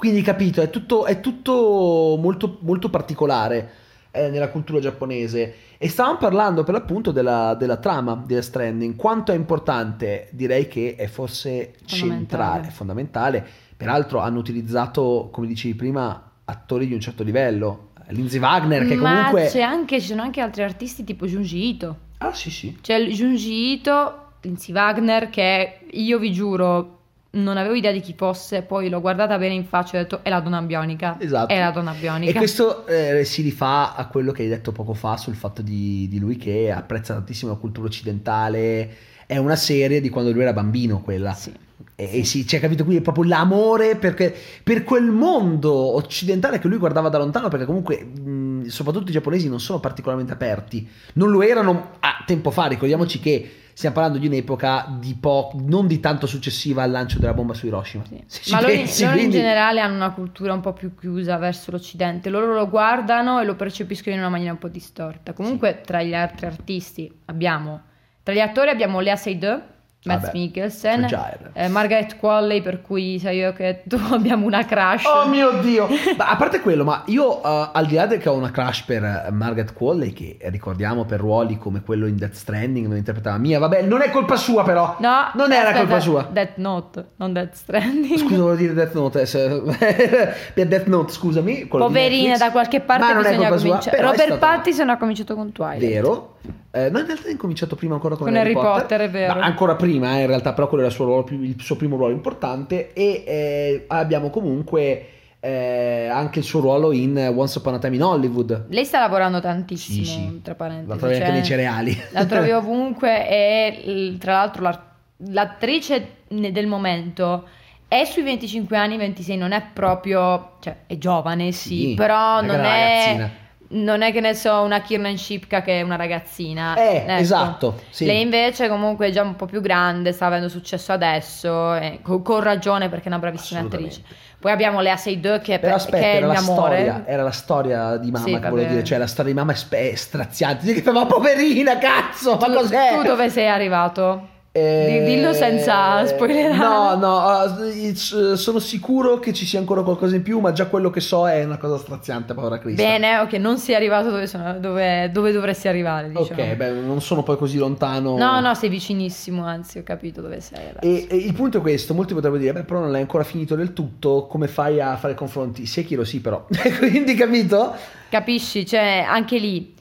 Quindi, 0.00 0.22
capito, 0.22 0.62
è 0.62 0.70
tutto, 0.70 1.04
è 1.04 1.20
tutto 1.20 2.16
molto, 2.18 2.56
molto 2.62 2.88
particolare 2.88 3.70
eh, 4.12 4.30
nella 4.30 4.48
cultura 4.48 4.80
giapponese. 4.80 5.54
E 5.76 5.88
stavamo 5.90 6.16
parlando 6.16 6.64
per 6.64 6.72
l'appunto 6.72 7.10
della, 7.10 7.54
della 7.54 7.76
trama 7.76 8.14
di 8.14 8.32
Death 8.32 8.44
Stranding. 8.44 8.96
Quanto 8.96 9.32
è 9.32 9.34
importante, 9.34 10.28
direi 10.32 10.68
che 10.68 10.94
è 10.96 11.06
forse 11.06 11.74
Fondamentale. 11.84 12.18
centrale, 12.18 12.66
è 12.68 12.70
fondamentale. 12.70 13.46
Peraltro 13.76 14.20
hanno 14.20 14.38
utilizzato, 14.38 15.28
come 15.30 15.46
dicevi 15.46 15.74
prima, 15.74 16.30
attori 16.46 16.86
di 16.86 16.94
un 16.94 17.00
certo 17.00 17.22
livello. 17.22 17.90
Lindsay 18.08 18.40
Wagner, 18.40 18.86
che 18.86 18.94
Ma 18.94 19.16
comunque... 19.16 19.48
c'è 19.48 19.60
anche, 19.60 20.00
ci 20.00 20.06
sono 20.06 20.22
anche 20.22 20.40
altri 20.40 20.62
artisti 20.62 21.04
tipo 21.04 21.26
Junji 21.26 21.68
Ito. 21.68 21.96
Ah, 22.16 22.32
sì, 22.32 22.50
sì. 22.50 22.78
C'è 22.80 22.94
il 22.94 23.12
Junji 23.12 23.72
Ito, 23.72 24.32
Lindsay 24.40 24.74
Wagner, 24.74 25.28
che 25.28 25.80
io 25.90 26.18
vi 26.18 26.32
giuro 26.32 26.99
non 27.32 27.56
avevo 27.56 27.74
idea 27.74 27.92
di 27.92 28.00
chi 28.00 28.14
fosse, 28.16 28.62
poi 28.62 28.88
l'ho 28.88 29.00
guardata 29.00 29.38
bene 29.38 29.54
in 29.54 29.64
faccia 29.64 29.96
e 29.96 30.00
ho 30.00 30.02
detto 30.02 30.20
è 30.24 30.30
la 30.30 30.40
donna 30.40 30.60
bionica. 30.62 31.16
Esatto. 31.20 31.52
È 31.52 31.58
la 31.58 31.70
donna 31.70 31.94
E 31.94 31.98
bionica. 31.98 32.38
questo 32.38 32.86
eh, 32.86 33.24
si 33.24 33.42
rifà 33.42 33.94
a 33.94 34.06
quello 34.06 34.32
che 34.32 34.42
hai 34.42 34.48
detto 34.48 34.72
poco 34.72 34.94
fa 34.94 35.16
sul 35.16 35.34
fatto 35.36 35.62
di, 35.62 36.08
di 36.08 36.18
lui 36.18 36.36
che 36.36 36.72
apprezza 36.72 37.14
tantissimo 37.14 37.52
la 37.52 37.58
cultura 37.58 37.86
occidentale. 37.86 38.90
È 39.26 39.36
una 39.36 39.54
serie 39.56 40.00
di 40.00 40.08
quando 40.08 40.32
lui 40.32 40.42
era 40.42 40.52
bambino, 40.52 41.00
quella. 41.02 41.32
Sì. 41.34 41.52
E, 41.94 42.18
e 42.18 42.24
si, 42.24 42.44
c'è 42.44 42.58
capito 42.58 42.84
qui 42.84 43.00
proprio 43.00 43.24
l'amore 43.24 43.94
perché, 43.94 44.34
per 44.62 44.82
quel 44.84 45.04
mondo 45.04 45.72
occidentale 45.72 46.58
che 46.58 46.66
lui 46.66 46.78
guardava 46.78 47.08
da 47.10 47.18
lontano, 47.18 47.48
perché 47.48 47.64
comunque 47.64 48.02
mh, 48.02 48.66
soprattutto 48.66 49.10
i 49.10 49.12
giapponesi, 49.12 49.48
non 49.48 49.60
sono 49.60 49.78
particolarmente 49.78 50.32
aperti. 50.32 50.88
Non 51.14 51.30
lo 51.30 51.42
erano 51.42 51.92
a 52.00 52.24
tempo 52.26 52.50
fa, 52.50 52.66
ricordiamoci 52.66 53.20
che 53.20 53.54
stiamo 53.72 53.94
parlando 53.94 54.18
di 54.18 54.26
un'epoca 54.26 54.86
di 54.98 55.14
po- 55.14 55.52
non 55.54 55.86
di 55.86 56.00
tanto 56.00 56.26
successiva 56.26 56.82
al 56.82 56.90
lancio 56.90 57.18
della 57.18 57.34
bomba 57.34 57.54
su 57.54 57.66
Hiroshima. 57.66 58.04
Sì. 58.26 58.50
Ma 58.52 58.60
loro, 58.60 58.72
pensi, 58.72 59.02
loro 59.02 59.14
in 59.14 59.18
quindi- 59.20 59.36
generale 59.38 59.80
hanno 59.80 59.94
una 59.96 60.10
cultura 60.12 60.52
un 60.52 60.60
po' 60.60 60.72
più 60.72 60.94
chiusa 60.94 61.36
verso 61.36 61.70
l'Occidente. 61.70 62.30
Loro 62.30 62.52
lo 62.54 62.68
guardano 62.68 63.40
e 63.40 63.44
lo 63.44 63.54
percepiscono 63.56 64.14
in 64.14 64.20
una 64.20 64.30
maniera 64.30 64.52
un 64.52 64.58
po' 64.58 64.68
distorta. 64.68 65.32
Comunque, 65.32 65.80
tra 65.84 66.02
gli 66.02 66.14
altri 66.14 66.46
artisti 66.46 67.12
abbiamo. 67.26 67.82
Tra 68.22 68.34
gli 68.34 68.40
attori 68.40 68.68
abbiamo 68.70 69.00
Lea 69.00 69.16
Seydoux, 69.16 69.62
Matt 70.04 70.22
Vabbè, 70.22 70.32
Mikkelsen, 70.38 71.06
eh, 71.52 71.68
Margaret 71.68 72.16
Qualley, 72.18 72.62
per 72.62 72.80
cui 72.80 73.18
sia 73.18 73.32
io 73.32 73.52
che 73.52 73.82
tu 73.86 74.00
abbiamo 74.10 74.46
una 74.46 74.64
crush. 74.64 75.04
Oh 75.04 75.28
mio 75.28 75.60
dio! 75.60 75.88
Ma 76.16 76.30
a 76.30 76.36
parte 76.36 76.60
quello, 76.60 76.84
ma 76.84 77.02
io 77.06 77.42
eh, 77.42 77.70
al 77.72 77.84
di 77.84 77.96
là 77.96 78.06
del 78.06 78.18
che 78.18 78.30
ho 78.30 78.34
una 78.34 78.50
crush 78.50 78.82
per 78.84 79.04
eh, 79.04 79.30
Margaret 79.30 79.74
Qualley, 79.74 80.14
che 80.14 80.38
ricordiamo 80.44 81.04
per 81.04 81.20
ruoli 81.20 81.58
come 81.58 81.82
quello 81.82 82.06
in 82.06 82.16
Death 82.16 82.32
Stranding, 82.32 82.86
dove 82.86 82.96
interpretava 82.96 83.36
Mia, 83.36 83.58
vabbè, 83.58 83.82
non 83.82 84.00
è 84.00 84.10
colpa 84.10 84.36
sua 84.36 84.64
però. 84.64 84.96
No, 85.00 85.30
non 85.34 85.52
era 85.52 85.68
aspetta, 85.68 85.78
colpa 85.80 86.00
sua. 86.00 86.28
Death 86.30 86.56
Note, 86.56 87.04
non 87.16 87.34
Death 87.34 87.52
Stranding. 87.54 88.16
Scusa, 88.18 88.36
volevo 88.36 88.54
dire 88.54 88.72
Death 88.72 88.94
Note. 88.94 89.20
eh, 89.20 89.26
se- 89.26 89.62
per 90.54 90.66
Death 90.66 90.86
Note, 90.86 91.12
scusami. 91.12 91.66
Poverina, 91.66 92.38
da 92.38 92.50
qualche 92.50 92.80
parte 92.80 93.04
Ma 93.04 93.12
non 93.12 93.22
bisogna 93.22 93.48
cominciare. 93.50 94.00
Robert 94.00 94.38
Pattinson 94.38 94.88
ha 94.88 94.96
cominciato 94.96 95.34
con 95.34 95.52
Twilight. 95.52 95.86
Vero. 95.92 96.36
Eh, 96.72 96.88
no, 96.88 96.98
in 97.00 97.06
realtà 97.06 97.28
è 97.28 97.30
incominciato 97.32 97.76
prima 97.76 97.94
ancora 97.94 98.16
con, 98.16 98.26
Con 98.26 98.36
Harry 98.36 98.52
Potter, 98.52 99.00
è 99.00 99.10
vero. 99.10 99.40
Ancora 99.40 99.74
prima, 99.74 100.16
eh, 100.18 100.20
in 100.22 100.26
realtà, 100.28 100.52
però 100.52 100.68
quello 100.68 100.84
era 100.84 100.90
il 100.92 100.96
suo, 100.96 101.06
ruolo 101.06 101.26
il 101.30 101.56
suo 101.60 101.76
primo 101.76 101.96
ruolo 101.96 102.12
importante. 102.12 102.92
E 102.92 103.24
eh, 103.26 103.84
abbiamo 103.88 104.30
comunque 104.30 105.06
eh, 105.40 106.06
anche 106.10 106.38
il 106.38 106.44
suo 106.44 106.60
ruolo 106.60 106.92
in 106.92 107.16
Once 107.34 107.58
Upon 107.58 107.74
a 107.74 107.78
Time 107.78 107.96
in 107.96 108.02
Hollywood. 108.02 108.66
Lei 108.68 108.84
sta 108.84 109.00
lavorando 109.00 109.40
tantissimo, 109.40 110.04
Sì, 110.04 110.10
sì. 110.10 110.40
tra 110.42 110.54
parentesi. 110.54 110.88
La 110.88 110.96
trovi 110.96 111.14
anche 111.14 111.24
cioè- 111.26 111.34
nei 111.34 111.44
cereali. 111.44 112.02
La 112.12 112.24
trovi 112.26 112.52
ovunque 112.52 113.28
e 113.28 114.16
tra 114.18 114.32
l'altro 114.34 114.78
l'attrice 115.16 116.08
del 116.28 116.66
momento 116.66 117.48
è 117.88 118.04
sui 118.04 118.22
25 118.22 118.76
anni, 118.76 118.96
26, 118.96 119.36
non 119.36 119.50
è 119.50 119.62
proprio, 119.72 120.52
cioè 120.60 120.76
è 120.86 120.96
giovane 120.96 121.50
sì, 121.50 121.88
Sì, 121.88 121.94
però 121.94 122.40
non 122.40 122.60
è 122.60 123.30
non 123.72 124.02
è, 124.02 124.12
che 124.12 124.20
ne 124.20 124.34
so 124.34 124.60
una 124.62 124.80
Kiernan 124.80 125.16
Shipka 125.16 125.62
che 125.62 125.78
è 125.78 125.82
una 125.82 125.96
ragazzina. 125.96 126.74
Eh, 126.76 127.04
Ecco. 127.06 127.12
esatto, 127.20 127.80
sì. 127.90 128.04
Lei 128.06 128.20
invece 128.20 128.68
comunque 128.68 129.08
è 129.08 129.10
già 129.10 129.22
un 129.22 129.36
po' 129.36 129.46
più 129.46 129.60
grande, 129.60 130.12
sta 130.12 130.26
avendo 130.26 130.48
successo 130.48 130.92
adesso, 130.92 131.74
e 131.74 132.00
co- 132.02 132.20
con 132.22 132.40
ragione 132.40 132.88
perché 132.88 133.04
è 133.04 133.08
una 133.08 133.18
bravissima 133.18 133.60
attrice. 133.60 134.02
Poi 134.40 134.50
abbiamo 134.52 134.80
Lea 134.80 134.96
Seydoux 134.96 135.40
che, 135.42 135.58
Però 135.58 135.72
per- 135.74 135.80
aspetta, 135.84 135.96
che 135.98 136.04
è 136.12 136.16
il 136.16 136.16
era 136.24 136.26
la, 136.26 136.32
mio 136.32 136.42
storia, 136.42 137.02
era 137.06 137.22
la 137.22 137.30
storia 137.30 137.96
di 137.98 138.10
mamma 138.10 138.24
Sì, 138.24 138.32
che 138.32 138.38
volevo 138.40 138.56
vabbè. 138.56 138.68
dire, 138.68 138.84
cioè 138.84 138.98
la 138.98 139.06
storia 139.06 139.32
di 139.32 139.38
mamma 139.38 139.52
è, 139.52 139.56
spe- 139.56 139.90
è 139.90 139.94
straziante. 139.94 140.82
Ma 140.90 141.06
poverina, 141.06 141.78
cazzo, 141.78 142.36
ma 142.40 142.46
Tu- 142.46 142.52
cos'è? 142.54 142.94
Tu 142.96 143.02
dove 143.02 143.28
sei 143.28 143.48
arrivato? 143.48 144.28
Eh, 144.52 145.04
Di- 145.04 145.14
dillo 145.14 145.32
senza 145.32 146.04
spoilerare. 146.06 146.56
No, 146.56 146.96
no, 146.96 147.68
eh, 147.70 147.94
sono 147.94 148.58
sicuro 148.58 149.20
che 149.20 149.32
ci 149.32 149.46
sia 149.46 149.60
ancora 149.60 149.82
qualcosa 149.82 150.16
in 150.16 150.22
più, 150.22 150.40
ma 150.40 150.50
già 150.50 150.66
quello 150.66 150.90
che 150.90 150.98
so 151.00 151.28
è 151.28 151.44
una 151.44 151.56
cosa 151.56 151.78
straziante, 151.78 152.34
povera 152.34 152.58
Cristo. 152.58 152.82
Bene, 152.82 153.18
ok, 153.18 153.34
non 153.34 153.58
sei 153.58 153.76
arrivato 153.76 154.10
dove, 154.10 154.26
sono- 154.26 154.58
dove, 154.58 155.08
dove 155.12 155.30
dovresti 155.30 155.68
arrivare, 155.68 156.08
diciamo. 156.08 156.42
Ok, 156.42 156.54
beh, 156.56 156.70
non 156.72 157.00
sono 157.00 157.22
poi 157.22 157.36
così 157.36 157.58
lontano. 157.58 158.16
No, 158.18 158.40
no, 158.40 158.52
sei 158.56 158.70
vicinissimo, 158.70 159.44
anzi, 159.44 159.78
ho 159.78 159.84
capito 159.84 160.20
dove 160.20 160.40
sei. 160.40 160.58
E, 160.80 161.06
e 161.08 161.16
il 161.16 161.32
punto 161.32 161.58
è 161.58 161.60
questo, 161.60 161.94
molti 161.94 162.12
potrebbero 162.14 162.40
dire, 162.42 162.52
beh, 162.52 162.64
però 162.64 162.80
non 162.80 162.90
l'hai 162.90 163.02
ancora 163.02 163.22
finito 163.22 163.54
del 163.54 163.72
tutto, 163.72 164.26
come 164.26 164.48
fai 164.48 164.80
a 164.80 164.96
fare 164.96 165.14
confronti? 165.14 165.64
Sekiro 165.64 166.02
sì, 166.02 166.20
però. 166.20 166.44
Quindi, 166.78 167.14
capito? 167.14 167.72
Capisci? 168.08 168.66
Cioè, 168.66 169.04
anche 169.06 169.38
lì 169.38 169.74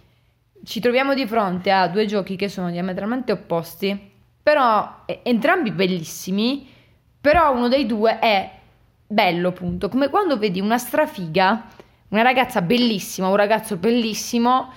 ci 0.64 0.80
troviamo 0.80 1.16
di 1.16 1.26
fronte 1.26 1.72
a 1.72 1.88
due 1.88 2.06
giochi 2.06 2.36
che 2.36 2.50
sono 2.50 2.70
diametralmente 2.70 3.32
opposti, 3.32 4.09
però 4.50 5.04
entrambi 5.22 5.70
bellissimi, 5.70 6.68
però 7.22 7.54
uno 7.54 7.68
dei 7.68 7.86
due 7.86 8.18
è 8.18 8.50
bello, 9.06 9.50
appunto, 9.50 9.90
come 9.90 10.10
quando 10.10 10.40
vedi 10.40 10.60
una 10.60 10.80
strafiga, 10.80 11.68
una 12.08 12.24
ragazza 12.24 12.64
bellissima, 12.64 13.28
un 13.28 13.36
ragazzo 13.36 13.76
bellissimo, 13.76 14.74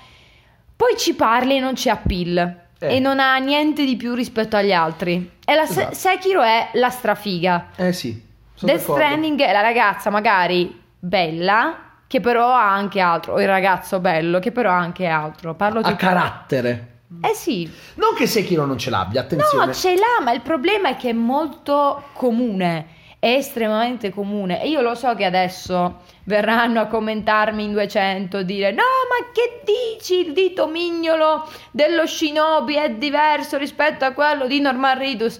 poi 0.76 0.94
ci 0.98 1.14
parli 1.14 1.56
e 1.56 1.60
non 1.60 1.72
c'è 1.72 1.88
appeal. 1.88 2.60
Eh. 2.78 2.96
E 2.96 2.98
non 2.98 3.18
ha 3.18 3.36
niente 3.38 3.86
di 3.86 3.96
più 3.96 4.12
rispetto 4.12 4.56
agli 4.56 4.72
altri. 4.72 5.30
E 5.42 5.54
la 5.54 5.64
Se- 5.64 5.80
Esatto. 5.80 5.94
Sekiro 5.94 6.42
è 6.42 6.68
la 6.74 6.90
strafiga. 6.90 7.68
Eh 7.76 7.94
sì. 7.94 8.10
Death 8.60 8.78
d'accordo. 8.80 9.02
Stranding 9.02 9.40
è 9.40 9.52
la 9.52 9.60
ragazza 9.62 10.10
magari 10.10 10.82
bella, 10.98 11.78
che 12.06 12.20
però 12.20 12.52
ha 12.52 12.74
anche 12.74 13.00
altro, 13.00 13.34
o 13.34 13.40
il 13.40 13.46
ragazzo 13.46 14.00
bello, 14.00 14.38
che 14.38 14.52
però 14.52 14.70
ha 14.70 14.76
anche 14.78 15.06
altro. 15.06 15.54
Parlo 15.54 15.80
Ha 15.80 15.88
di... 15.90 15.96
carattere. 15.96 16.88
Eh 17.20 17.34
sì, 17.34 17.70
Non 17.96 18.14
che 18.16 18.26
Sekiro 18.26 18.64
non 18.64 18.78
ce 18.78 18.90
l'abbia, 18.90 19.20
attenzione. 19.20 19.66
no, 19.66 19.72
ce 19.74 19.94
l'ha, 19.94 20.22
ma 20.22 20.32
il 20.32 20.40
problema 20.40 20.88
è 20.90 20.96
che 20.96 21.10
è 21.10 21.12
molto 21.12 22.04
comune, 22.14 22.86
è 23.18 23.34
estremamente 23.34 24.10
comune. 24.10 24.60
E 24.62 24.68
io 24.68 24.80
lo 24.80 24.94
so 24.94 25.14
che 25.14 25.24
adesso 25.24 26.00
verranno 26.24 26.80
a 26.80 26.86
commentarmi 26.86 27.62
in 27.64 27.72
200, 27.72 28.42
dire 28.42 28.70
no, 28.70 28.82
ma 29.08 29.30
che 29.32 29.62
dici, 29.64 30.26
il 30.26 30.32
dito 30.32 30.66
mignolo 30.66 31.48
dello 31.70 32.06
shinobi 32.06 32.74
è 32.74 32.90
diverso 32.94 33.56
rispetto 33.56 34.04
a 34.04 34.12
quello 34.12 34.46
di 34.46 34.60
Norman 34.60 34.98
Reedus. 34.98 35.38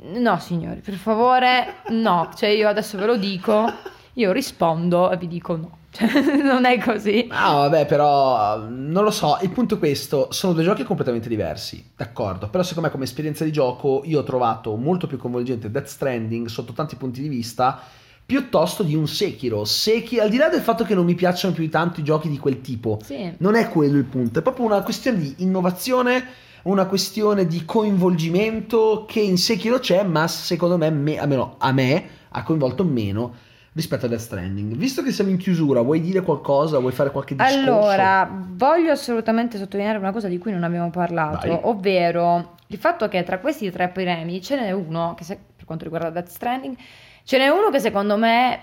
No, 0.00 0.38
signori, 0.38 0.80
per 0.80 0.94
favore, 0.94 1.76
no. 1.88 2.30
Cioè 2.34 2.50
io 2.50 2.68
adesso 2.68 2.96
ve 2.96 3.06
lo 3.06 3.16
dico, 3.16 3.70
io 4.14 4.32
rispondo 4.32 5.10
e 5.10 5.16
vi 5.16 5.26
dico 5.28 5.56
no. 5.56 5.76
Cioè, 5.90 6.08
non 6.42 6.64
è 6.64 6.78
così. 6.78 7.26
Ah, 7.30 7.54
vabbè, 7.68 7.86
però 7.86 8.58
non 8.68 9.04
lo 9.04 9.10
so. 9.10 9.38
Il 9.42 9.50
punto 9.50 9.76
è 9.76 9.78
questo: 9.78 10.28
sono 10.30 10.52
due 10.52 10.62
giochi 10.62 10.84
completamente 10.84 11.28
diversi, 11.28 11.84
d'accordo. 11.96 12.48
Però, 12.48 12.62
secondo 12.62 12.86
me, 12.88 12.92
come 12.92 13.04
esperienza 13.04 13.44
di 13.44 13.52
gioco, 13.52 14.02
io 14.04 14.20
ho 14.20 14.24
trovato 14.24 14.76
molto 14.76 15.06
più 15.06 15.16
coinvolgente 15.18 15.70
Death 15.70 15.86
Stranding 15.86 16.46
sotto 16.48 16.72
tanti 16.72 16.96
punti 16.96 17.20
di 17.22 17.28
vista. 17.28 17.80
Piuttosto 18.26 18.82
di 18.82 18.94
un 18.94 19.08
Sekiro. 19.08 19.64
Sekiro, 19.64 20.22
al 20.22 20.28
di 20.28 20.36
là 20.36 20.50
del 20.50 20.60
fatto 20.60 20.84
che 20.84 20.94
non 20.94 21.06
mi 21.06 21.14
piacciono 21.14 21.54
più 21.54 21.62
di 21.64 21.70
tanto 21.70 22.00
i 22.00 22.04
giochi 22.04 22.28
di 22.28 22.36
quel 22.36 22.60
tipo, 22.60 22.98
Sì. 23.02 23.32
non 23.38 23.54
è 23.54 23.70
quello 23.70 23.96
il 23.96 24.04
punto, 24.04 24.40
è 24.40 24.42
proprio 24.42 24.66
una 24.66 24.82
questione 24.82 25.18
di 25.18 25.34
innovazione, 25.38 26.22
una 26.64 26.84
questione 26.84 27.46
di 27.46 27.64
coinvolgimento 27.64 29.06
che 29.08 29.20
in 29.20 29.38
Sekiro 29.38 29.78
c'è, 29.78 30.02
ma 30.04 30.28
secondo 30.28 30.76
me, 30.76 30.90
me- 30.90 31.18
almeno 31.18 31.54
a 31.58 31.72
me, 31.72 32.04
ha 32.28 32.42
coinvolto 32.42 32.84
meno 32.84 33.32
rispetto 33.78 34.06
a 34.06 34.08
Death 34.08 34.20
Stranding. 34.22 34.74
Visto 34.74 35.04
che 35.04 35.12
siamo 35.12 35.30
in 35.30 35.36
chiusura, 35.36 35.80
vuoi 35.82 36.00
dire 36.00 36.20
qualcosa? 36.22 36.80
Vuoi 36.80 36.90
fare 36.90 37.12
qualche 37.12 37.36
discorso? 37.36 37.58
Allora, 37.60 38.28
voglio 38.50 38.90
assolutamente 38.90 39.56
sottolineare 39.56 39.98
una 39.98 40.10
cosa 40.10 40.26
di 40.26 40.36
cui 40.36 40.50
non 40.50 40.64
abbiamo 40.64 40.90
parlato, 40.90 41.46
Vai. 41.46 41.58
ovvero 41.62 42.56
il 42.66 42.76
fatto 42.78 43.06
che 43.06 43.22
tra 43.22 43.38
questi 43.38 43.70
tre 43.70 43.88
premi 43.88 44.42
ce 44.42 44.58
n'è 44.60 44.72
uno, 44.72 45.14
che 45.16 45.22
se- 45.22 45.38
per 45.54 45.64
quanto 45.64 45.84
riguarda 45.84 46.10
Death 46.10 46.26
Stranding, 46.28 46.76
ce 47.22 47.38
n'è 47.38 47.46
uno 47.48 47.70
che 47.70 47.78
secondo 47.78 48.16
me 48.16 48.58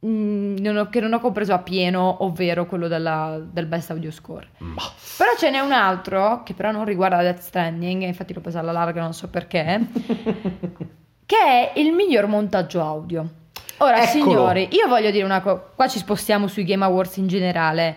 mh, 0.00 0.56
non 0.58 0.76
ho, 0.76 0.88
che 0.88 0.98
non 0.98 1.12
ho 1.12 1.20
compreso 1.20 1.52
appieno, 1.54 2.24
ovvero 2.24 2.66
quello 2.66 2.88
della- 2.88 3.38
del 3.40 3.66
Best 3.66 3.90
Audio 3.92 4.10
Score. 4.10 4.48
Ma- 4.58 4.82
Però 5.18 5.30
ce 5.38 5.50
n'è 5.50 5.60
un 5.60 5.70
altro, 5.70 6.42
che 6.42 6.52
però 6.54 6.72
non 6.72 6.84
riguarda 6.84 7.22
Death 7.22 7.38
Stranding, 7.38 8.02
infatti 8.02 8.34
l'ho 8.34 8.40
presa 8.40 8.58
alla 8.58 8.72
larga, 8.72 9.00
non 9.02 9.14
so 9.14 9.28
perché, 9.28 9.86
che 11.24 11.36
è 11.36 11.72
il 11.78 11.92
miglior 11.92 12.26
montaggio 12.26 12.82
audio. 12.82 13.40
Ora, 13.82 14.00
Eccolo. 14.02 14.24
signori, 14.24 14.68
io 14.70 14.86
voglio 14.86 15.10
dire 15.10 15.24
una 15.24 15.40
cosa, 15.40 15.60
qua 15.74 15.88
ci 15.88 15.98
spostiamo 15.98 16.46
sui 16.46 16.62
Game 16.64 16.84
Awards 16.84 17.16
in 17.16 17.26
generale. 17.26 17.96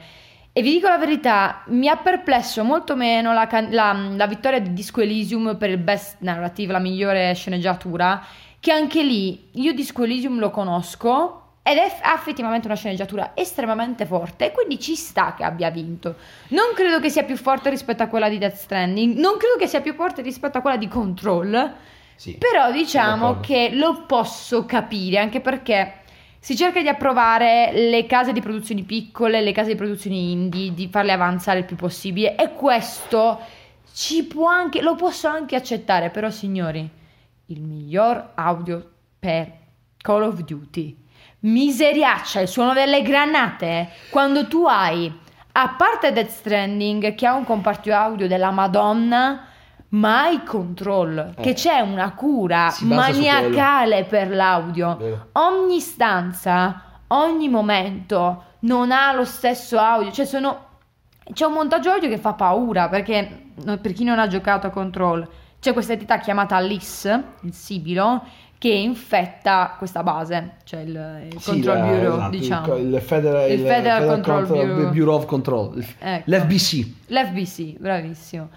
E 0.52 0.62
vi 0.64 0.72
dico 0.72 0.88
la 0.88 0.98
verità, 0.98 1.62
mi 1.68 1.88
ha 1.88 1.96
perplesso 1.98 2.64
molto 2.64 2.96
meno 2.96 3.34
la, 3.34 3.48
la- 3.70 3.94
la 4.16 4.26
vittoria 4.28 4.60
di 4.60 4.74
Disco 4.74 5.02
Elysium 5.02 5.56
per 5.58 5.70
il 5.70 5.78
best 5.78 6.18
narrative, 6.20 6.72
la 6.72 6.80
migliore 6.80 7.34
sceneggiatura, 7.36 8.24
che 8.60 8.72
anche 8.72 9.04
lì 9.04 9.50
io 9.52 9.74
Disco 9.74 10.04
Elysium 10.04 10.40
lo 10.40 10.50
conosco 10.50 11.42
ed 11.62 11.78
è 11.78 12.00
effettivamente 12.16 12.66
una 12.66 12.76
sceneggiatura 12.76 13.32
estremamente 13.36 14.08
forte 14.08 14.46
e 14.48 14.52
quindi 14.52 14.80
ci 14.80 14.96
sta 14.96 15.36
che 15.38 15.44
abbia 15.44 15.70
vinto. 15.70 16.16
Non 16.50 16.74
credo 16.74 17.00
che 17.00 17.10
sia 17.10 17.24
più 17.24 17.38
forte 17.38 17.70
rispetto 17.70 18.02
a 18.02 18.08
quella 18.08 18.30
di 18.30 18.40
Death 18.40 18.56
Stranding, 18.56 19.18
non 19.18 19.38
credo 19.38 19.56
che 19.60 19.68
sia 19.68 19.82
più 19.82 19.94
forte 19.94 20.24
rispetto 20.24 20.58
a 20.58 20.62
quella 20.62 20.78
di 20.78 20.88
Control, 20.88 21.74
Sì. 22.16 22.38
però 22.38 22.72
diciamo 22.72 23.40
che 23.40 23.72
lo 23.74 24.06
posso 24.06 24.66
capire 24.66 25.18
anche 25.18 25.42
perché 25.42 26.04
si 26.40 26.56
cerca 26.56 26.80
di 26.80 26.88
approvare 26.88 27.72
le 27.74 28.06
case 28.06 28.32
di 28.32 28.40
produzioni 28.40 28.84
piccole, 28.84 29.42
le 29.42 29.52
case 29.52 29.72
di 29.72 29.76
produzioni 29.76 30.32
indie, 30.32 30.76
di 30.76 30.88
farle 30.88 31.12
avanzare 31.12 31.60
il 31.60 31.66
più 31.66 31.76
possibile 31.76 32.36
e 32.36 32.54
questo 32.54 33.40
ci 33.96 34.26
può 34.26 34.48
anche, 34.48 34.82
lo 34.82 34.94
posso 34.94 35.28
anche 35.28 35.56
accettare, 35.56 36.12
però 36.12 36.30
signori, 36.30 36.88
il 37.48 37.62
miglior 37.62 38.34
audio 38.36 38.92
per 39.18 39.52
Call 39.98 40.22
of 40.22 40.42
Duty, 40.42 40.96
miseriaccia, 41.40 42.42
il 42.42 42.48
suono 42.48 42.74
delle 42.74 43.02
granate, 43.02 43.90
quando 44.12 44.48
tu 44.48 44.66
hai, 44.66 45.12
a 45.54 45.70
parte 45.70 46.12
Death 46.12 46.30
Stranding 46.30 47.16
che 47.16 47.26
ha 47.26 47.34
un 47.34 47.46
comparto 47.46 47.92
audio 47.92 48.28
della 48.28 48.52
Madonna, 48.52 49.48
ma 49.90 50.24
hai 50.24 50.44
Control, 50.44 51.34
Eh. 51.38 51.42
che 51.42 51.54
c'è 51.54 51.80
una 51.80 52.14
cura 52.14 52.74
maniacale 52.82 54.04
per 54.06 54.30
l'audio. 54.30 54.98
Vero. 54.98 55.28
Ogni 55.34 55.80
stanza, 55.80 56.82
ogni 57.08 57.50
momento 57.50 58.44
non 58.60 58.92
ha 58.92 59.14
lo 59.14 59.26
stesso 59.26 59.78
audio, 59.78 60.12
cioè 60.12 60.26
sono 60.26 60.64
C'è 61.34 61.46
un 61.46 61.54
montaggio 61.54 61.90
audio 61.90 62.08
che 62.08 62.20
fa 62.20 62.34
paura 62.34 62.88
perché 62.88 63.46
per 63.82 63.94
chi 63.94 64.04
non 64.04 64.20
ha 64.20 64.28
giocato 64.28 64.68
a 64.68 64.70
Control 64.70 65.28
c'è 65.60 65.74
questa 65.74 65.94
entità 65.94 66.20
chiamata 66.20 66.60
LIS, 66.60 67.20
il 67.42 67.54
Sibilo, 67.54 68.22
che 68.60 68.70
infetta 68.70 69.74
questa 69.80 70.04
base, 70.04 70.58
cioè 70.66 70.82
il, 70.82 71.30
il 71.32 71.40
Sì, 71.40 71.50
Control 71.50 71.78
eh, 71.78 71.82
Bureau, 71.82 72.14
esatto, 72.14 72.30
diciamo. 72.30 72.76
Il, 72.76 72.94
il 72.94 73.02
Federal, 73.02 73.50
Il 73.50 73.60
Federal 73.62 74.08
Control 74.08 74.46
Bureau. 74.46 74.90
Bureau 74.92 75.16
of 75.16 75.26
Control. 75.26 75.86
Ecco. 75.98 76.32
L'FBC. 76.32 76.88
L'FBC, 77.08 77.80
bravissimo. 77.80 78.50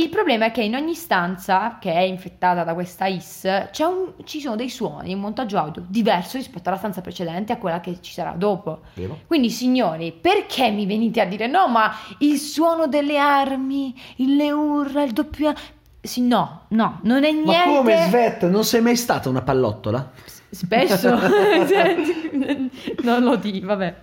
Il 0.00 0.08
problema 0.08 0.46
è 0.46 0.50
che 0.50 0.62
in 0.62 0.74
ogni 0.74 0.94
stanza 0.94 1.76
che 1.78 1.92
è 1.92 2.00
infettata 2.00 2.64
da 2.64 2.72
questa 2.72 3.04
IS 3.04 3.68
c'è 3.70 3.84
un- 3.84 4.12
ci 4.24 4.40
sono 4.40 4.56
dei 4.56 4.70
suoni, 4.70 5.12
un 5.12 5.20
montaggio 5.20 5.58
audio 5.58 5.84
diverso 5.86 6.38
rispetto 6.38 6.70
alla 6.70 6.78
stanza 6.78 7.02
precedente 7.02 7.52
a 7.52 7.58
quella 7.58 7.80
che 7.80 7.98
ci 8.00 8.12
sarà 8.14 8.32
dopo. 8.34 8.80
Vero? 8.94 9.18
Quindi, 9.26 9.50
signori, 9.50 10.10
perché 10.12 10.70
mi 10.70 10.86
venite 10.86 11.20
a 11.20 11.26
dire 11.26 11.46
no, 11.48 11.68
ma 11.68 11.92
il 12.20 12.38
suono 12.38 12.86
delle 12.86 13.18
armi, 13.18 13.94
il- 14.16 14.36
le 14.36 14.50
urla, 14.50 15.02
il 15.02 15.12
doppio? 15.12 15.52
Sì, 16.00 16.22
no, 16.22 16.62
no, 16.68 17.00
non 17.02 17.24
è 17.24 17.30
niente. 17.32 17.46
Ma 17.68 17.76
come 17.76 17.96
Svet? 18.08 18.48
Non 18.48 18.64
sei 18.64 18.80
mai 18.80 18.96
stata 18.96 19.28
una 19.28 19.42
pallottola? 19.42 20.12
Spesso 20.48 21.10
non 23.02 23.22
lo 23.22 23.36
di, 23.36 23.60
vabbè. 23.60 23.94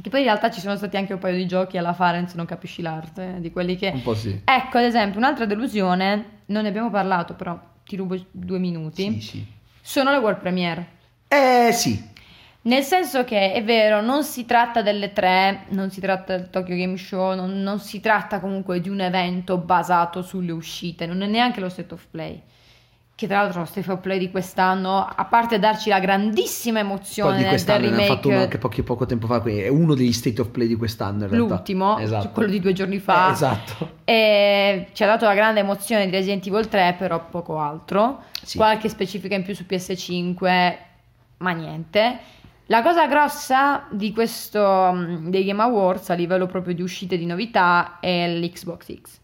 Che 0.00 0.10
poi 0.10 0.20
in 0.20 0.26
realtà 0.26 0.50
ci 0.50 0.60
sono 0.60 0.76
stati 0.76 0.96
anche 0.96 1.12
un 1.14 1.18
paio 1.18 1.36
di 1.36 1.46
giochi 1.46 1.78
alla 1.78 1.92
Farenz, 1.94 2.34
non 2.34 2.46
capisci 2.46 2.82
l'arte, 2.82 3.36
eh, 3.36 3.40
di 3.40 3.50
quelli 3.50 3.76
che... 3.76 3.90
Un 3.94 4.02
po' 4.02 4.14
sì. 4.14 4.40
Ecco, 4.44 4.78
ad 4.78 4.84
esempio, 4.84 5.18
un'altra 5.18 5.46
delusione, 5.46 6.40
non 6.46 6.62
ne 6.62 6.68
abbiamo 6.68 6.90
parlato, 6.90 7.34
però 7.34 7.58
ti 7.84 7.96
rubo 7.96 8.16
due 8.30 8.58
minuti, 8.58 9.12
Sì, 9.14 9.20
sì. 9.20 9.46
sono 9.80 10.10
le 10.10 10.18
World 10.18 10.38
Premiere. 10.40 10.86
Eh 11.28 11.70
sì. 11.72 12.14
Nel 12.62 12.82
senso 12.82 13.24
che 13.24 13.52
è 13.52 13.62
vero, 13.62 14.00
non 14.00 14.24
si 14.24 14.44
tratta 14.44 14.82
delle 14.82 15.12
tre, 15.12 15.66
non 15.68 15.90
si 15.90 16.00
tratta 16.00 16.36
del 16.36 16.50
Tokyo 16.50 16.74
Game 16.74 16.96
Show, 16.96 17.34
non, 17.34 17.62
non 17.62 17.78
si 17.78 18.00
tratta 18.00 18.40
comunque 18.40 18.80
di 18.80 18.88
un 18.88 19.00
evento 19.00 19.56
basato 19.56 20.20
sulle 20.20 20.50
uscite, 20.50 21.06
non 21.06 21.22
è 21.22 21.26
neanche 21.26 21.60
lo 21.60 21.68
State 21.68 21.94
of 21.94 22.06
Play. 22.10 22.42
Che 23.16 23.26
tra 23.26 23.40
l'altro 23.40 23.60
lo 23.60 23.66
State 23.66 23.90
of 23.90 24.00
Play 24.00 24.18
di 24.18 24.30
quest'anno, 24.30 24.98
a 25.02 25.24
parte 25.24 25.58
darci 25.58 25.88
la 25.88 26.00
grandissima 26.00 26.80
Poi 26.80 26.88
emozione 26.90 27.36
di 27.38 27.42
del, 27.44 27.44
del 27.44 27.50
quest'anno 27.64 27.88
ne 27.96 28.02
ha 28.04 28.06
fatto 28.06 28.28
uno 28.28 28.36
remake, 28.36 28.42
anche 28.42 28.58
pochi, 28.58 28.82
poco 28.82 29.06
tempo 29.06 29.26
fa. 29.26 29.40
quindi 29.40 29.62
È 29.62 29.68
uno 29.68 29.94
degli 29.94 30.12
state 30.12 30.38
of 30.42 30.48
play 30.50 30.66
di 30.66 30.76
quest'anno 30.76 31.24
in 31.24 31.30
realtà. 31.30 31.54
l'ultimo, 31.54 31.96
Esatto. 31.98 32.28
quello 32.32 32.50
di 32.50 32.60
due 32.60 32.74
giorni 32.74 32.98
fa, 32.98 33.28
Eh, 33.28 33.32
esatto. 33.32 33.90
e 34.04 34.88
ci 34.92 35.02
ha 35.02 35.06
dato 35.06 35.24
la 35.24 35.32
grande 35.34 35.60
emozione 35.60 36.04
di 36.04 36.10
Resident 36.10 36.46
Evil 36.46 36.68
3, 36.68 36.96
però 36.98 37.26
poco 37.30 37.58
altro. 37.58 38.22
Sì. 38.42 38.58
Qualche 38.58 38.90
specifica 38.90 39.34
in 39.34 39.44
più 39.44 39.54
su 39.54 39.64
PS5, 39.66 40.76
ma 41.38 41.50
niente. 41.52 42.18
La 42.66 42.82
cosa 42.82 43.06
grossa 43.06 43.86
di 43.92 44.12
questo 44.12 44.90
mm, 44.92 45.28
dei 45.30 45.44
Game 45.44 45.62
Awards 45.62 46.10
a 46.10 46.14
livello 46.14 46.44
proprio 46.46 46.74
di 46.74 46.82
uscite 46.82 47.16
di 47.16 47.24
novità 47.24 47.96
è 47.98 48.28
l'Xbox 48.28 49.00
X. 49.00 49.18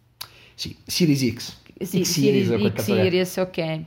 Sì, 0.55 0.75
Series 0.87 1.35
X. 1.35 1.61
Sì, 1.85 2.05
X 2.05 2.09
Series, 2.21 2.73
X. 2.75 2.81
Series, 2.83 3.37
ok. 3.37 3.81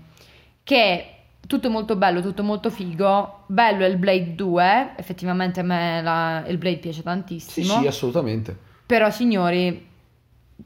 Che 0.64 0.76
è 0.76 1.14
tutto 1.48 1.70
molto 1.70 1.96
bello, 1.96 2.22
tutto 2.22 2.44
molto 2.44 2.70
figo. 2.70 3.44
Bello 3.48 3.84
è 3.84 3.88
il 3.88 3.98
Blade 3.98 4.36
2, 4.36 4.94
effettivamente 4.98 5.60
a 5.60 5.64
me 5.64 6.02
la- 6.02 6.44
il 6.48 6.58
Blade 6.58 6.78
piace 6.78 6.98
Sì, 6.98 7.04
tantissimo. 7.04 7.80
sì, 7.80 7.88
assolutamente. 7.88 8.58
Però 8.86 9.10
signori, 9.10 9.88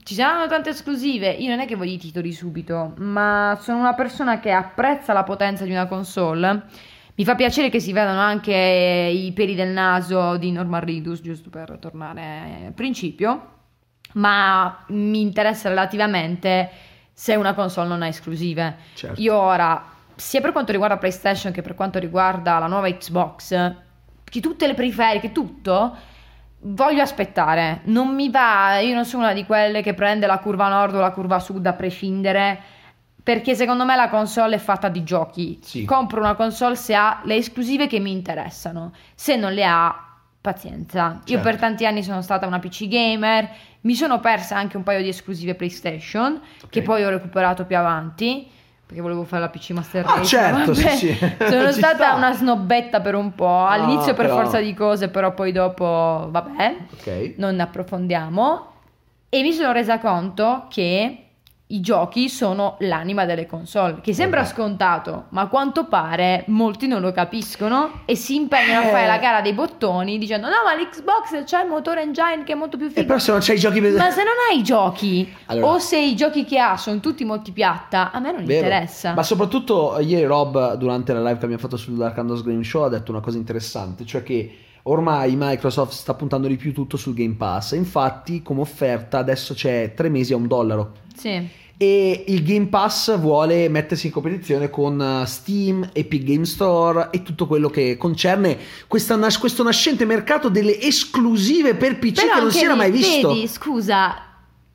ci 0.04 0.14
saranno 0.14 0.48
tante 0.48 0.70
esclusive. 0.70 1.30
Io 1.32 1.50
non 1.50 1.60
è 1.60 1.66
che 1.66 1.76
voglio 1.76 1.94
i 1.94 1.98
titoli 1.98 2.32
subito, 2.32 2.94
ma 2.98 3.58
sono 3.62 3.80
una 3.80 3.94
persona 3.94 4.40
che 4.40 4.52
apprezza 4.52 5.14
la 5.14 5.24
potenza 5.24 5.64
di 5.66 5.72
una 5.72 5.88
console. 5.88 6.64
Mi 7.16 7.26
fa 7.26 7.36
piacere 7.36 7.70
che 7.70 7.82
si 7.82 7.92
vedano 7.92 8.20
anche 8.22 8.54
i 8.54 9.32
peli 9.34 9.54
del 9.56 9.70
naso 9.70 10.38
di 10.38 10.52
Norman 10.54 10.86
Reedus, 10.86 11.20
giusto 11.22 11.50
per 11.50 11.78
tornare 11.80 12.66
al 12.68 12.74
principio. 12.74 13.56
Ma 14.14 14.86
mi 14.90 15.20
interessa 15.22 15.68
relativamente 15.70 16.70
se 17.20 17.36
una 17.36 17.54
console 17.54 17.90
non 17.90 18.02
ha 18.02 18.08
esclusive. 18.08 18.78
Certo. 18.94 19.20
Io 19.20 19.36
ora, 19.36 19.84
sia 20.16 20.40
per 20.40 20.54
quanto 20.54 20.72
riguarda 20.72 20.96
PlayStation 20.96 21.52
che 21.52 21.62
per 21.62 21.76
quanto 21.76 22.00
riguarda 22.00 22.58
la 22.60 22.68
nuova 22.68 22.90
Xbox, 22.90 23.74
che 24.24 24.40
tutte 24.40 24.66
le 24.68 24.74
periferiche, 24.74 25.34
tutto, 25.34 25.98
voglio 26.60 27.02
aspettare. 27.02 27.82
Non 27.84 28.16
mi 28.16 28.30
va, 28.30 28.80
io 28.80 28.96
non 28.96 29.04
sono 29.04 29.24
una 29.24 29.34
di 29.34 29.46
quelle 29.46 29.82
che 29.82 29.94
prende 29.94 30.28
la 30.28 30.40
curva 30.40 30.70
nord 30.70 30.96
o 30.96 31.02
la 31.02 31.12
curva 31.12 31.40
sud 31.40 31.66
a 31.66 31.74
prescindere. 31.74 32.58
Perché 33.22 33.54
secondo 33.54 33.84
me 33.84 33.98
la 33.98 34.08
console 34.08 34.56
è 34.56 34.60
fatta 34.60 34.88
di 34.88 35.04
giochi. 35.04 35.60
Sì. 35.62 35.84
Compro 35.84 36.22
una 36.22 36.36
console 36.36 36.78
se 36.78 36.96
ha 36.96 37.20
le 37.26 37.36
esclusive 37.36 37.88
che 37.88 38.00
mi 38.00 38.14
interessano. 38.14 38.94
Se 39.14 39.36
non 39.36 39.52
le 39.52 39.66
ha, 39.66 40.10
pazienza. 40.40 41.20
Io 41.26 41.36
Certo. 41.36 41.44
per 41.44 41.58
tanti 41.58 41.86
anni 41.86 42.02
sono 42.02 42.22
stata 42.22 42.48
una 42.48 42.60
PC 42.60 42.88
gamer. 42.88 43.50
Mi 43.82 43.96
sono 43.96 44.20
persa 44.20 44.58
anche 44.58 44.78
un 44.78 44.84
paio 44.84 45.02
di 45.02 45.08
esclusive 45.08 45.56
PlayStation. 45.56 46.40
Che 46.70 46.80
Ok. 46.80 46.86
poi 46.86 47.04
ho 47.04 47.10
recuperato 47.10 47.66
più 47.66 47.78
avanti. 47.78 48.48
Perché 48.86 49.02
volevo 49.04 49.24
fare 49.24 49.44
la 49.44 49.50
PC 49.50 49.70
Master 49.72 50.04
Ah, 50.08 50.16
Race. 50.16 50.26
certo, 50.26 50.74
sì, 50.74 50.84
vabbè. 50.84 50.96
sì. 50.96 51.14
Sono 51.48 51.72
stata 51.72 51.96
sta. 51.96 52.14
una 52.16 52.34
snobbetta 52.34 53.02
per 53.02 53.14
un 53.16 53.36
po'. 53.36 53.66
All'inizio 53.66 54.12
Ah, 54.12 54.16
per 54.16 54.26
però. 54.26 54.38
forza 54.42 54.60
di 54.60 54.74
cose, 54.74 55.10
però 55.10 55.34
poi 55.34 55.52
dopo, 55.52 56.28
vabbè 56.32 56.76
Ok. 56.94 57.34
non 57.38 57.60
approfondiamo. 57.60 58.68
E 59.30 59.42
mi 59.44 59.52
sono 59.54 59.72
resa 59.72 60.00
conto 60.00 60.66
che 60.70 61.26
i 61.72 61.82
giochi 61.82 62.30
sono 62.30 62.78
l'anima 62.80 63.26
delle 63.26 63.46
console, 63.46 64.00
che 64.02 64.12
sembra 64.12 64.44
scontato, 64.44 65.26
ma 65.30 65.42
a 65.42 65.48
quanto 65.48 65.86
pare 65.86 66.44
molti 66.48 66.88
non 66.88 67.00
lo 67.00 67.12
capiscono 67.12 68.02
e 68.06 68.16
si 68.16 68.34
impegnano 68.36 68.86
a 68.86 68.88
Eh. 68.88 68.92
fare 68.92 69.06
la 69.06 69.20
gara 69.20 69.42
dei 69.42 69.54
bottoni 69.54 70.18
dicendo 70.18 70.48
no 70.48 70.56
ma 70.66 70.74
l'Xbox 70.74 71.44
c'è 71.44 71.62
il 71.62 71.70
motore 71.70 72.02
engine 72.02 72.44
che 72.44 72.54
è 72.54 72.56
molto 72.56 72.76
più 72.76 72.88
E 72.88 72.90
figo. 72.90 73.06
però 73.06 73.20
se 73.20 73.32
non 73.32 73.40
c'hai 73.42 73.56
i 73.56 73.60
giochi 73.60 73.82
per... 73.82 73.92
Ma 73.94 74.10
se 74.10 74.24
non 74.24 74.34
hai 74.50 74.58
i 74.58 74.64
giochi 74.64 75.32
Allora. 75.46 75.68
o 75.74 75.78
se 75.78 76.00
i 76.00 76.16
giochi 76.16 76.44
che 76.44 76.58
ha 76.58 76.76
sono 76.76 77.00
tutti 77.00 77.24
multipiatta, 77.24 78.12
a 78.12 78.20
me 78.20 78.32
non 78.32 78.46
Vero. 78.46 78.66
interessa. 78.66 79.14
Ma 79.14 79.22
soprattutto 79.22 79.96
eh, 79.98 80.04
ieri 80.04 80.26
Rob, 80.26 80.74
durante 80.74 81.14
la 81.14 81.20
live 81.20 81.38
che 81.38 81.44
abbiamo 81.46 81.62
fatto 81.62 81.78
sul 81.78 81.94
Dark 81.98 82.18
Andos 82.18 82.44
Game 82.44 82.64
Show, 82.64 82.82
ha 82.86 82.90
detto 82.90 83.12
una 83.12 83.22
cosa 83.22 83.38
interessante, 83.38 84.06
cioè 84.08 84.24
che 84.24 84.58
ormai 84.84 85.36
Microsoft 85.38 85.92
sta 85.92 86.16
puntando 86.16 86.48
di 86.48 86.56
più 86.56 86.74
tutto 86.74 86.98
sul 86.98 87.14
Game 87.14 87.36
Pass. 87.36 87.74
Infatti, 87.74 88.42
come 88.42 88.62
offerta, 88.62 89.20
adesso 89.20 89.54
c'è 89.54 89.94
tre 89.94 90.10
mesi 90.10 90.34
a 90.34 90.36
un 90.38 90.48
dollaro. 90.48 90.94
Sì. 91.20 91.48
E 91.82 92.24
il 92.28 92.44
Game 92.44 92.66
Pass 92.68 93.18
vuole 93.18 93.70
mettersi 93.70 94.08
in 94.08 94.12
competizione 94.12 94.70
con 94.70 95.02
eh, 95.02 95.26
Steam, 95.26 95.90
Epic 95.94 96.24
Game 96.24 96.46
Store 96.46 97.08
e 97.12 97.24
tutto 97.24 97.48
quello 97.48 97.70
che 97.70 97.96
concerne 97.98 98.58
questa 98.88 99.18
questo 99.40 99.64
nascente 99.64 100.04
mercato 100.06 100.50
delle 100.50 100.78
esclusive 100.82 101.76
per 101.76 101.98
PC 101.98 102.22
Però 102.22 102.34
che 102.36 102.42
non 102.42 102.52
si 102.52 102.64
era 102.66 102.76
mai 102.76 102.92
visto. 102.92 103.30
Vedi, 103.30 103.48
scusa, 103.48 104.16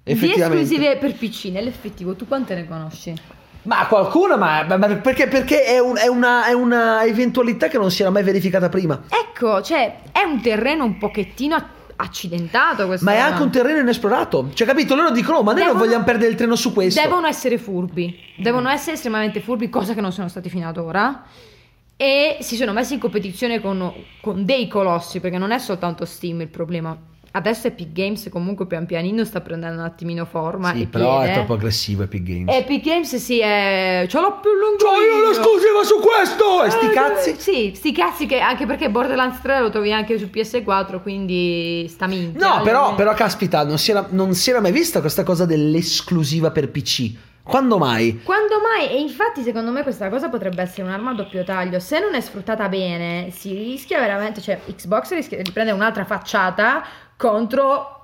di 0.03 0.13
esclusive 0.13 0.97
per 0.97 1.15
PC 1.15 1.47
nell'effettivo, 1.47 2.15
tu 2.15 2.27
quante 2.27 2.55
ne 2.55 2.67
conosci? 2.67 3.13
Ma 3.65 3.87
qualcuno, 3.87 4.37
ma, 4.37 4.65
ma- 4.65 4.97
perché, 4.97 5.27
perché 5.27 5.65
è, 5.65 5.79
un- 5.79 5.97
è 5.97 6.07
una, 6.07 6.47
è 6.47 6.53
una 6.53 7.05
eventualità 7.05 7.69
che 7.69 7.79
non 7.79 7.91
si 7.91 8.03
era 8.03 8.11
mai 8.11 8.23
verificata 8.23 8.69
prima. 8.69 9.03
Ecco, 9.09 9.63
cioè, 9.63 10.01
è 10.13 10.23
un 10.23 10.41
terreno 10.43 10.85
un 10.85 10.99
pochettino 10.99 11.55
a- 11.55 11.67
accidentato 11.97 12.87
questo. 12.87 13.05
Ma 13.05 13.13
è 13.13 13.19
anche 13.19 13.43
un 13.43 13.51
terreno 13.51 13.79
inesplorato. 13.81 14.51
Cioè, 14.53 14.67
capito? 14.67 14.95
Loro 14.95 15.11
dicono, 15.11 15.39
"Oh, 15.39 15.43
ma 15.43 15.53
noi 15.53 15.61
non 15.61 15.69
Devono- 15.73 15.85
vogliamo 15.87 16.05
perdere 16.05 16.31
il 16.31 16.37
treno 16.37 16.57
su 16.57 16.73
questo. 16.73 17.01
Devono 17.01 17.27
essere 17.27 17.59
furbi, 17.59 18.19
devono 18.37 18.69
essere 18.69 18.93
estremamente 18.97 19.41
furbi, 19.41 19.69
cosa 19.69 19.95
che 19.95 20.01
non 20.01 20.13
sono 20.13 20.29
stati 20.29 20.49
fino 20.49 20.69
ad 20.69 20.77
ora. 20.77 21.23
E 21.97 22.39
si 22.41 22.57
sono 22.57 22.73
messi 22.73 22.95
in 22.95 23.01
competizione 23.01 23.61
con, 23.61 23.93
con 24.21 24.45
dei 24.45 24.67
colossi, 24.67 25.21
perché 25.21 25.39
non 25.39 25.53
è 25.53 25.59
soltanto 25.59 26.05
Steam 26.05 26.41
il 26.41 26.49
problema. 26.49 26.97
Adesso 27.37 27.67
Epic 27.67 27.91
Games 27.91 28.29
comunque 28.31 28.65
pian 28.69 28.87
pianino 28.87 29.25
sta 29.25 29.41
prendendo 29.41 29.81
un 29.81 29.87
attimino 29.87 30.25
forma 30.25 30.73
Sì, 30.73 30.83
e 30.83 30.87
però 30.87 31.19
piede. 31.19 31.33
è 31.33 31.35
troppo 31.35 31.55
aggressivo 31.55 32.05
Epic 32.05 32.23
Games. 32.23 32.57
Epic 32.57 32.85
Games 32.85 33.17
sì, 33.17 33.41
è... 33.41 34.07
ce 34.09 34.21
l'ho 34.21 34.39
più 34.41 34.51
lungo 34.53 34.77
C'ho 34.77 35.01
io 35.03 35.29
l'esclusiva 35.29 35.83
su 35.83 35.99
questo! 35.99 36.63
E 36.63 36.71
sti 36.71 36.87
Eh, 36.87 36.91
cazzi. 36.91 37.35
Sì, 37.37 37.73
sti 37.75 37.93
cazzi 37.93 38.27
che 38.27 38.39
anche 38.39 38.67
perché 38.67 38.89
Borderlands 38.89 39.41
3 39.41 39.61
lo 39.61 39.71
trovi 39.71 39.93
anche 39.93 40.17
su 40.17 40.27
PS4, 40.33 41.03
quindi 41.03 41.87
sta 41.89 42.07
minchia. 42.07 42.47
No, 42.57 42.63
però, 42.63 42.95
però 42.95 43.13
caspita, 43.15 43.65
non 43.65 43.79
si, 43.79 43.91
era, 43.91 44.07
non 44.11 44.33
si 44.35 44.51
era 44.51 44.61
mai 44.61 44.71
vista 44.71 45.01
questa 45.01 45.25
cosa 45.25 45.45
dell'esclusiva 45.45 46.53
per 46.53 46.71
PC. 46.71 47.13
Quando 47.43 47.77
mai? 47.77 48.23
Quando 48.23 48.55
mai? 48.59 48.89
E 48.89 48.99
infatti 49.01 49.43
secondo 49.43 49.71
me 49.71 49.83
questa 49.83 50.09
cosa 50.09 50.31
potrebbe 50.31 50.63
essere 50.63 50.85
un'arma 50.85 51.11
a 51.11 51.15
doppio 51.15 51.45
taglio. 51.45 51.79
Se 51.79 52.01
non 52.01 52.15
è 52.15 52.21
sfruttata 52.23 52.69
bene, 52.71 53.29
si 53.33 53.53
rischia 53.53 54.01
veramente, 54.01 54.41
cioè 54.41 54.59
Xbox 54.65 55.13
rischia 55.13 55.43
di 55.43 55.51
prendere 55.51 55.77
un'altra 55.77 56.07
facciata 56.07 56.83
contro 57.17 57.95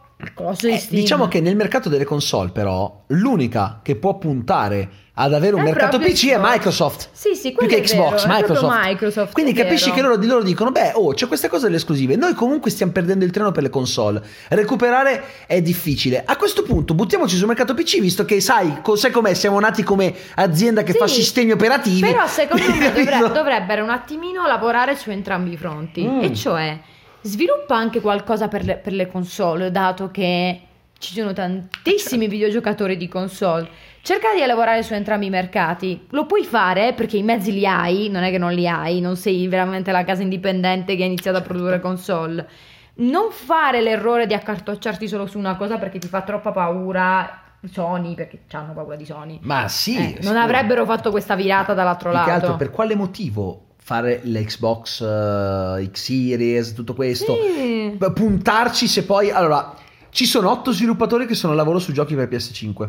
di 0.60 0.68
Eh, 0.68 0.86
diciamo 0.90 1.28
che 1.28 1.40
nel 1.40 1.56
mercato 1.56 1.88
delle 1.88 2.04
console, 2.04 2.50
però, 2.50 3.04
l'unica 3.08 3.80
che 3.82 3.96
può 3.96 4.18
puntare 4.18 4.88
ad 5.14 5.34
avere 5.34 5.54
un 5.54 5.62
È 5.62 5.64
mercato 5.64 5.98
PC 5.98 6.28
è 6.28 6.36
Xbox. 6.36 6.50
Microsoft. 6.50 7.08
Sì, 7.12 7.34
sì, 7.34 7.52
più 7.52 7.66
che 7.66 7.78
è 7.78 7.80
Xbox, 7.80 8.26
vero, 8.26 8.34
è 8.34 8.40
Microsoft. 8.40 8.86
Microsoft, 8.86 9.32
Quindi 9.32 9.52
è 9.52 9.54
capisci 9.54 9.90
che 9.92 10.00
loro, 10.02 10.16
di 10.16 10.26
loro 10.26 10.42
dicono: 10.42 10.70
Beh, 10.70 10.92
oh, 10.94 11.12
c'è 11.12 11.26
questa 11.26 11.48
cosa 11.48 11.64
delle 11.66 11.76
esclusive. 11.76 12.16
Noi 12.16 12.34
comunque 12.34 12.70
stiamo 12.70 12.92
perdendo 12.92 13.24
il 13.24 13.30
treno 13.30 13.50
per 13.50 13.62
le 13.62 13.70
console. 13.70 14.22
Recuperare 14.48 15.22
è 15.46 15.60
difficile. 15.60 16.22
A 16.24 16.36
questo 16.36 16.62
punto 16.62 16.94
buttiamoci 16.94 17.36
sul 17.36 17.46
mercato 17.46 17.74
PC, 17.74 18.00
visto 18.00 18.24
che 18.24 18.40
sai, 18.40 18.80
sai 18.94 19.10
com'è? 19.10 19.34
Siamo 19.34 19.58
nati 19.60 19.82
come 19.82 20.14
azienda 20.36 20.82
che 20.82 20.92
Sì, 20.92 20.98
fa 20.98 21.06
sistemi 21.06 21.52
operativi. 21.52 22.00
Però 22.00 22.26
secondo 22.26 22.64
me 22.74 22.92
dovrebbero 23.32 23.82
un 23.82 23.90
attimino 23.90 24.46
lavorare 24.46 24.96
su 24.96 25.10
entrambi 25.10 25.52
i 25.52 25.56
fronti. 25.56 26.06
Mm. 26.06 26.22
E 26.22 26.34
cioè, 26.34 26.78
Sviluppa 27.22 27.76
anche 27.76 28.00
qualcosa 28.00 28.48
per 28.48 28.64
le, 28.64 28.76
per 28.76 28.92
le 28.92 29.06
console, 29.06 29.70
dato 29.70 30.10
che 30.10 30.60
ci 30.98 31.14
sono 31.14 31.32
tantissimi 31.32 32.28
videogiocatori 32.28 32.96
di 32.96 33.08
console. 33.08 33.68
Cerca 34.02 34.28
di 34.34 34.44
lavorare 34.46 34.82
su 34.82 34.94
entrambi 34.94 35.26
i 35.26 35.30
mercati. 35.30 36.06
Lo 36.10 36.24
puoi 36.26 36.44
fare 36.44 36.94
perché 36.94 37.18
i 37.18 37.22
mezzi 37.22 37.52
li 37.52 37.66
hai, 37.66 38.08
non 38.08 38.22
è 38.22 38.30
che 38.30 38.38
non 38.38 38.52
li 38.52 38.66
hai, 38.66 39.00
non 39.00 39.16
sei 39.16 39.46
veramente 39.48 39.92
la 39.92 40.04
casa 40.04 40.22
indipendente 40.22 40.96
che 40.96 41.02
ha 41.02 41.06
iniziato 41.06 41.38
a 41.38 41.42
produrre 41.42 41.80
console. 41.80 42.48
Non 42.96 43.30
fare 43.30 43.80
l'errore 43.80 44.26
di 44.26 44.34
accartocciarti 44.34 45.06
solo 45.08 45.26
su 45.26 45.38
una 45.38 45.56
cosa 45.56 45.78
perché 45.78 45.98
ti 45.98 46.08
fa 46.08 46.22
troppa 46.22 46.52
paura 46.52 47.42
Sony, 47.70 48.14
perché 48.14 48.40
hanno 48.52 48.72
paura 48.72 48.96
di 48.96 49.04
Sony. 49.04 49.38
Ma 49.42 49.68
sì, 49.68 49.96
Eh, 49.96 50.18
non 50.22 50.36
avrebbero 50.36 50.84
fatto 50.86 51.10
questa 51.10 51.34
virata 51.34 51.74
dall'altro 51.74 52.10
Più 52.10 52.18
che 52.18 52.26
lato. 52.26 52.40
altro, 52.44 52.56
per 52.56 52.70
quale 52.70 52.94
motivo 52.94 53.66
fare 53.90 54.20
l'Xbox 54.22 55.00
eh, 55.00 55.90
X 55.90 56.04
Series, 56.04 56.74
tutto 56.74 56.94
questo? 56.94 57.34
Sì. 57.34 57.98
Puntarci 58.14 58.86
se 58.86 59.02
poi... 59.02 59.32
Allora, 59.32 59.74
ci 60.10 60.26
sono 60.26 60.48
otto 60.48 60.70
sviluppatori 60.70 61.26
che 61.26 61.34
sono 61.34 61.54
al 61.54 61.58
lavoro 61.58 61.80
su 61.80 61.90
giochi 61.90 62.14
per 62.14 62.28
PS5, 62.28 62.88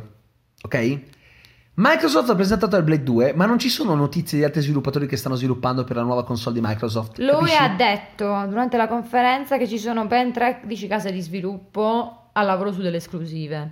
ok? 0.62 1.00
Microsoft 1.74 2.30
ha 2.30 2.36
presentato 2.36 2.78
il 2.78 2.84
Blade 2.84 3.02
2, 3.02 3.34
ma 3.34 3.48
non 3.48 3.58
ci 3.58 3.70
sono 3.70 3.96
notizie 3.96 4.38
di 4.38 4.44
altri 4.44 4.62
sviluppatori 4.62 5.08
che 5.08 5.18
stanno 5.18 5.34
sviluppando 5.34 5.84
per 5.84 5.96
la 5.96 6.04
nuova 6.04 6.24
console 6.24 6.60
di 6.60 6.62
Microsoft. 6.64 7.18
Lui 7.18 7.30
capisci? 7.30 7.58
ha 7.58 7.70
detto 7.70 8.46
durante 8.48 8.78
la 8.78 8.88
conferenza 8.88 9.58
che 9.58 9.68
ci 9.68 9.80
sono 9.80 10.06
ben 10.06 10.32
13 10.32 10.86
case 10.86 11.12
di 11.12 11.22
sviluppo 11.22 12.30
al 12.34 12.46
lavoro 12.46 12.72
su 12.72 12.82
delle 12.82 12.98
esclusive. 12.98 13.72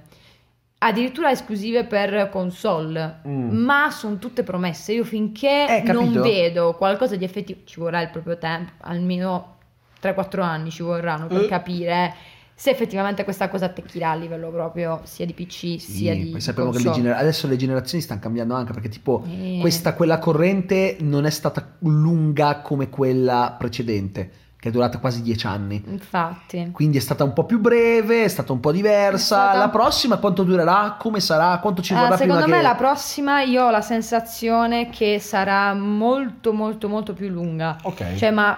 Addirittura 0.82 1.30
esclusive 1.30 1.84
per 1.84 2.30
console, 2.32 3.20
Mm. 3.28 3.50
ma 3.64 3.92
sono 3.92 4.18
tutte 4.18 4.44
promesse. 4.44 4.94
Io 4.94 5.04
finché 5.04 5.84
Eh, 5.84 5.92
non 5.92 6.14
vedo 6.14 6.74
qualcosa 6.76 7.18
di 7.18 7.26
effettivo, 7.26 7.60
ci 7.66 7.82
vorrà 7.82 8.02
il 8.02 8.10
proprio 8.10 8.38
tempo, 8.38 8.72
almeno 8.82 9.58
3-4 10.00 10.42
anni 10.42 10.72
ci 10.72 10.82
vorranno 10.82 11.28
per 11.28 11.42
Eh. 11.44 11.48
capire 11.48 12.14
se 12.56 12.70
effettivamente 12.70 13.26
questa 13.26 13.50
cosa 13.50 13.66
attecchirà 13.66 14.12
a 14.12 14.16
livello 14.16 14.50
proprio 14.52 15.02
sia 15.04 15.26
di 15.26 15.34
PC 15.34 15.54
Sì, 15.54 15.80
sia 15.80 16.14
di 16.14 16.40
sappiamo 16.40 16.72
che 16.72 16.78
le 16.78 16.84
console. 16.86 17.04
gener- 17.04 17.20
adesso 17.22 17.48
le 17.48 17.56
generazioni 17.58 18.02
stanno 18.04 18.20
cambiando 18.22 18.54
anche 18.54 18.72
perché 18.72 18.88
tipo 18.88 19.24
Eh. 19.30 19.58
questa 19.60 19.94
quella 19.94 20.18
corrente 20.20 20.96
non 21.02 21.26
è 21.26 21.30
stata 21.30 21.76
lunga 21.80 22.60
come 22.62 22.90
quella 22.90 23.54
precedente, 23.58 24.32
che 24.60 24.68
è 24.68 24.72
durata 24.72 24.98
quasi 25.00 25.22
dieci 25.22 25.48
anni. 25.48 25.82
Infatti. 25.88 26.70
Quindi 26.74 26.98
è 26.98 27.00
stata 27.00 27.24
un 27.24 27.32
po' 27.32 27.46
più 27.46 27.60
breve, 27.60 28.26
è 28.26 28.28
stata 28.28 28.52
un 28.52 28.60
po' 28.60 28.74
diversa. 28.74 29.16
È 29.16 29.20
stata- 29.52 29.58
La 29.58 29.70
prossima 29.70 30.18
quanto 30.18 30.44
durerà? 30.44 30.98
Come 31.00 31.22
sarà? 31.22 31.58
Quanto 31.60 31.82
ci 31.82 31.94
Ah, 31.94 32.02
vorrà 32.02 32.18
secondo 32.18 32.42
prima 32.42 32.58
me 32.58 32.62
che... 32.62 32.68
la 32.68 32.76
prossima 32.76 33.42
io 33.42 33.66
ho 33.66 33.70
la 33.70 33.82
sensazione 33.82 34.90
che 34.90 35.18
sarà 35.20 35.74
molto 35.74 36.52
molto 36.52 36.90
molto 36.90 37.14
più 37.14 37.30
lunga. 37.30 37.78
Ok. 37.84 38.16
Cioè, 38.16 38.32
ma 38.32 38.58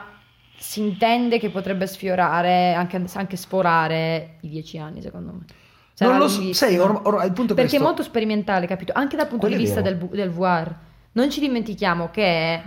si 0.57 0.79
intende 0.81 1.37
che 1.37 1.49
potrebbe 1.51 1.85
sfiorare, 1.85 2.73
anche, 2.73 3.03
anche 3.13 3.35
sforare 3.37 4.37
i 4.41 4.49
dieci 4.49 4.77
anni, 4.79 5.01
secondo 5.03 5.31
me. 5.33 5.45
Sarà 5.93 6.11
non 6.11 6.19
lo 6.21 6.27
so, 6.29 6.51
sai, 6.53 6.79
or- 6.79 7.01
or- 7.03 7.23
il 7.25 7.31
punto 7.33 7.53
è 7.53 7.55
Perché 7.55 7.75
è 7.75 7.79
questo. 7.79 7.83
molto 7.85 8.01
sperimentale, 8.01 8.65
capito? 8.65 8.91
Anche 8.95 9.15
dal 9.15 9.27
punto 9.27 9.45
Quello 9.45 9.55
di 9.57 9.61
è 9.61 9.65
vista 9.65 9.81
del, 9.81 9.97
del 9.97 10.31
VR. 10.31 10.73
Non 11.11 11.29
ci 11.29 11.39
dimentichiamo 11.39 12.09
che... 12.11 12.61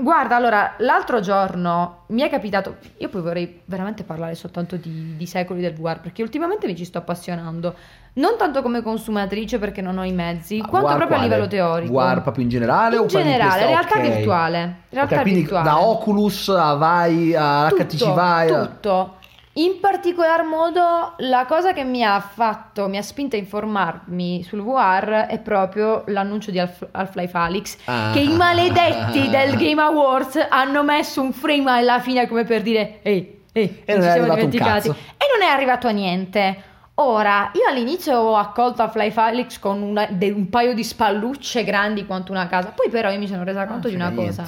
Guarda, 0.00 0.36
allora, 0.36 0.74
l'altro 0.78 1.20
giorno 1.20 2.00
mi 2.08 2.20
è 2.20 2.28
capitato, 2.28 2.76
io 2.98 3.08
poi 3.08 3.22
vorrei 3.22 3.62
veramente 3.64 4.04
parlare 4.04 4.34
soltanto 4.34 4.76
di, 4.76 5.16
di 5.16 5.24
secoli 5.26 5.62
del 5.62 5.72
VR, 5.72 6.00
perché 6.00 6.20
ultimamente 6.20 6.66
mi 6.66 6.76
ci 6.76 6.84
sto 6.84 6.98
appassionando, 6.98 7.74
non 8.14 8.34
tanto 8.36 8.60
come 8.60 8.82
consumatrice 8.82 9.58
perché 9.58 9.80
non 9.80 9.96
ho 9.96 10.04
i 10.04 10.12
mezzi, 10.12 10.58
Ma 10.58 10.66
quanto 10.68 10.88
proprio 10.88 11.06
a 11.06 11.08
quale? 11.20 11.22
livello 11.28 11.46
teorico. 11.48 11.92
War 11.94 12.20
proprio 12.20 12.44
in 12.44 12.50
generale 12.50 12.96
In 12.96 13.02
o 13.02 13.06
generale, 13.06 13.64
realtà 13.64 13.96
ok. 13.98 14.02
virtuale. 14.10 14.76
Realtà 14.90 15.14
Ok, 15.16 15.22
quindi 15.22 15.40
virtuale. 15.40 15.64
da 15.64 15.80
Oculus 15.80 16.48
a 16.50 16.74
Vai 16.74 17.34
a 17.34 17.68
HTC 17.70 18.12
Vai 18.12 18.50
a- 18.50 18.66
tutto. 18.66 19.16
In 19.58 19.80
particolar 19.80 20.44
modo 20.44 21.14
la 21.18 21.44
cosa 21.46 21.72
che 21.72 21.82
mi 21.82 22.04
ha 22.04 22.20
fatto, 22.20 22.86
mi 22.86 22.96
ha 22.96 23.02
spinto 23.02 23.34
a 23.34 23.38
informarmi 23.40 24.44
sul 24.44 24.62
VR 24.62 25.26
è 25.28 25.40
proprio 25.40 26.04
l'annuncio 26.06 26.52
di 26.52 26.60
Half- 26.60 26.86
Half-Life 26.92 27.36
Alyx 27.36 27.76
Ah. 27.86 28.10
che 28.12 28.20
i 28.20 28.28
maledetti 28.36 29.26
del 29.30 29.56
Game 29.56 29.80
Awards 29.82 30.46
hanno 30.48 30.84
messo 30.84 31.20
un 31.22 31.32
frame 31.32 31.70
alla 31.70 31.98
fine 31.98 32.28
come 32.28 32.44
per 32.44 32.62
dire 32.62 33.00
ehi, 33.02 33.40
ehi, 33.52 33.82
E 33.84 33.94
non 33.96 34.02
ci 34.04 34.10
siamo 34.12 34.34
dimenticati. 34.34 34.88
E 34.90 34.92
non 35.36 35.48
è 35.48 35.50
arrivato 35.52 35.88
a 35.88 35.90
niente. 35.90 36.62
Ora, 37.00 37.50
io 37.54 37.62
all'inizio 37.68 38.16
ho 38.16 38.36
accolto 38.36 38.82
Half-Life 38.82 39.18
Alyx 39.20 39.58
con 39.58 39.82
una- 39.82 40.06
de- 40.08 40.30
un 40.30 40.48
paio 40.50 40.72
di 40.74 40.84
spallucce 40.84 41.64
grandi 41.64 42.06
quanto 42.06 42.30
una 42.30 42.46
casa, 42.46 42.68
poi 42.74 42.90
però 42.90 43.10
io 43.10 43.18
mi 43.18 43.26
sono 43.26 43.42
resa 43.42 43.66
conto 43.66 43.88
di 43.88 43.94
frega 43.96 44.08
una 44.10 44.24
cosa. 44.24 44.42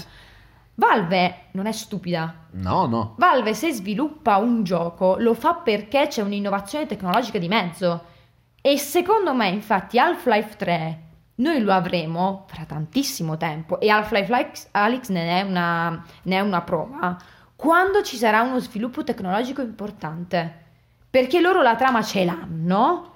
Valve 0.75 1.49
non 1.53 1.67
è 1.67 1.73
stupida. 1.73 2.35
No, 2.53 2.87
no. 2.87 3.15
Valve 3.19 3.55
se 3.55 3.73
sviluppa 3.73 4.37
un 4.37 4.63
gioco 4.63 5.17
lo 5.19 5.35
fa 5.35 5.55
perché 5.55 6.07
c'è 6.09 6.23
un'innovazione 6.23 6.87
tecnologica 6.87 7.39
di 7.39 7.49
mezzo 7.49 8.05
e 8.61 8.79
secondo 8.79 9.35
me 9.35 9.49
infatti 9.49 9.99
Half-Life 9.99 10.57
3 10.57 10.99
noi 11.37 11.61
lo 11.63 11.73
avremo 11.73 12.45
fra 12.49 12.65
tantissimo 12.65 13.37
tempo 13.37 13.81
e 13.81 13.89
Half-Life 13.89 14.69
Alyx 14.73 15.09
ne 15.09 15.41
è 15.41 15.43
una, 15.43 16.05
ne 16.23 16.37
è 16.37 16.41
una 16.41 16.61
prova 16.61 17.17
quando 17.57 18.03
ci 18.03 18.17
sarà 18.17 18.43
uno 18.43 18.59
sviluppo 18.59 19.03
tecnologico 19.03 19.63
importante 19.63 20.67
perché 21.09 21.41
loro 21.41 21.63
la 21.63 21.77
trama 21.77 22.03
ce 22.03 22.25
l'hanno 22.25 23.10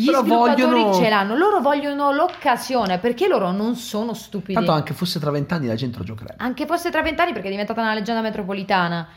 gli 0.00 0.06
Però 0.06 0.20
sviluppatori 0.20 0.70
vogliono- 0.72 0.94
ce 0.94 1.08
l'hanno 1.08 1.34
loro 1.36 1.60
vogliono 1.60 2.12
l'occasione 2.12 2.98
perché 2.98 3.26
loro 3.26 3.50
non 3.50 3.74
sono 3.74 4.14
stupidi 4.14 4.54
Tanto 4.54 4.70
anche 4.72 4.94
fosse 4.94 5.18
tra 5.18 5.30
vent'anni 5.30 5.66
la 5.66 5.74
gente 5.74 5.98
lo 5.98 6.04
giocherebbe. 6.04 6.42
anche 6.42 6.66
fosse 6.66 6.90
tra 6.90 7.02
vent'anni 7.02 7.32
perché 7.32 7.48
è 7.48 7.50
diventata 7.50 7.80
una 7.80 7.94
leggenda 7.94 8.20
metropolitana 8.20 9.08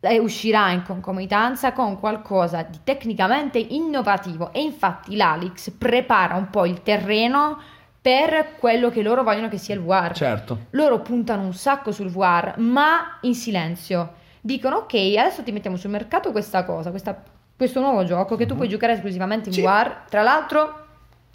e 0.00 0.18
uscirà 0.18 0.70
in 0.70 0.82
concomitanza 0.82 1.72
con 1.72 2.00
qualcosa 2.00 2.62
di 2.62 2.78
tecnicamente 2.82 3.58
innovativo 3.58 4.52
e 4.52 4.62
infatti 4.62 5.14
l'Alix 5.14 5.70
prepara 5.70 6.36
un 6.36 6.48
po' 6.50 6.64
il 6.64 6.82
terreno 6.82 7.58
per 8.00 8.56
quello 8.58 8.88
che 8.88 9.02
loro 9.02 9.22
vogliono 9.22 9.48
che 9.48 9.58
sia 9.58 9.74
il 9.74 9.82
VR. 9.82 10.12
Certo. 10.14 10.58
Loro 10.70 11.00
puntano 11.00 11.42
un 11.42 11.52
sacco 11.52 11.92
sul 11.92 12.08
VR, 12.08 12.54
ma 12.56 13.18
in 13.20 13.34
silenzio. 13.34 14.14
Dicono 14.40 14.76
ok, 14.76 14.94
adesso 15.18 15.42
ti 15.42 15.52
mettiamo 15.52 15.76
sul 15.76 15.90
mercato 15.90 16.30
questa 16.32 16.64
cosa, 16.64 16.88
questa- 16.88 17.22
questo 17.60 17.80
nuovo 17.80 18.04
gioco 18.04 18.36
che 18.36 18.46
tu 18.46 18.56
puoi 18.56 18.70
giocare 18.70 18.94
esclusivamente 18.94 19.50
in 19.50 19.54
Sì. 19.54 19.60
VR. 19.60 20.04
Tra 20.08 20.22
l'altro 20.22 20.86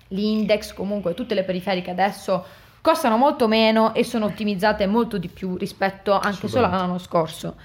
l'index, 0.08 0.74
comunque 0.74 1.14
tutte 1.14 1.36
le 1.36 1.44
periferiche 1.44 1.92
adesso 1.92 2.44
costano 2.82 3.16
molto 3.16 3.48
meno 3.48 3.94
e 3.94 4.04
sono 4.04 4.26
ottimizzate 4.26 4.88
molto 4.88 5.20
di 5.20 5.28
più 5.28 5.56
rispetto 5.56 6.18
anche 6.18 6.48
solo 6.48 6.66
all'anno 6.66 6.98
scorso. 6.98 7.58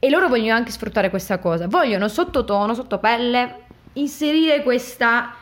E 0.00 0.10
loro 0.10 0.26
vogliono 0.26 0.56
anche 0.56 0.72
sfruttare 0.72 1.10
questa 1.10 1.38
cosa, 1.38 1.68
vogliono 1.68 2.08
sottotono, 2.08 2.74
sottopelle, 2.74 3.54
inserire 3.92 4.64
questa 4.64 5.34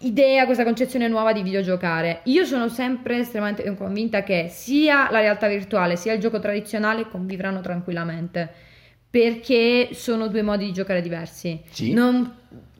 idea, 0.00 0.44
questa 0.44 0.64
concezione 0.64 1.08
nuova 1.08 1.32
di 1.32 1.42
videogiocare. 1.42 2.20
Io 2.24 2.44
sono 2.44 2.68
sempre 2.68 3.20
estremamente 3.20 3.74
convinta 3.76 4.22
che 4.22 4.48
sia 4.50 5.10
la 5.10 5.20
realtà 5.20 5.48
virtuale 5.48 5.96
sia 5.96 6.12
il 6.12 6.20
gioco 6.20 6.38
tradizionale 6.38 7.08
convivranno 7.08 7.62
tranquillamente 7.62 8.68
perché 9.10 9.88
sono 9.92 10.28
due 10.28 10.42
modi 10.42 10.66
di 10.66 10.72
giocare 10.72 11.02
diversi. 11.02 11.60
Sì. 11.70 11.92
Non- 11.92 12.34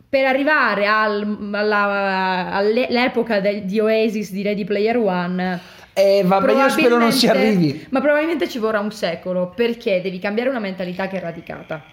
per 0.09 0.25
arrivare 0.27 0.87
al- 0.87 1.49
alla- 1.53 2.51
alle- 2.53 2.87
all'epoca 2.89 3.41
del- 3.41 3.63
di 3.65 3.79
Oasis 3.79 4.33
di 4.33 4.43
Ready 4.43 4.65
Player 4.65 4.97
One 4.97 5.61
Eh, 5.93 6.23
vabbè, 6.25 6.53
io 6.53 6.69
spero 6.69 6.99
non 6.99 7.13
si 7.13 7.27
arrivi. 7.29 7.87
Ma 7.91 8.01
probabilmente 8.01 8.49
ci 8.49 8.59
vorrà 8.59 8.81
un 8.81 8.91
secolo 8.93 9.53
perché 9.55 10.01
devi 10.01 10.19
cambiare 10.19 10.49
una 10.49 10.59
mentalità 10.61 11.09
che 11.09 11.17
è 11.19 11.21
radicata. 11.21 11.85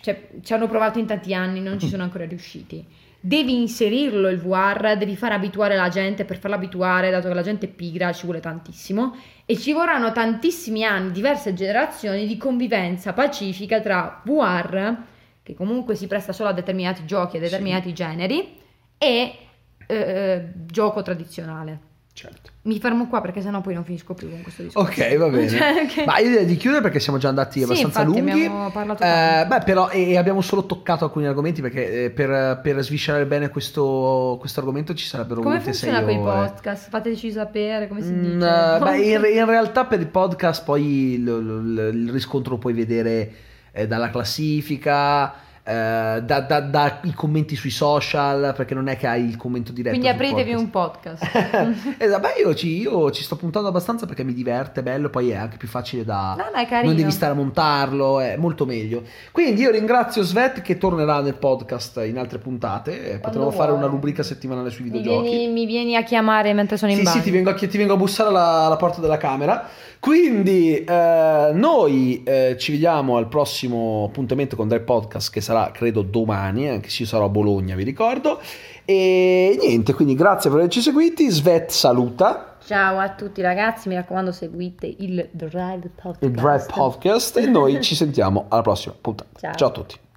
Cioè, 0.00 0.28
ci 0.42 0.52
hanno 0.52 0.66
provato 0.68 0.98
in 0.98 1.06
tanti 1.06 1.34
anni, 1.34 1.60
non 1.60 1.78
ci 1.80 1.88
sono 1.88 2.02
ancora 2.02 2.24
riusciti. 2.26 2.84
Devi 3.24 3.56
inserirlo 3.56 4.28
il 4.28 4.40
VR, 4.40 4.96
devi 4.96 5.14
far 5.14 5.30
abituare 5.30 5.76
la 5.76 5.88
gente, 5.88 6.24
per 6.24 6.38
farla 6.38 6.56
abituare, 6.56 7.08
dato 7.08 7.28
che 7.28 7.34
la 7.34 7.42
gente 7.42 7.66
è 7.66 7.68
pigra, 7.68 8.12
ci 8.12 8.24
vuole 8.24 8.40
tantissimo. 8.40 9.14
E 9.46 9.56
ci 9.56 9.72
vorranno 9.72 10.10
tantissimi 10.10 10.84
anni, 10.84 11.12
diverse 11.12 11.54
generazioni 11.54 12.26
di 12.26 12.36
convivenza 12.36 13.12
pacifica 13.12 13.80
tra 13.80 14.20
VR, 14.24 14.96
che 15.40 15.54
comunque 15.54 15.94
si 15.94 16.08
presta 16.08 16.32
solo 16.32 16.48
a 16.48 16.52
determinati 16.52 17.04
giochi, 17.04 17.36
a 17.36 17.40
determinati 17.40 17.92
generi, 17.92 18.58
e 18.98 19.38
eh, 19.86 20.52
gioco 20.66 21.02
tradizionale. 21.02 21.91
Certo. 22.14 22.50
Mi 22.64 22.78
fermo 22.78 23.08
qua 23.08 23.22
perché 23.22 23.40
sennò 23.40 23.62
poi 23.62 23.72
non 23.72 23.84
finisco 23.84 24.12
più 24.12 24.28
con 24.28 24.42
questo 24.42 24.62
discorso. 24.62 24.86
Ok, 25.02 25.16
va 25.16 25.28
bene. 25.28 25.48
Cioè, 25.48 25.86
che- 25.86 26.04
Ma 26.04 26.18
io 26.18 26.28
direi 26.28 26.44
di 26.44 26.56
chiudere 26.56 26.82
perché 26.82 27.00
siamo 27.00 27.16
già 27.18 27.28
andati 27.28 27.58
Sì, 27.60 27.64
abbastanza 27.64 28.02
infatti, 28.02 28.18
lunghi. 28.20 28.44
abbiamo 28.44 28.70
parlato 28.70 29.02
Eh, 29.02 29.44
beh, 29.48 29.60
però, 29.64 29.88
e, 29.88 30.18
abbiamo 30.18 30.42
solo 30.42 30.66
toccato 30.66 31.04
alcuni 31.06 31.26
argomenti 31.26 31.62
perché 31.62 32.04
eh, 32.04 32.10
per, 32.10 32.60
per 32.62 32.82
sviscerare 32.82 33.24
bene 33.24 33.48
questo, 33.48 34.36
questo 34.38 34.60
argomento 34.60 34.92
ci 34.94 35.06
sarebbero 35.06 35.40
Come 35.40 35.54
volute 35.56 35.72
sei 35.72 35.88
funziona 35.90 36.04
con 36.14 36.22
i 36.22 36.28
ore. 36.28 36.46
podcast? 36.48 36.88
Fateci 36.90 37.32
sapere 37.32 37.88
come 37.88 38.02
si 38.02 38.10
Mm, 38.12 38.22
dice. 38.22 38.46
eh, 38.46 38.78
beh, 38.78 38.98
in, 38.98 39.22
in 39.40 39.46
realtà 39.46 39.86
per 39.86 39.98
il 40.00 40.08
podcast 40.08 40.64
poi 40.64 41.14
il, 41.14 41.26
il- 41.26 41.90
il 41.94 42.10
riscontro 42.10 42.52
lo 42.52 42.58
puoi 42.58 42.74
vedere 42.74 43.32
eh, 43.72 43.86
dalla 43.86 44.10
classifica. 44.10 45.32
Eh, 45.64 46.20
da, 46.24 46.40
da- 46.40 46.60
da 46.60 46.98
i 47.04 47.12
commenti 47.14 47.54
sui 47.54 47.70
social, 47.70 48.52
perché 48.56 48.74
non 48.74 48.88
è 48.88 48.96
che 48.96 49.06
hai 49.06 49.24
il 49.28 49.36
commento 49.36 49.70
diretto. 49.72 49.96
Quindi 49.96 50.08
apritevi 50.08 50.52
podcast. 50.66 51.22
un 51.24 51.32
podcast. 51.32 51.96
esatto, 52.02 52.20
beh, 52.20 52.40
io 52.40 52.54
ci, 52.54 52.80
io 52.80 53.10
ci 53.12 53.22
sto 53.22 53.36
puntando 53.36 53.68
abbastanza 53.68 54.06
perché 54.06 54.24
mi 54.24 54.32
diverte, 54.34 54.80
è 54.80 54.82
bello, 54.82 55.08
poi 55.08 55.30
è 55.30 55.36
anche 55.36 55.56
più 55.58 55.68
facile 55.68 56.04
da... 56.04 56.34
No, 56.36 56.44
no, 56.52 56.82
non 56.82 56.96
devi 56.96 57.10
stare 57.12 57.32
a 57.32 57.36
montarlo, 57.36 58.18
è 58.20 58.36
molto 58.36 58.66
meglio. 58.66 59.02
Quindi 59.30 59.60
io 59.62 59.70
ringrazio 59.70 60.22
Svet 60.22 60.62
che 60.62 60.78
tornerà 60.78 61.20
nel 61.20 61.34
podcast 61.34 62.00
in 62.04 62.18
altre 62.18 62.38
puntate. 62.38 63.12
eh, 63.12 63.18
Potremmo 63.18 63.50
fare 63.52 63.70
una 63.72 63.86
rubrica 63.86 64.22
settimanale 64.22 64.70
sui 64.70 64.84
mi, 64.84 64.90
videogiochi. 64.90 65.28
vieni, 65.30 65.52
mi 65.52 65.66
vieni 65.66 65.94
a 65.96 66.02
chiamare 66.02 66.52
mentre 66.54 66.76
sono 66.76 66.90
in 66.90 66.98
Sì, 66.98 67.04
bagno. 67.04 67.16
sì, 67.18 67.22
ti 67.22 67.30
vengo, 67.30 67.50
a, 67.50 67.54
ti 67.54 67.78
vengo 67.78 67.92
a 67.92 67.96
bussare 67.96 68.28
alla, 68.30 68.64
alla 68.64 68.76
porta 68.76 69.00
della 69.00 69.16
camera. 69.16 69.68
Quindi 70.00 70.82
eh, 70.82 71.50
noi 71.52 72.24
eh, 72.24 72.56
ci 72.58 72.72
vediamo 72.72 73.18
al 73.18 73.28
prossimo 73.28 74.06
appuntamento 74.08 74.56
con 74.56 74.66
Drive 74.66 74.82
Podcast 74.82 75.32
che 75.32 75.40
sarà 75.52 75.70
credo 75.70 76.02
domani, 76.02 76.68
anche 76.68 76.88
se 76.88 77.02
io 77.02 77.08
sarò 77.08 77.26
a 77.26 77.28
Bologna, 77.28 77.74
vi 77.74 77.84
ricordo. 77.84 78.40
E 78.84 79.58
niente, 79.60 79.92
quindi 79.94 80.14
grazie 80.14 80.50
per 80.50 80.60
averci 80.60 80.80
seguiti. 80.80 81.28
Svet 81.28 81.70
saluta 81.70 82.46
Ciao 82.64 82.98
a 82.98 83.10
tutti 83.10 83.42
ragazzi, 83.42 83.88
mi 83.88 83.96
raccomando 83.96 84.30
seguite 84.30 84.86
il 84.86 85.28
Drive 85.32 85.90
Podcast. 86.00 86.22
il 86.22 86.30
Drive 86.30 86.66
Podcast 86.72 87.36
e 87.36 87.46
noi 87.46 87.80
ci 87.82 87.96
sentiamo 87.96 88.46
alla 88.48 88.62
prossima 88.62 88.94
puntata. 88.98 89.38
Ciao. 89.38 89.54
Ciao 89.54 89.68
a 89.68 89.72
tutti. 89.72 90.10